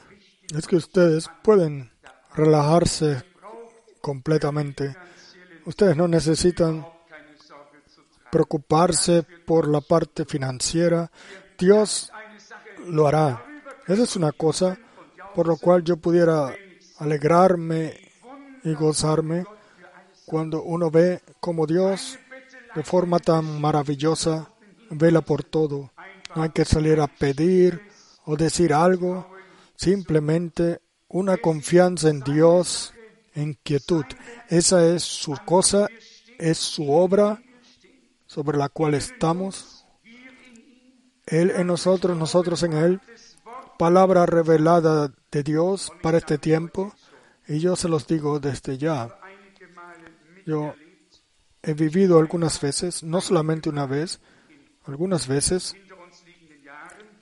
es 0.54 0.66
que 0.66 0.76
ustedes 0.76 1.30
pueden 1.42 1.90
relajarse 2.34 3.22
completamente. 4.02 4.94
Ustedes 5.64 5.96
no 5.96 6.06
necesitan 6.06 6.86
preocuparse 8.30 9.22
por 9.46 9.66
la 9.66 9.80
parte 9.80 10.26
financiera. 10.26 11.10
Dios 11.56 12.12
lo 12.88 13.06
hará. 13.06 13.44
Esa 13.86 14.02
es 14.02 14.16
una 14.16 14.32
cosa 14.32 14.78
por 15.34 15.46
lo 15.46 15.56
cual 15.56 15.84
yo 15.84 15.96
pudiera 15.96 16.54
alegrarme 16.98 17.94
y 18.64 18.74
gozarme 18.74 19.44
cuando 20.26 20.62
uno 20.62 20.90
ve 20.90 21.22
como 21.40 21.66
Dios 21.66 22.18
de 22.74 22.82
forma 22.82 23.18
tan 23.18 23.60
maravillosa 23.60 24.50
vela 24.90 25.20
por 25.20 25.44
todo. 25.44 25.92
No 26.34 26.42
hay 26.42 26.50
que 26.50 26.64
salir 26.64 27.00
a 27.00 27.06
pedir 27.06 27.80
o 28.24 28.36
decir 28.36 28.72
algo, 28.74 29.26
simplemente 29.74 30.80
una 31.08 31.36
confianza 31.38 32.10
en 32.10 32.20
Dios, 32.20 32.92
en 33.34 33.54
quietud. 33.54 34.04
Esa 34.48 34.84
es 34.86 35.02
su 35.02 35.34
cosa, 35.46 35.88
es 36.38 36.58
su 36.58 36.90
obra 36.90 37.40
sobre 38.26 38.58
la 38.58 38.68
cual 38.68 38.94
estamos. 38.94 39.77
Él 41.30 41.50
en 41.50 41.66
nosotros, 41.66 42.16
nosotros 42.16 42.62
en 42.62 42.72
Él. 42.72 43.00
Palabra 43.78 44.26
revelada 44.26 45.12
de 45.30 45.42
Dios 45.42 45.92
para 46.02 46.18
este 46.18 46.38
tiempo. 46.38 46.94
Y 47.46 47.60
yo 47.60 47.76
se 47.76 47.88
los 47.88 48.06
digo 48.06 48.40
desde 48.40 48.78
ya. 48.78 49.18
Yo 50.46 50.74
he 51.62 51.74
vivido 51.74 52.18
algunas 52.18 52.60
veces, 52.60 53.02
no 53.02 53.20
solamente 53.20 53.68
una 53.68 53.86
vez, 53.86 54.20
algunas 54.86 55.26
veces, 55.28 55.74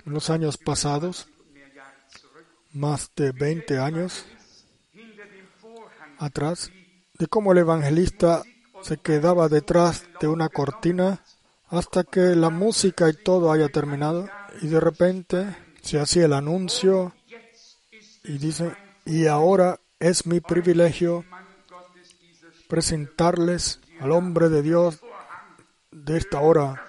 en 0.05 0.13
los 0.13 0.31
años 0.31 0.57
pasados, 0.57 1.29
más 2.73 3.11
de 3.17 3.33
20 3.33 3.79
años 3.79 4.25
atrás, 6.19 6.71
de 7.19 7.27
cómo 7.27 7.53
el 7.53 7.59
evangelista 7.59 8.43
se 8.83 8.99
quedaba 8.99 9.49
detrás 9.49 10.05
de 10.21 10.29
una 10.29 10.49
cortina 10.49 11.25
hasta 11.69 12.05
que 12.05 12.21
la 12.37 12.51
música 12.51 13.09
y 13.09 13.13
todo 13.13 13.51
haya 13.53 13.69
terminado 13.69 14.29
y 14.63 14.69
de 14.69 14.81
repente 14.81 15.57
se 15.83 16.01
hacía 16.01 16.27
el 16.27 16.33
anuncio 16.33 17.15
y 18.25 18.39
dice, 18.39 18.75
y 19.05 19.27
ahora 19.27 19.79
es 19.99 20.27
mi 20.27 20.41
privilegio 20.41 21.25
presentarles 22.69 23.81
al 24.01 24.13
hombre 24.13 24.49
de 24.49 24.63
Dios 24.63 25.01
de 25.91 26.17
esta 26.17 26.41
hora. 26.41 26.83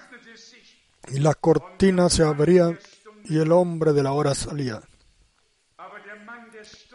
Y 1.08 1.20
la 1.20 1.34
cortina 1.34 2.08
se 2.08 2.24
abría 2.24 2.76
y 3.24 3.38
el 3.38 3.52
hombre 3.52 3.92
de 3.92 4.02
la 4.02 4.12
hora 4.12 4.34
salía. 4.34 4.82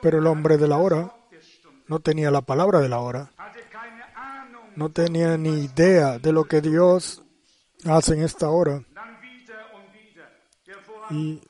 Pero 0.01 0.19
el 0.19 0.27
hombre 0.27 0.57
de 0.57 0.67
la 0.67 0.77
hora 0.77 1.15
no 1.87 1.99
tenía 1.99 2.29
la 2.29 2.41
palabra 2.41 2.79
de 2.79 2.89
la 2.89 2.99
hora. 2.99 3.31
No 4.75 4.89
tenía 4.89 5.37
ni 5.37 5.65
idea 5.65 6.19
de 6.19 6.31
lo 6.33 6.45
que 6.45 6.61
Dios 6.61 7.22
hace 7.85 8.13
en 8.13 8.23
esta 8.23 8.49
hora. 8.49 8.83
Y 11.09 11.41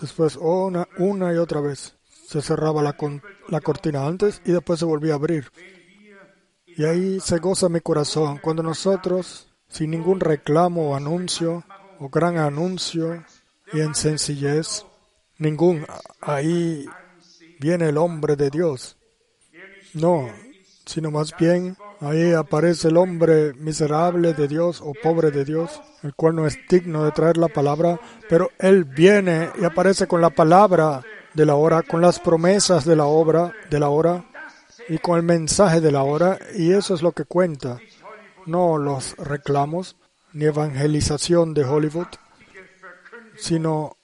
después 0.00 0.36
una, 0.36 0.88
una 0.98 1.32
y 1.32 1.36
otra 1.36 1.60
vez 1.60 1.94
se 2.26 2.42
cerraba 2.42 2.82
la, 2.82 2.96
la 3.48 3.60
cortina 3.60 4.06
antes 4.06 4.40
y 4.44 4.52
después 4.52 4.78
se 4.78 4.84
volvía 4.84 5.12
a 5.12 5.16
abrir. 5.16 5.50
Y 6.66 6.84
ahí 6.84 7.20
se 7.20 7.38
goza 7.38 7.68
mi 7.68 7.80
corazón 7.80 8.38
cuando 8.38 8.62
nosotros, 8.62 9.48
sin 9.68 9.90
ningún 9.90 10.20
reclamo 10.20 10.90
o 10.90 10.96
anuncio, 10.96 11.64
o 11.98 12.08
gran 12.08 12.38
anuncio, 12.38 13.24
y 13.72 13.80
en 13.80 13.94
sencillez, 13.94 14.86
ningún, 15.38 15.86
ahí 16.20 16.86
viene 17.58 17.88
el 17.88 17.98
hombre 17.98 18.36
de 18.36 18.50
Dios. 18.50 18.96
No, 19.94 20.28
sino 20.86 21.10
más 21.10 21.36
bien 21.36 21.76
ahí 22.00 22.32
aparece 22.32 22.88
el 22.88 22.96
hombre 22.96 23.52
miserable 23.54 24.34
de 24.34 24.48
Dios 24.48 24.80
o 24.80 24.92
pobre 24.94 25.30
de 25.30 25.44
Dios, 25.44 25.80
el 26.02 26.14
cual 26.14 26.36
no 26.36 26.46
es 26.46 26.58
digno 26.68 27.04
de 27.04 27.12
traer 27.12 27.36
la 27.36 27.48
palabra, 27.48 28.00
pero 28.28 28.50
él 28.58 28.84
viene 28.84 29.50
y 29.60 29.64
aparece 29.64 30.06
con 30.06 30.20
la 30.20 30.30
palabra 30.30 31.02
de 31.34 31.46
la 31.46 31.54
hora, 31.54 31.82
con 31.82 32.00
las 32.00 32.18
promesas 32.18 32.84
de 32.84 32.96
la 32.96 33.04
obra, 33.04 33.52
de 33.70 33.78
la 33.78 33.88
hora 33.88 34.24
y 34.88 34.98
con 34.98 35.16
el 35.16 35.22
mensaje 35.22 35.80
de 35.80 35.92
la 35.92 36.02
hora, 36.02 36.38
y 36.56 36.72
eso 36.72 36.94
es 36.94 37.02
lo 37.02 37.12
que 37.12 37.24
cuenta, 37.24 37.78
no 38.46 38.78
los 38.78 39.16
reclamos 39.16 39.96
ni 40.32 40.46
evangelización 40.46 41.54
de 41.54 41.64
Hollywood, 41.64 42.08
sino 43.36 43.96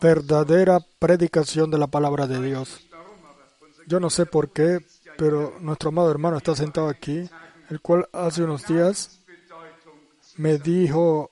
verdadera 0.00 0.80
predicación 0.98 1.70
de 1.70 1.78
la 1.78 1.86
palabra 1.86 2.26
de 2.26 2.42
Dios. 2.42 2.86
Yo 3.86 4.00
no 4.00 4.10
sé 4.10 4.26
por 4.26 4.50
qué, 4.50 4.80
pero 5.18 5.56
nuestro 5.60 5.88
amado 5.88 6.10
hermano 6.10 6.36
está 6.36 6.54
sentado 6.54 6.88
aquí, 6.88 7.28
el 7.70 7.80
cual 7.80 8.08
hace 8.12 8.42
unos 8.42 8.66
días 8.66 9.20
me 10.36 10.58
dijo 10.58 11.30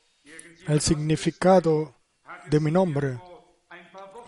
el 0.67 0.81
significado 0.81 1.95
de 2.51 2.61
mi 2.61 2.71
nombre 2.71 3.19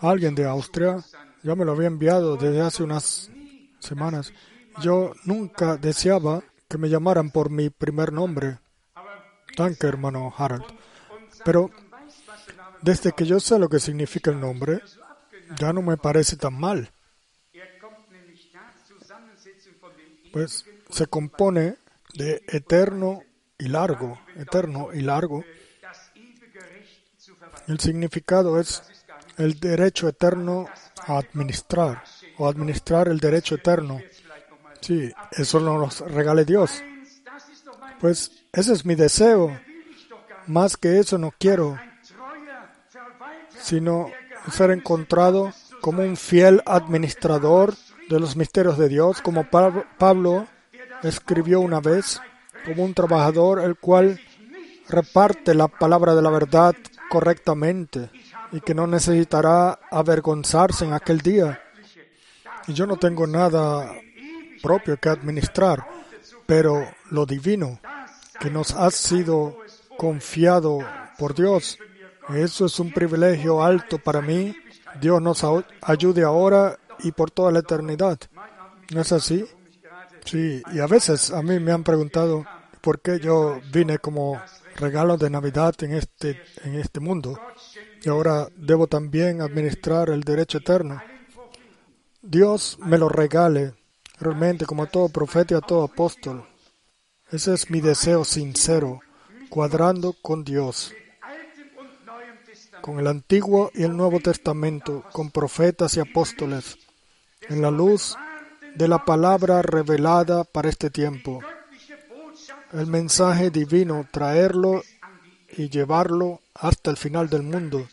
alguien 0.01 0.35
de 0.35 0.45
Austria, 0.45 1.03
ya 1.43 1.55
me 1.55 1.65
lo 1.65 1.71
había 1.71 1.87
enviado 1.87 2.37
desde 2.37 2.61
hace 2.61 2.83
unas 2.83 3.31
semanas. 3.79 4.33
Yo 4.81 5.13
nunca 5.25 5.77
deseaba 5.77 6.43
que 6.67 6.77
me 6.77 6.89
llamaran 6.89 7.31
por 7.31 7.49
mi 7.49 7.69
primer 7.69 8.11
nombre. 8.11 8.59
Danke, 9.57 9.87
hermano 9.87 10.33
Harald. 10.37 10.65
Pero 11.43 11.71
desde 12.81 13.11
que 13.13 13.25
yo 13.25 13.39
sé 13.39 13.57
lo 13.57 13.69
que 13.69 13.79
significa 13.79 14.31
el 14.31 14.39
nombre, 14.39 14.81
ya 15.57 15.73
no 15.73 15.81
me 15.81 15.97
parece 15.97 16.35
tan 16.35 16.59
mal. 16.59 16.91
Pues 20.37 20.65
se 20.91 21.07
compone 21.07 21.77
de 22.13 22.43
eterno 22.47 23.23
y 23.57 23.69
largo, 23.69 24.19
eterno 24.35 24.89
y 24.93 25.01
largo. 25.01 25.43
El 27.67 27.79
significado 27.79 28.59
es 28.59 28.83
el 29.37 29.59
derecho 29.59 30.07
eterno 30.07 30.69
a 31.07 31.17
administrar 31.17 32.03
o 32.37 32.47
administrar 32.47 33.07
el 33.07 33.17
derecho 33.19 33.55
eterno. 33.55 33.99
Sí, 34.79 35.11
eso 35.31 35.59
nos 35.59 36.01
regale 36.01 36.45
Dios. 36.45 36.83
Pues 37.99 38.45
ese 38.51 38.73
es 38.73 38.85
mi 38.85 38.93
deseo. 38.93 39.59
Más 40.45 40.77
que 40.77 40.99
eso 40.99 41.17
no 41.17 41.33
quiero, 41.39 41.79
sino 43.59 44.11
ser 44.51 44.69
encontrado 44.69 45.51
como 45.81 46.03
un 46.03 46.15
fiel 46.15 46.61
administrador 46.67 47.73
de 48.09 48.19
los 48.19 48.35
misterios 48.35 48.77
de 48.77 48.89
Dios, 48.89 49.21
como 49.21 49.45
Pablo 49.49 50.47
escribió 51.03 51.59
una 51.59 51.79
vez, 51.79 52.21
como 52.65 52.83
un 52.83 52.93
trabajador 52.93 53.59
el 53.59 53.75
cual 53.77 54.19
reparte 54.89 55.53
la 55.53 55.67
palabra 55.67 56.15
de 56.15 56.21
la 56.21 56.29
verdad 56.29 56.75
correctamente 57.09 58.09
y 58.51 58.61
que 58.61 58.73
no 58.73 58.87
necesitará 58.87 59.79
avergonzarse 59.91 60.85
en 60.85 60.93
aquel 60.93 61.19
día. 61.19 61.61
Y 62.67 62.73
yo 62.73 62.85
no 62.85 62.97
tengo 62.97 63.27
nada 63.27 63.93
propio 64.61 64.97
que 64.97 65.09
administrar, 65.09 65.85
pero 66.45 66.87
lo 67.11 67.25
divino 67.25 67.79
que 68.39 68.49
nos 68.49 68.73
ha 68.73 68.89
sido 68.91 69.57
confiado 69.97 70.79
por 71.17 71.33
Dios, 71.33 71.77
eso 72.29 72.65
es 72.65 72.79
un 72.79 72.91
privilegio 72.91 73.63
alto 73.63 73.97
para 73.97 74.21
mí. 74.21 74.55
Dios 74.99 75.21
nos 75.21 75.45
ayude 75.81 76.23
ahora 76.23 76.77
y 76.99 77.11
por 77.11 77.31
toda 77.31 77.51
la 77.51 77.59
eternidad. 77.59 78.19
¿No 78.93 79.01
es 79.01 79.11
así? 79.11 79.45
Sí, 80.25 80.61
y 80.73 80.79
a 80.79 80.87
veces 80.87 81.31
a 81.31 81.41
mí 81.41 81.59
me 81.59 81.71
han 81.71 81.83
preguntado 81.83 82.45
por 82.81 83.01
qué 83.01 83.19
yo 83.19 83.59
vine 83.71 83.99
como 83.99 84.41
regalo 84.75 85.17
de 85.17 85.29
Navidad 85.29 85.75
en 85.81 85.93
este, 85.93 86.41
en 86.63 86.75
este 86.75 86.99
mundo 86.99 87.39
y 88.03 88.09
ahora 88.09 88.47
debo 88.55 88.87
también 88.87 89.41
administrar 89.41 90.09
el 90.09 90.21
derecho 90.21 90.59
eterno. 90.59 91.01
Dios 92.21 92.77
me 92.81 92.97
lo 92.97 93.09
regale 93.09 93.73
realmente 94.19 94.65
como 94.65 94.83
a 94.83 94.87
todo 94.87 95.09
profeta 95.09 95.53
y 95.53 95.57
a 95.57 95.61
todo 95.61 95.83
apóstol. 95.83 96.45
Ese 97.31 97.53
es 97.53 97.69
mi 97.69 97.81
deseo 97.81 98.23
sincero, 98.23 99.01
cuadrando 99.49 100.13
con 100.21 100.43
Dios, 100.43 100.93
con 102.81 102.99
el 102.99 103.07
Antiguo 103.07 103.71
y 103.73 103.83
el 103.83 103.95
Nuevo 103.95 104.19
Testamento, 104.19 105.03
con 105.11 105.31
profetas 105.31 105.97
y 105.97 105.99
apóstoles, 105.99 106.77
en 107.49 107.61
la 107.61 107.71
luz 107.71 108.15
de 108.75 108.87
la 108.87 109.03
palabra 109.03 109.61
revelada 109.61 110.43
para 110.43 110.69
este 110.69 110.89
tiempo. 110.89 111.39
El 112.73 112.87
mensaje 112.87 113.49
divino, 113.49 114.07
traerlo 114.11 114.83
y 115.55 115.69
llevarlo 115.69 116.41
hasta 116.53 116.91
el 116.91 116.97
final 116.97 117.29
del 117.29 117.43
mundo 117.43 117.87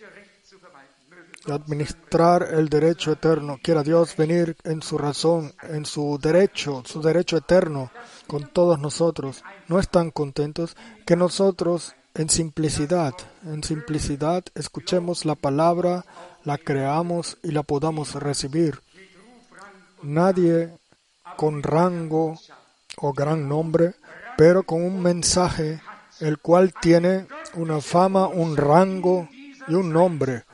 y 1.47 1.53
administrar 1.53 2.49
el 2.53 2.69
derecho 2.69 3.13
eterno. 3.13 3.59
Quiera 3.63 3.83
Dios 3.83 4.17
venir 4.17 4.57
en 4.65 4.83
su 4.83 4.99
razón, 4.99 5.53
en 5.63 5.85
su 5.85 6.19
derecho, 6.21 6.83
su 6.87 7.03
derecho 7.03 7.37
eterno 7.37 7.91
con 8.27 8.49
todos 8.49 8.79
nosotros. 8.79 9.43
No 9.69 9.79
están 9.79 10.11
contentos 10.11 10.77
que 11.07 11.17
nosotros 11.17 11.95
en 12.15 12.31
simplicidad, 12.31 13.13
en 13.45 13.65
simplicidad 13.65 14.45
escuchemos 14.55 15.25
la 15.25 15.35
palabra, 15.35 16.05
la 16.45 16.59
creamos 16.59 17.39
y 17.43 17.51
la 17.51 17.63
podamos 17.63 18.15
recibir. 18.15 18.84
Nadie 20.05 20.79
con 21.37 21.63
rango 21.63 22.39
o 22.99 23.13
gran 23.13 23.49
nombre, 23.49 23.95
pero 24.37 24.63
con 24.63 24.85
un 24.85 25.01
mensaje 25.01 25.81
el 26.21 26.39
cual 26.39 26.75
tiene 26.81 27.27
una 27.55 27.81
fama, 27.81 28.29
un 28.29 28.57
rango 28.57 29.29
y 29.67 29.75
un 29.75 29.93
nombre, 29.93 30.45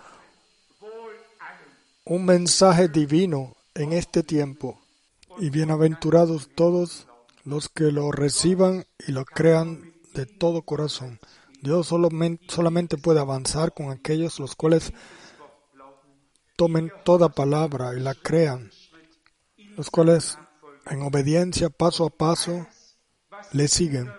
un 2.04 2.24
mensaje 2.24 2.88
divino 2.88 3.56
en 3.74 3.92
este 3.92 4.22
tiempo. 4.22 4.80
Y 5.38 5.50
bienaventurados 5.50 6.50
todos 6.54 7.06
los 7.44 7.68
que 7.68 7.90
lo 7.90 8.12
reciban 8.12 8.84
y 9.06 9.12
lo 9.12 9.24
crean 9.24 9.92
de 10.14 10.26
todo 10.26 10.62
corazón. 10.62 11.18
Dios 11.60 11.88
solamente, 11.88 12.96
puede 12.96 13.20
avanzar 13.20 13.74
con 13.74 13.90
aquellos 13.90 14.38
los 14.38 14.54
cuales 14.54 14.92
tomen 16.56 16.92
toda 17.04 17.30
palabra 17.30 17.94
y 17.96 18.00
la 18.00 18.14
crean, 18.14 18.70
los 19.80 19.88
cuales 19.88 20.36
en 20.90 21.00
obediencia 21.00 21.70
paso 21.70 22.04
a 22.04 22.10
paso 22.10 22.66
le 23.52 23.66
siguen. 23.66 24.12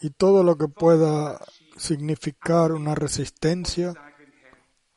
Y 0.00 0.08
todo 0.08 0.42
lo 0.42 0.56
que 0.56 0.68
pueda 0.68 1.38
significar 1.76 2.72
una 2.72 2.94
resistencia, 2.94 3.92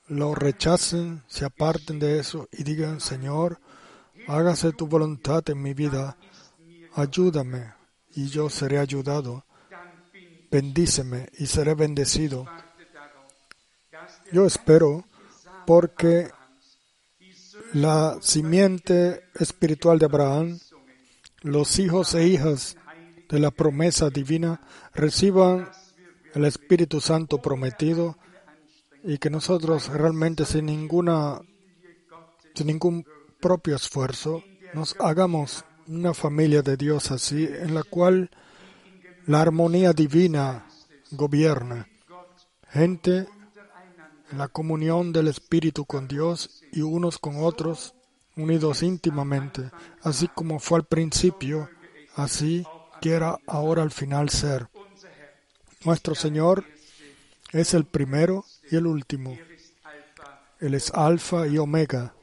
lo 0.07 0.33
rechacen, 0.33 1.25
se 1.27 1.43
aparten 1.43 1.99
de 1.99 2.19
eso 2.19 2.47
y 2.53 2.63
digan, 2.63 3.01
Señor, 3.01 3.59
hágase 4.29 4.71
tu 4.71 4.87
voluntad 4.87 5.43
en 5.49 5.61
mi 5.61 5.73
vida, 5.73 6.15
ayúdame 6.95 7.73
y 8.15 8.29
yo 8.29 8.49
seré 8.49 8.79
ayudado, 8.79 9.43
bendíceme 10.49 11.27
y 11.37 11.47
seré 11.47 11.75
bendecido. 11.75 12.45
Yo 14.31 14.45
espero 14.45 15.03
porque 15.67 16.31
la 17.73 18.17
simiente 18.21 19.23
espiritual 19.35 19.99
de 19.99 20.05
Abraham, 20.05 20.59
los 21.41 21.79
hijos 21.79 22.13
e 22.15 22.27
hijas 22.27 22.77
de 23.29 23.39
la 23.39 23.51
promesa 23.51 24.09
divina 24.09 24.61
reciban 24.93 25.69
el 26.33 26.45
Espíritu 26.45 27.01
Santo 27.01 27.41
prometido 27.41 28.17
y 29.03 29.17
que 29.17 29.29
nosotros 29.29 29.87
realmente 29.89 30.45
sin 30.45 30.65
ninguna 30.65 31.41
sin 32.53 32.67
ningún 32.67 33.05
propio 33.39 33.75
esfuerzo 33.75 34.43
nos 34.73 34.95
hagamos 34.99 35.65
una 35.87 36.13
familia 36.13 36.61
de 36.61 36.77
Dios 36.77 37.11
así 37.11 37.45
en 37.45 37.73
la 37.73 37.83
cual 37.83 38.29
la 39.25 39.41
armonía 39.41 39.93
divina 39.93 40.65
gobierna. 41.11 41.87
Gente 42.69 43.17
en 43.17 43.40
la 44.37 44.47
comunión 44.47 45.11
del 45.11 45.27
Espíritu 45.27 45.85
con 45.85 46.07
Dios 46.07 46.63
y 46.71 46.81
unos 46.81 47.17
con 47.19 47.43
otros 47.43 47.95
unidos 48.35 48.81
íntimamente 48.81 49.71
así 50.03 50.27
como 50.27 50.59
fue 50.59 50.79
al 50.79 50.85
principio 50.85 51.69
así 52.15 52.65
quiera 53.01 53.37
ahora 53.47 53.83
al 53.83 53.91
final 53.91 54.29
ser 54.29 54.67
nuestro 55.83 56.15
Señor 56.15 56.63
es 57.51 57.73
el 57.73 57.85
primero 57.85 58.45
y 58.69 58.75
el 58.75 58.87
último. 58.87 59.37
Él 60.59 60.73
es 60.73 60.91
alfa 60.93 61.47
y 61.47 61.57
omega. 61.57 62.13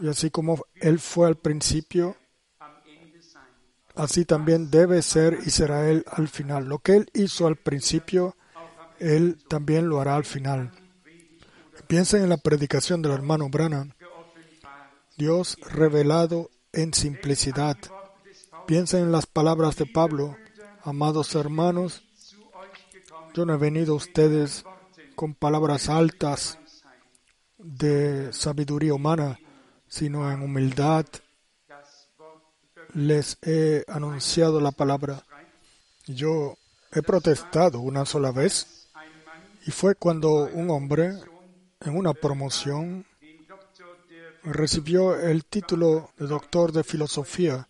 Y 0.00 0.08
así 0.08 0.30
como 0.30 0.64
Él 0.76 0.98
fue 1.00 1.26
al 1.26 1.36
principio, 1.36 2.16
así 3.96 4.24
también 4.24 4.70
debe 4.70 5.02
ser 5.02 5.38
y 5.44 5.50
será 5.50 5.88
Él 5.90 6.04
al 6.10 6.28
final. 6.28 6.66
Lo 6.68 6.78
que 6.78 6.96
Él 6.96 7.10
hizo 7.14 7.46
al 7.46 7.56
principio, 7.56 8.36
Él 9.00 9.38
también 9.48 9.88
lo 9.88 10.00
hará 10.00 10.16
al 10.16 10.24
final. 10.24 10.72
Piensen 11.86 12.22
en 12.22 12.28
la 12.28 12.36
predicación 12.36 13.02
del 13.02 13.12
hermano 13.12 13.48
Branham. 13.48 13.92
Dios 15.16 15.56
revelado 15.70 16.50
en 16.72 16.92
simplicidad. 16.94 17.76
Piensen 18.66 19.04
en 19.04 19.12
las 19.12 19.26
palabras 19.26 19.76
de 19.76 19.86
Pablo. 19.86 20.36
Amados 20.82 21.34
hermanos, 21.34 22.04
yo 23.34 23.46
no 23.46 23.54
he 23.54 23.58
venido 23.58 23.94
a 23.94 23.96
ustedes 23.96 24.64
con 25.14 25.34
palabras 25.34 25.88
altas 25.88 26.58
de 27.58 28.32
sabiduría 28.32 28.94
humana, 28.94 29.38
sino 29.88 30.30
en 30.30 30.42
humildad 30.42 31.06
les 32.94 33.38
he 33.42 33.84
anunciado 33.88 34.60
la 34.60 34.72
palabra. 34.72 35.24
Yo 36.06 36.56
he 36.92 37.02
protestado 37.02 37.80
una 37.80 38.04
sola 38.06 38.32
vez 38.32 38.87
y 39.68 39.70
fue 39.70 39.96
cuando 39.96 40.48
un 40.54 40.70
hombre 40.70 41.12
en 41.80 41.94
una 41.94 42.14
promoción 42.14 43.04
recibió 44.42 45.14
el 45.20 45.44
título 45.44 46.08
de 46.16 46.26
doctor 46.26 46.72
de 46.72 46.82
filosofía. 46.82 47.68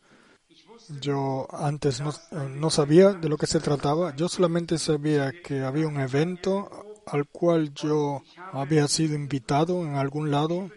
Yo 1.01 1.49
antes 1.51 2.01
no, 2.01 2.71
sabía 2.71 3.15
de 3.15 3.29
lo 3.29 3.37
que 3.37 3.49
se 3.49 3.59
trataba, 3.59 4.15
yo 4.15 4.29
solamente 4.29 4.79
sabía 4.79 5.33
que 5.43 5.63
había 5.63 5.89
un 5.89 5.99
evento 5.99 7.03
al 7.05 7.27
cual 7.27 7.75
yo 7.75 8.23
había 8.53 8.87
sido 8.87 9.17
invitado 9.17 9.85
en 9.85 9.97
algún 9.97 10.31
lado. 10.31 10.71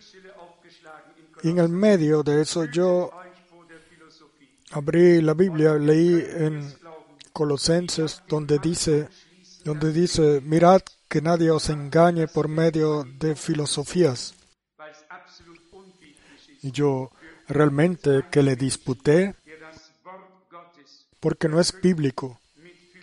Y 1.43 1.49
en 1.49 1.59
el 1.59 1.69
medio 1.69 2.23
de 2.23 2.41
eso 2.41 2.65
yo 2.65 3.11
abrí 4.71 5.21
la 5.21 5.35
Biblia, 5.35 5.75
leí 5.75 6.25
en 6.31 6.73
Colosenses, 7.31 8.23
donde 8.27 8.57
dice, 8.57 9.07
donde 9.63 9.93
dice, 9.93 10.41
mirad 10.43 10.81
que 11.11 11.21
nadie 11.21 11.51
os 11.51 11.67
engañe 11.67 12.25
por 12.31 12.47
medio 12.47 13.03
de 13.03 13.35
filosofías. 13.35 14.33
Y 16.63 16.71
yo 16.71 17.11
realmente 17.49 18.23
que 18.31 18.41
le 18.41 18.55
disputé 18.55 19.35
porque 21.19 21.49
no 21.49 21.59
es 21.59 21.75
bíblico. 21.81 22.39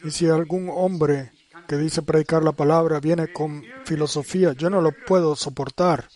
Y 0.02 0.10
si 0.10 0.26
algún 0.26 0.70
hombre 0.70 1.32
que 1.68 1.76
dice 1.76 2.00
predicar 2.00 2.42
la 2.42 2.52
palabra 2.52 2.98
viene 2.98 3.30
con 3.30 3.62
filosofía, 3.84 4.54
yo 4.54 4.70
no 4.70 4.80
lo 4.80 4.92
puedo 5.06 5.36
soportar. 5.36 6.08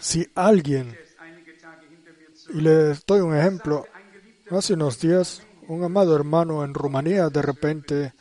Si 0.00 0.26
alguien, 0.34 0.98
y 2.52 2.60
le 2.60 2.94
doy 3.06 3.20
un 3.20 3.36
ejemplo, 3.36 3.86
hace 4.50 4.74
unos 4.74 4.98
días 4.98 5.44
un 5.68 5.84
amado 5.84 6.16
hermano 6.16 6.64
en 6.64 6.74
Rumanía 6.74 7.28
de 7.28 7.42
repente 7.42 8.14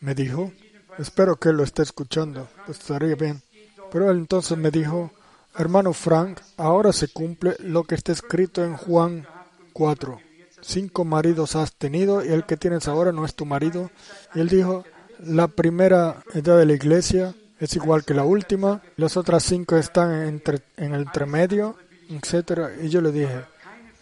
me 0.00 0.14
dijo, 0.14 0.52
espero 0.98 1.36
que 1.36 1.52
lo 1.52 1.62
esté 1.62 1.82
escuchando, 1.82 2.48
estaría 2.68 3.14
bien, 3.14 3.42
pero 3.90 4.10
él 4.10 4.18
entonces 4.18 4.56
me 4.58 4.70
dijo, 4.70 5.10
hermano 5.56 5.92
Frank, 5.92 6.40
ahora 6.56 6.92
se 6.92 7.08
cumple 7.08 7.56
lo 7.60 7.84
que 7.84 7.94
está 7.94 8.12
escrito 8.12 8.64
en 8.64 8.76
Juan 8.76 9.26
4. 9.72 10.18
Cinco 10.60 11.04
maridos 11.04 11.56
has 11.56 11.74
tenido 11.74 12.24
y 12.24 12.28
el 12.28 12.44
que 12.44 12.56
tienes 12.56 12.88
ahora 12.88 13.12
no 13.12 13.26
es 13.26 13.34
tu 13.34 13.44
marido. 13.44 13.90
Y 14.34 14.40
él 14.40 14.48
dijo, 14.48 14.84
la 15.20 15.48
primera 15.48 16.22
edad 16.32 16.56
de 16.56 16.64
la 16.64 16.72
iglesia 16.72 17.34
es 17.58 17.76
igual 17.76 18.04
que 18.04 18.14
la 18.14 18.24
última, 18.24 18.82
las 18.96 19.16
otras 19.16 19.42
cinco 19.42 19.76
están 19.76 20.26
entre, 20.26 20.60
en 20.76 20.94
el 20.94 21.02
entremedio, 21.02 21.76
etc. 22.08 22.80
Y 22.82 22.88
yo 22.88 23.00
le 23.00 23.12
dije, 23.12 23.44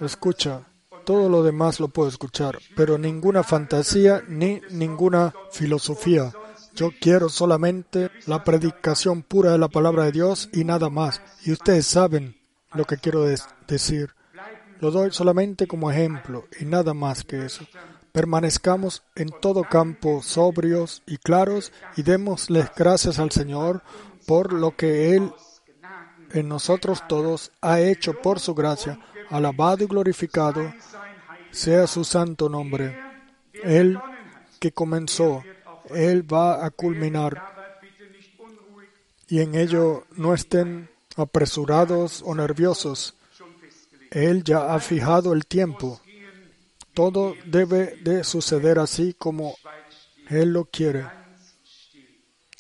escucha, 0.01 0.63
todo 1.05 1.29
lo 1.29 1.43
demás 1.43 1.81
lo 1.81 1.89
puedo 1.89 2.09
escuchar, 2.09 2.59
pero 2.77 2.97
ninguna 2.97 3.43
fantasía 3.43 4.23
ni 4.29 4.61
ninguna 4.71 5.35
filosofía. 5.51 6.33
Yo 6.75 6.91
quiero 7.01 7.29
solamente 7.29 8.11
la 8.27 8.45
predicación 8.45 9.23
pura 9.23 9.53
de 9.53 9.59
la 9.59 9.69
palabra 9.69 10.05
de 10.05 10.13
Dios 10.13 10.49
y 10.53 10.65
nada 10.65 10.89
más. 10.89 11.21
Y 11.45 11.53
ustedes 11.53 11.87
saben 11.87 12.37
lo 12.75 12.85
que 12.85 12.97
quiero 12.97 13.25
decir. 13.67 14.11
Lo 14.81 14.91
doy 14.91 15.13
solamente 15.13 15.67
como 15.67 15.91
ejemplo 15.91 16.45
y 16.59 16.65
nada 16.65 16.95
más 16.95 17.25
que 17.25 17.45
eso. 17.45 17.65
Permanezcamos 18.13 19.03
en 19.15 19.31
todo 19.41 19.65
campo 19.65 20.23
sobrios 20.23 21.03
y 21.07 21.19
claros 21.19 21.73
y 21.97 22.03
démosles 22.03 22.71
gracias 22.77 23.19
al 23.19 23.31
Señor 23.31 23.83
por 24.27 24.53
lo 24.53 24.77
que 24.77 25.15
Él 25.15 25.33
en 26.33 26.49
nosotros 26.49 27.05
todos 27.09 27.53
ha 27.61 27.81
hecho 27.81 28.15
por 28.21 28.41
su 28.41 28.55
gracia. 28.55 28.99
Alabado 29.31 29.85
y 29.85 29.87
glorificado 29.87 30.73
sea 31.51 31.87
su 31.87 32.05
santo 32.05 32.49
nombre. 32.49 32.99
Él 33.63 33.99
que 34.59 34.73
comenzó, 34.73 35.43
Él 35.95 36.31
va 36.31 36.65
a 36.65 36.71
culminar. 36.71 37.41
Y 39.29 39.41
en 39.41 39.55
ello 39.55 40.05
no 40.17 40.35
estén 40.35 40.89
apresurados 41.17 42.23
o 42.25 42.35
nerviosos. 42.35 43.15
Él 44.11 44.45
ya 44.45 44.75
ha 44.75 44.81
fijado 44.81 45.33
el 45.33 45.47
tiempo. 45.47 46.01
Todo 46.95 47.35
debe 47.47 47.97
de 48.03 48.25
suceder 48.25 48.79
así 48.79 49.15
como 49.15 49.57
Él 50.29 50.53
lo 50.53 50.67
quiere. 50.67 51.07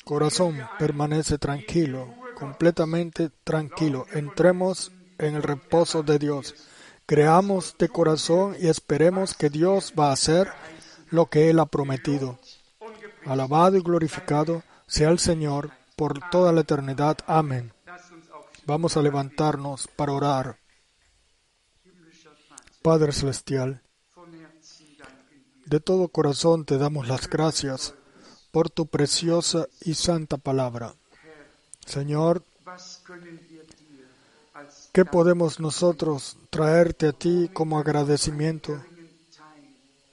Corazón, 0.04 0.58
permanece 0.78 1.38
tranquilo, 1.38 2.14
completamente 2.34 3.30
tranquilo. 3.44 4.06
Entremos 4.12 4.90
en 5.18 5.36
el 5.36 5.42
reposo 5.42 6.02
de 6.02 6.18
Dios. 6.18 6.54
Creamos 7.06 7.76
de 7.78 7.88
corazón 7.88 8.56
y 8.58 8.68
esperemos 8.68 9.34
que 9.34 9.50
Dios 9.50 9.92
va 9.98 10.08
a 10.08 10.12
hacer 10.12 10.48
lo 11.10 11.26
que 11.26 11.50
Él 11.50 11.58
ha 11.58 11.66
prometido. 11.66 12.38
Alabado 13.26 13.76
y 13.76 13.82
glorificado 13.82 14.62
sea 14.86 15.10
el 15.10 15.18
Señor 15.18 15.70
por 15.96 16.30
toda 16.30 16.52
la 16.52 16.62
eternidad. 16.62 17.18
Amén. 17.26 17.72
Vamos 18.66 18.96
a 18.96 19.02
levantarnos 19.02 19.88
para 19.88 20.12
orar. 20.12 20.58
Padre 22.82 23.12
Celestial, 23.12 23.82
de 25.66 25.80
todo 25.80 26.08
corazón 26.08 26.64
te 26.64 26.78
damos 26.78 27.08
las 27.08 27.28
gracias 27.28 27.94
por 28.50 28.68
tu 28.70 28.86
preciosa 28.86 29.66
y 29.80 29.94
santa 29.94 30.36
palabra. 30.36 30.94
Señor, 31.86 32.44
¿qué 34.92 35.04
podemos 35.04 35.60
nosotros 35.60 36.36
traerte 36.50 37.08
a 37.08 37.12
ti 37.12 37.50
como 37.52 37.78
agradecimiento? 37.78 38.84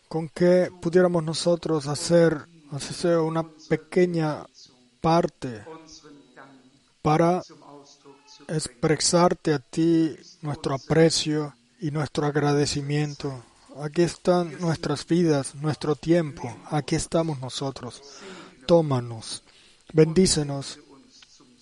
¿Con 0.07 0.29
qué 0.29 0.71
pudiéramos 0.81 1.23
nosotros 1.23 1.87
hacer, 1.87 2.47
así 2.71 2.93
sea 2.93 3.21
una 3.21 3.43
pequeña 3.67 4.45
parte 5.01 5.63
para 7.01 7.41
expresarte 8.47 9.53
a 9.53 9.59
ti 9.59 10.15
nuestro 10.41 10.75
aprecio 10.75 11.55
y 11.79 11.91
nuestro 11.91 12.25
agradecimiento? 12.25 13.43
Aquí 13.81 14.01
están 14.01 14.59
nuestras 14.59 15.05
vidas, 15.07 15.55
nuestro 15.55 15.95
tiempo, 15.95 16.55
aquí 16.65 16.95
estamos 16.95 17.39
nosotros. 17.39 18.01
Tómanos, 18.65 19.43
bendícenos 19.93 20.79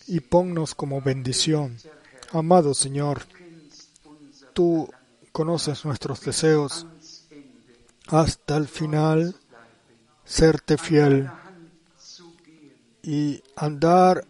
y 0.08 0.20
ponnos 0.22 0.74
como 0.74 1.02
bendición. 1.02 1.78
Amado 2.32 2.74
Señor, 2.74 3.22
tú 4.54 4.90
conoces 5.32 5.86
nuestros 5.86 6.22
deseos 6.22 6.88
hasta 8.08 8.58
el 8.58 8.68
final, 8.68 9.36
serte 10.28 10.78
fiel 10.78 11.30
y 13.02 13.42
andar 13.56 14.26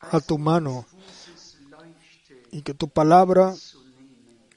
a 0.00 0.20
tu 0.20 0.36
mano 0.38 0.84
y 2.50 2.62
que 2.62 2.74
tu 2.74 2.88
palabra 2.88 3.54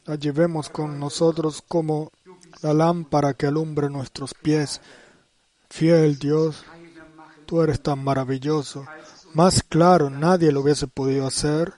la 0.06 0.16
llevemos 0.16 0.70
con 0.70 1.00
nosotros 1.00 1.64
como 1.68 2.12
la 2.62 2.74
lámpara 2.74 3.36
que 3.36 3.48
alumbra 3.48 3.90
nuestros 3.90 4.34
pies. 4.34 4.82
Fiel 5.70 6.18
Dios, 6.18 6.64
tú 7.46 7.62
eres 7.62 7.82
tan 7.82 8.04
maravilloso. 8.04 8.86
Más 9.34 9.62
claro, 9.62 10.10
nadie 10.10 10.52
lo 10.52 10.62
hubiese 10.62 10.88
podido 10.88 11.28
hacer 11.28 11.74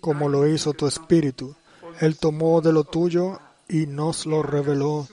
como 0.00 0.28
lo 0.28 0.46
hizo 0.46 0.72
tu 0.72 0.86
Espíritu. 0.86 1.54
Él 2.00 2.16
tomó 2.18 2.60
de 2.60 2.72
lo 2.72 2.84
tuyo 2.84 3.40
y 3.68 3.86
nos 3.86 4.24
lo 4.24 4.42
reveló. 4.42 5.06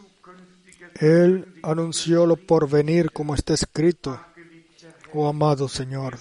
Él 0.95 1.59
anunció 1.61 2.25
lo 2.25 2.37
por 2.37 2.69
venir 2.69 3.11
como 3.11 3.35
está 3.35 3.53
escrito. 3.53 4.19
Oh 5.13 5.27
amado 5.27 5.67
Señor, 5.67 6.17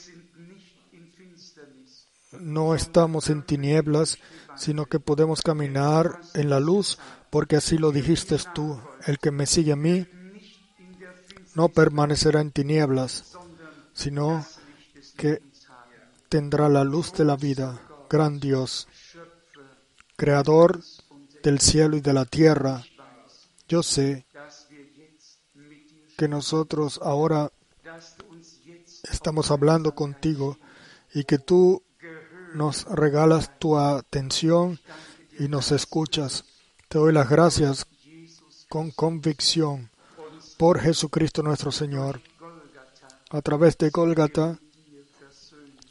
no 2.32 2.74
estamos 2.74 3.30
en 3.30 3.42
tinieblas, 3.42 4.18
sino 4.56 4.86
que 4.86 5.00
podemos 5.00 5.42
caminar 5.42 6.20
en 6.34 6.50
la 6.50 6.60
luz 6.60 6.98
porque 7.30 7.56
así 7.56 7.78
lo 7.78 7.90
dijiste 7.92 8.36
tú, 8.54 8.80
el 9.06 9.18
que 9.18 9.30
me 9.30 9.46
sigue 9.46 9.72
a 9.72 9.76
mí 9.76 10.06
no 11.54 11.68
permanecerá 11.68 12.40
en 12.40 12.50
tinieblas, 12.50 13.36
sino 13.92 14.44
que 15.16 15.40
tendrá 16.28 16.68
la 16.68 16.82
luz 16.84 17.12
de 17.12 17.24
la 17.24 17.36
vida. 17.36 17.80
Gran 18.10 18.40
Dios, 18.40 18.88
creador 20.16 20.80
del 21.42 21.60
cielo 21.60 21.96
y 21.96 22.00
de 22.00 22.12
la 22.12 22.24
tierra, 22.24 22.84
yo 23.68 23.82
sé 23.82 24.23
que 26.16 26.28
nosotros 26.28 27.00
ahora 27.02 27.50
estamos 29.10 29.50
hablando 29.50 29.94
contigo 29.94 30.58
y 31.12 31.24
que 31.24 31.38
tú 31.38 31.82
nos 32.54 32.84
regalas 32.84 33.58
tu 33.58 33.78
atención 33.78 34.78
y 35.38 35.48
nos 35.48 35.72
escuchas. 35.72 36.44
Te 36.88 36.98
doy 36.98 37.12
las 37.12 37.28
gracias 37.28 37.86
con 38.68 38.90
convicción 38.90 39.90
por 40.56 40.80
Jesucristo 40.80 41.42
nuestro 41.42 41.72
Señor. 41.72 42.20
A 43.30 43.42
través 43.42 43.76
de 43.78 43.90
Golgata 43.90 44.58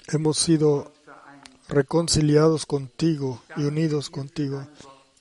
hemos 0.07 0.37
sido 0.37 0.93
reconciliados 1.67 2.65
contigo 2.65 3.41
y 3.57 3.63
unidos 3.63 4.09
contigo. 4.09 4.67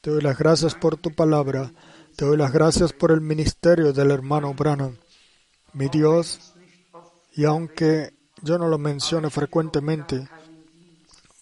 Te 0.01 0.11
doy 0.11 0.23
las 0.23 0.39
gracias 0.39 0.75
por 0.75 0.97
tu 0.97 1.13
palabra. 1.15 1.73
Te 2.17 2.27
doy 2.27 2.37
las 2.37 2.53
gracias 2.53 2.93
por 2.93 3.11
el 3.11 3.21
ministerio 3.21 3.93
del 3.93 4.11
hermano 4.11 4.53
Branham, 4.55 4.97
mi 5.73 5.89
Dios. 5.89 6.53
Y 7.35 7.45
aunque 7.45 8.13
yo 8.43 8.59
no 8.59 8.69
lo 8.69 8.77
mencione 8.77 9.31
frecuentemente, 9.31 10.29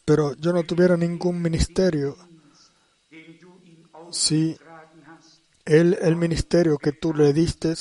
pero 0.04 0.34
yo 0.36 0.52
no 0.52 0.62
tuviera 0.62 0.96
ningún 0.96 1.42
ministerio, 1.42 2.16
si 4.12 4.56
él, 5.64 5.98
el 6.00 6.16
ministerio 6.16 6.78
que 6.78 6.92
tú 6.92 7.14
le 7.14 7.32
diste, 7.32 7.74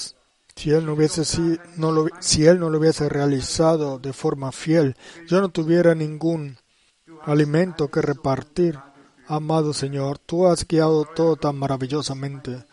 si 0.56 0.72
él 0.72 0.86
no 0.86 0.94
hubiese 0.94 1.26
si, 1.26 1.60
no 1.78 1.92
lo, 1.92 2.08
si 2.20 2.46
él 2.46 2.60
no 2.60 2.70
lo 2.70 2.80
hubiese 2.80 3.08
realizado 3.08 4.00
de 4.00 4.14
forma 4.14 4.52
fiel, 4.52 4.96
yo 5.28 5.42
no 5.42 5.50
tuviera 5.50 5.94
ningún 5.94 6.58
alimento 7.24 7.90
que 7.90 8.02
repartir. 8.02 8.80
Amado 9.28 9.74
Señor, 9.74 10.18
tú 10.18 10.48
has 10.48 10.68
guiado 10.68 11.06
todo 11.06 11.36
tan 11.36 11.56
maravillosamente. 11.56 12.66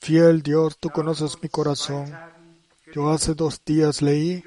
Fiel 0.00 0.42
Dios, 0.42 0.76
tú 0.78 0.90
conoces 0.90 1.36
mi 1.42 1.48
corazón. 1.48 2.12
Yo 2.94 3.10
hace 3.10 3.34
dos 3.34 3.60
días 3.64 4.02
leí 4.02 4.44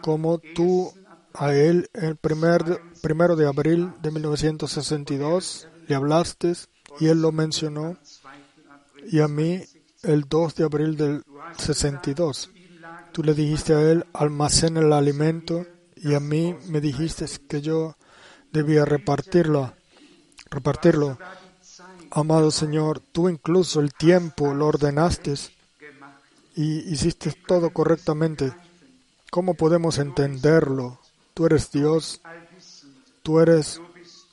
cómo 0.00 0.38
tú 0.54 0.92
a 1.34 1.54
él 1.54 1.88
el 1.94 2.16
primer, 2.16 2.80
primero 3.02 3.36
de 3.36 3.46
abril 3.46 3.92
de 4.02 4.10
1962 4.10 5.68
le 5.88 5.94
hablaste 5.94 6.52
y 7.00 7.08
él 7.08 7.22
lo 7.22 7.32
mencionó 7.32 7.96
y 9.10 9.20
a 9.20 9.28
mí 9.28 9.62
el 10.02 10.28
2 10.28 10.54
de 10.56 10.64
abril 10.64 10.96
del 10.96 11.24
62. 11.58 12.50
Tú 13.12 13.22
le 13.22 13.34
dijiste 13.34 13.74
a 13.74 13.80
él, 13.80 14.06
almacena 14.12 14.80
el 14.80 14.92
alimento 14.92 15.66
y 15.96 16.14
a 16.14 16.20
mí 16.20 16.56
me 16.68 16.80
dijiste 16.80 17.26
que 17.48 17.60
yo 17.60 17.96
debía 18.52 18.84
repartirlo. 18.84 19.74
repartirlo. 20.50 21.18
Amado 22.14 22.50
Señor, 22.50 23.00
tú 23.00 23.30
incluso 23.30 23.80
el 23.80 23.94
tiempo 23.94 24.52
lo 24.52 24.66
ordenaste 24.66 25.32
y 26.54 26.92
hiciste 26.92 27.32
todo 27.46 27.70
correctamente. 27.70 28.52
¿Cómo 29.30 29.54
podemos 29.54 29.96
entenderlo? 29.96 31.00
Tú 31.32 31.46
eres 31.46 31.72
Dios, 31.72 32.20
tú 33.22 33.40
eres 33.40 33.80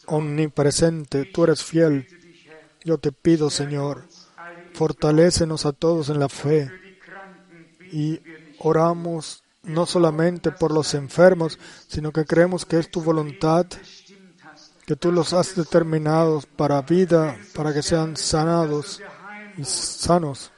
omnipresente, 0.08 1.24
tú 1.24 1.46
eres 1.46 1.64
fiel. 1.64 2.06
Yo 2.84 2.98
te 2.98 3.14
pido, 3.14 3.50
Señor, 3.50 4.04
fortalécenos 4.74 5.66
a 5.66 5.72
todos 5.72 6.10
en 6.10 6.20
la 6.20 6.28
fe 6.28 6.70
y 7.94 8.20
oramos 8.58 9.42
no 9.64 9.86
solamente 9.86 10.52
por 10.52 10.74
los 10.74 10.94
enfermos, 10.96 11.58
sino 11.88 12.12
que 12.12 12.26
creemos 12.26 12.66
que 12.66 12.78
es 12.78 12.92
tu 12.92 13.02
voluntad, 13.02 13.68
que 14.90 14.96
tú 14.96 15.12
los 15.14 15.34
has 15.34 15.56
determinado 15.56 16.42
para 16.58 16.82
vida, 16.82 17.38
para 17.56 17.72
que 17.72 17.84
sean 17.84 18.18
sanados 18.18 19.00
y 19.56 19.64
sanos. 19.64 20.52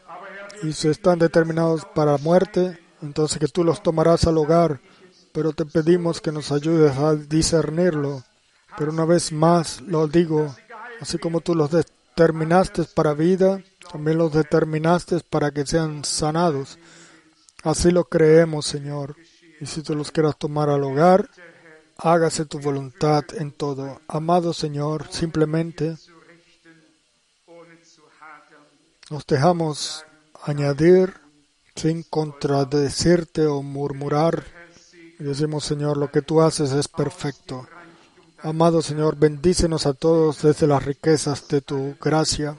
Y 0.64 0.72
si 0.72 0.88
están 0.88 1.20
determinados 1.20 1.86
para 1.94 2.18
muerte, 2.18 2.80
entonces 3.02 3.38
que 3.38 3.48
tú 3.48 3.64
los 3.64 3.84
tomarás 3.84 4.26
al 4.26 4.38
hogar 4.38 4.80
pero 5.32 5.54
te 5.54 5.66
pedimos 5.66 6.22
que 6.22 6.32
nos 6.32 6.52
ayudes 6.52 6.98
a 6.98 7.16
discernirlo. 7.16 8.24
Pero 8.78 8.92
una 8.92 9.06
vez 9.06 9.32
más 9.32 9.82
lo 9.82 10.08
digo, 10.08 10.56
así 11.00 11.18
como 11.18 11.42
tú 11.42 11.56
los 11.56 11.72
determinaste 11.72 12.84
para 12.84 13.14
vida, 13.14 13.62
también 13.92 14.18
los 14.18 14.34
determinaste 14.34 15.20
para 15.30 15.52
que 15.52 15.66
sean 15.66 16.04
sanados. 16.06 16.78
Así 17.64 17.92
lo 17.92 18.06
creemos, 18.06 18.66
Señor. 18.66 19.16
Y 19.60 19.66
si 19.66 19.84
tú 19.84 19.96
los 19.96 20.12
quieras 20.12 20.38
tomar 20.38 20.70
al 20.70 20.84
hogar, 20.84 21.30
hágase 21.98 22.46
tu 22.46 22.60
voluntad 22.60 23.24
en 23.38 23.52
todo. 23.52 24.02
Amado 24.08 24.54
Señor, 24.54 25.08
simplemente 25.12 25.98
nos 29.10 29.26
dejamos 29.26 30.06
añadir 30.44 31.14
sin 31.76 32.04
contradecirte 32.04 33.46
o 33.46 33.62
murmurar 33.62 34.44
y 35.20 35.24
decimos, 35.24 35.66
Señor, 35.66 35.98
lo 35.98 36.10
que 36.12 36.22
tú 36.22 36.42
haces 36.42 36.72
es 36.72 36.88
perfecto. 36.88 37.68
Amado 38.42 38.82
Señor, 38.82 39.18
bendícenos 39.18 39.86
a 39.86 39.94
todos 39.94 40.42
desde 40.42 40.66
las 40.66 40.84
riquezas 40.84 41.48
de 41.48 41.62
tu 41.62 41.96
gracia. 42.02 42.58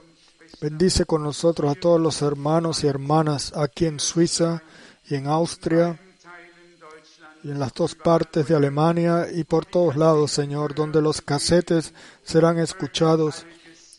Bendice 0.61 1.05
con 1.05 1.25
nosotros 1.25 1.73
a 1.73 1.81
todos 1.81 2.01
los 2.01 2.23
hermanos 2.23 2.85
y 2.85 2.87
hermanas 2.87 3.53
aquí 3.57 3.87
en 3.87 3.99
Suiza 3.99 4.63
y 5.09 5.17
en 5.17 5.27
Austria 5.27 5.99
y 7.43 7.51
en 7.51 7.59
las 7.59 7.73
dos 7.75 7.95
partes 7.95 8.47
de 8.47 8.55
Alemania 8.55 9.27
y 9.33 9.45
por 9.45 9.67
todos 9.67 9.97
lados, 9.97 10.31
Señor, 10.31 10.75
donde 10.75 11.03
los 11.03 11.21
casetes 11.21 11.93
serán 12.23 12.59
escuchados. 12.59 13.47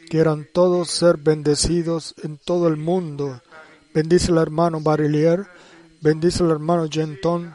Quieran 0.09 0.47
todos 0.53 0.89
ser 0.89 1.17
bendecidos 1.17 2.15
en 2.23 2.37
todo 2.37 2.67
el 2.67 2.77
mundo. 2.77 3.41
Bendice 3.93 4.31
al 4.31 4.37
hermano 4.39 4.79
Barillier, 4.81 5.47
bendice 6.01 6.43
al 6.43 6.51
hermano 6.51 6.87
Genton, 6.89 7.53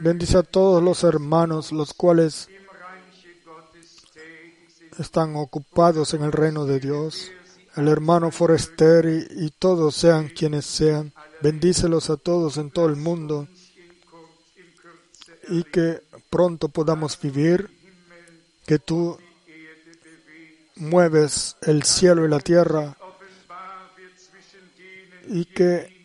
Bendice 0.00 0.38
a 0.38 0.42
todos 0.44 0.80
los 0.80 1.02
hermanos, 1.02 1.72
los 1.72 1.92
cuales 1.92 2.48
están 4.96 5.34
ocupados 5.34 6.14
en 6.14 6.22
el 6.22 6.30
reino 6.30 6.66
de 6.66 6.78
Dios. 6.78 7.32
El 7.74 7.88
hermano 7.88 8.30
Forester 8.30 9.06
y, 9.06 9.50
todos 9.50 9.96
sean 9.96 10.28
quienes 10.28 10.66
sean. 10.66 11.12
Bendícelos 11.42 12.10
a 12.10 12.16
todos 12.16 12.58
en 12.58 12.70
todo 12.70 12.86
el 12.86 12.94
mundo 12.94 13.48
y 15.48 15.64
que 15.64 16.02
pronto 16.30 16.68
podamos 16.68 17.18
vivir, 17.20 17.70
que 18.66 18.78
tú 18.78 19.18
mueves 20.76 21.56
el 21.62 21.82
cielo 21.82 22.24
y 22.24 22.28
la 22.28 22.40
tierra 22.40 22.96
y 25.26 25.44
que 25.44 25.98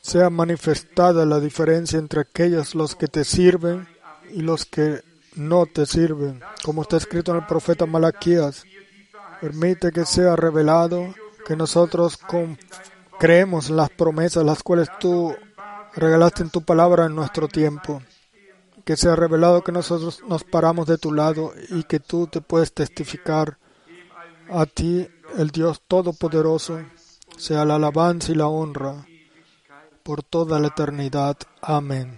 sea 0.00 0.30
manifestada 0.30 1.24
la 1.24 1.40
diferencia 1.40 1.98
entre 1.98 2.20
aquellos 2.20 2.74
los 2.74 2.94
que 2.94 3.08
te 3.08 3.24
sirven 3.24 3.88
y 4.30 4.42
los 4.42 4.64
que 4.64 5.02
no 5.36 5.66
te 5.66 5.86
sirven, 5.86 6.40
como 6.62 6.82
está 6.82 6.96
escrito 6.96 7.32
en 7.32 7.38
el 7.38 7.46
profeta 7.46 7.86
Malaquías. 7.86 8.64
Permite 9.40 9.92
que 9.92 10.06
sea 10.06 10.36
revelado 10.36 11.14
que 11.46 11.56
nosotros 11.56 12.18
creemos 13.18 13.70
las 13.70 13.90
promesas 13.90 14.44
las 14.44 14.62
cuales 14.62 14.88
tú 15.00 15.34
regalaste 15.94 16.42
en 16.42 16.50
tu 16.50 16.62
palabra 16.62 17.06
en 17.06 17.14
nuestro 17.14 17.48
tiempo. 17.48 18.02
Que 18.84 18.96
sea 18.96 19.16
revelado 19.16 19.64
que 19.64 19.72
nosotros 19.72 20.22
nos 20.28 20.44
paramos 20.44 20.86
de 20.86 20.98
tu 20.98 21.12
lado 21.12 21.52
y 21.70 21.84
que 21.84 22.00
tú 22.00 22.26
te 22.26 22.40
puedes 22.40 22.72
testificar 22.72 23.58
a 24.50 24.66
ti, 24.66 25.08
el 25.38 25.50
Dios 25.50 25.82
Todopoderoso, 25.88 26.80
sea 27.36 27.64
la 27.64 27.76
alabanza 27.76 28.32
y 28.32 28.34
la 28.34 28.46
honra 28.46 29.06
por 30.02 30.22
toda 30.22 30.60
la 30.60 30.68
eternidad. 30.68 31.36
Amén. 31.62 32.12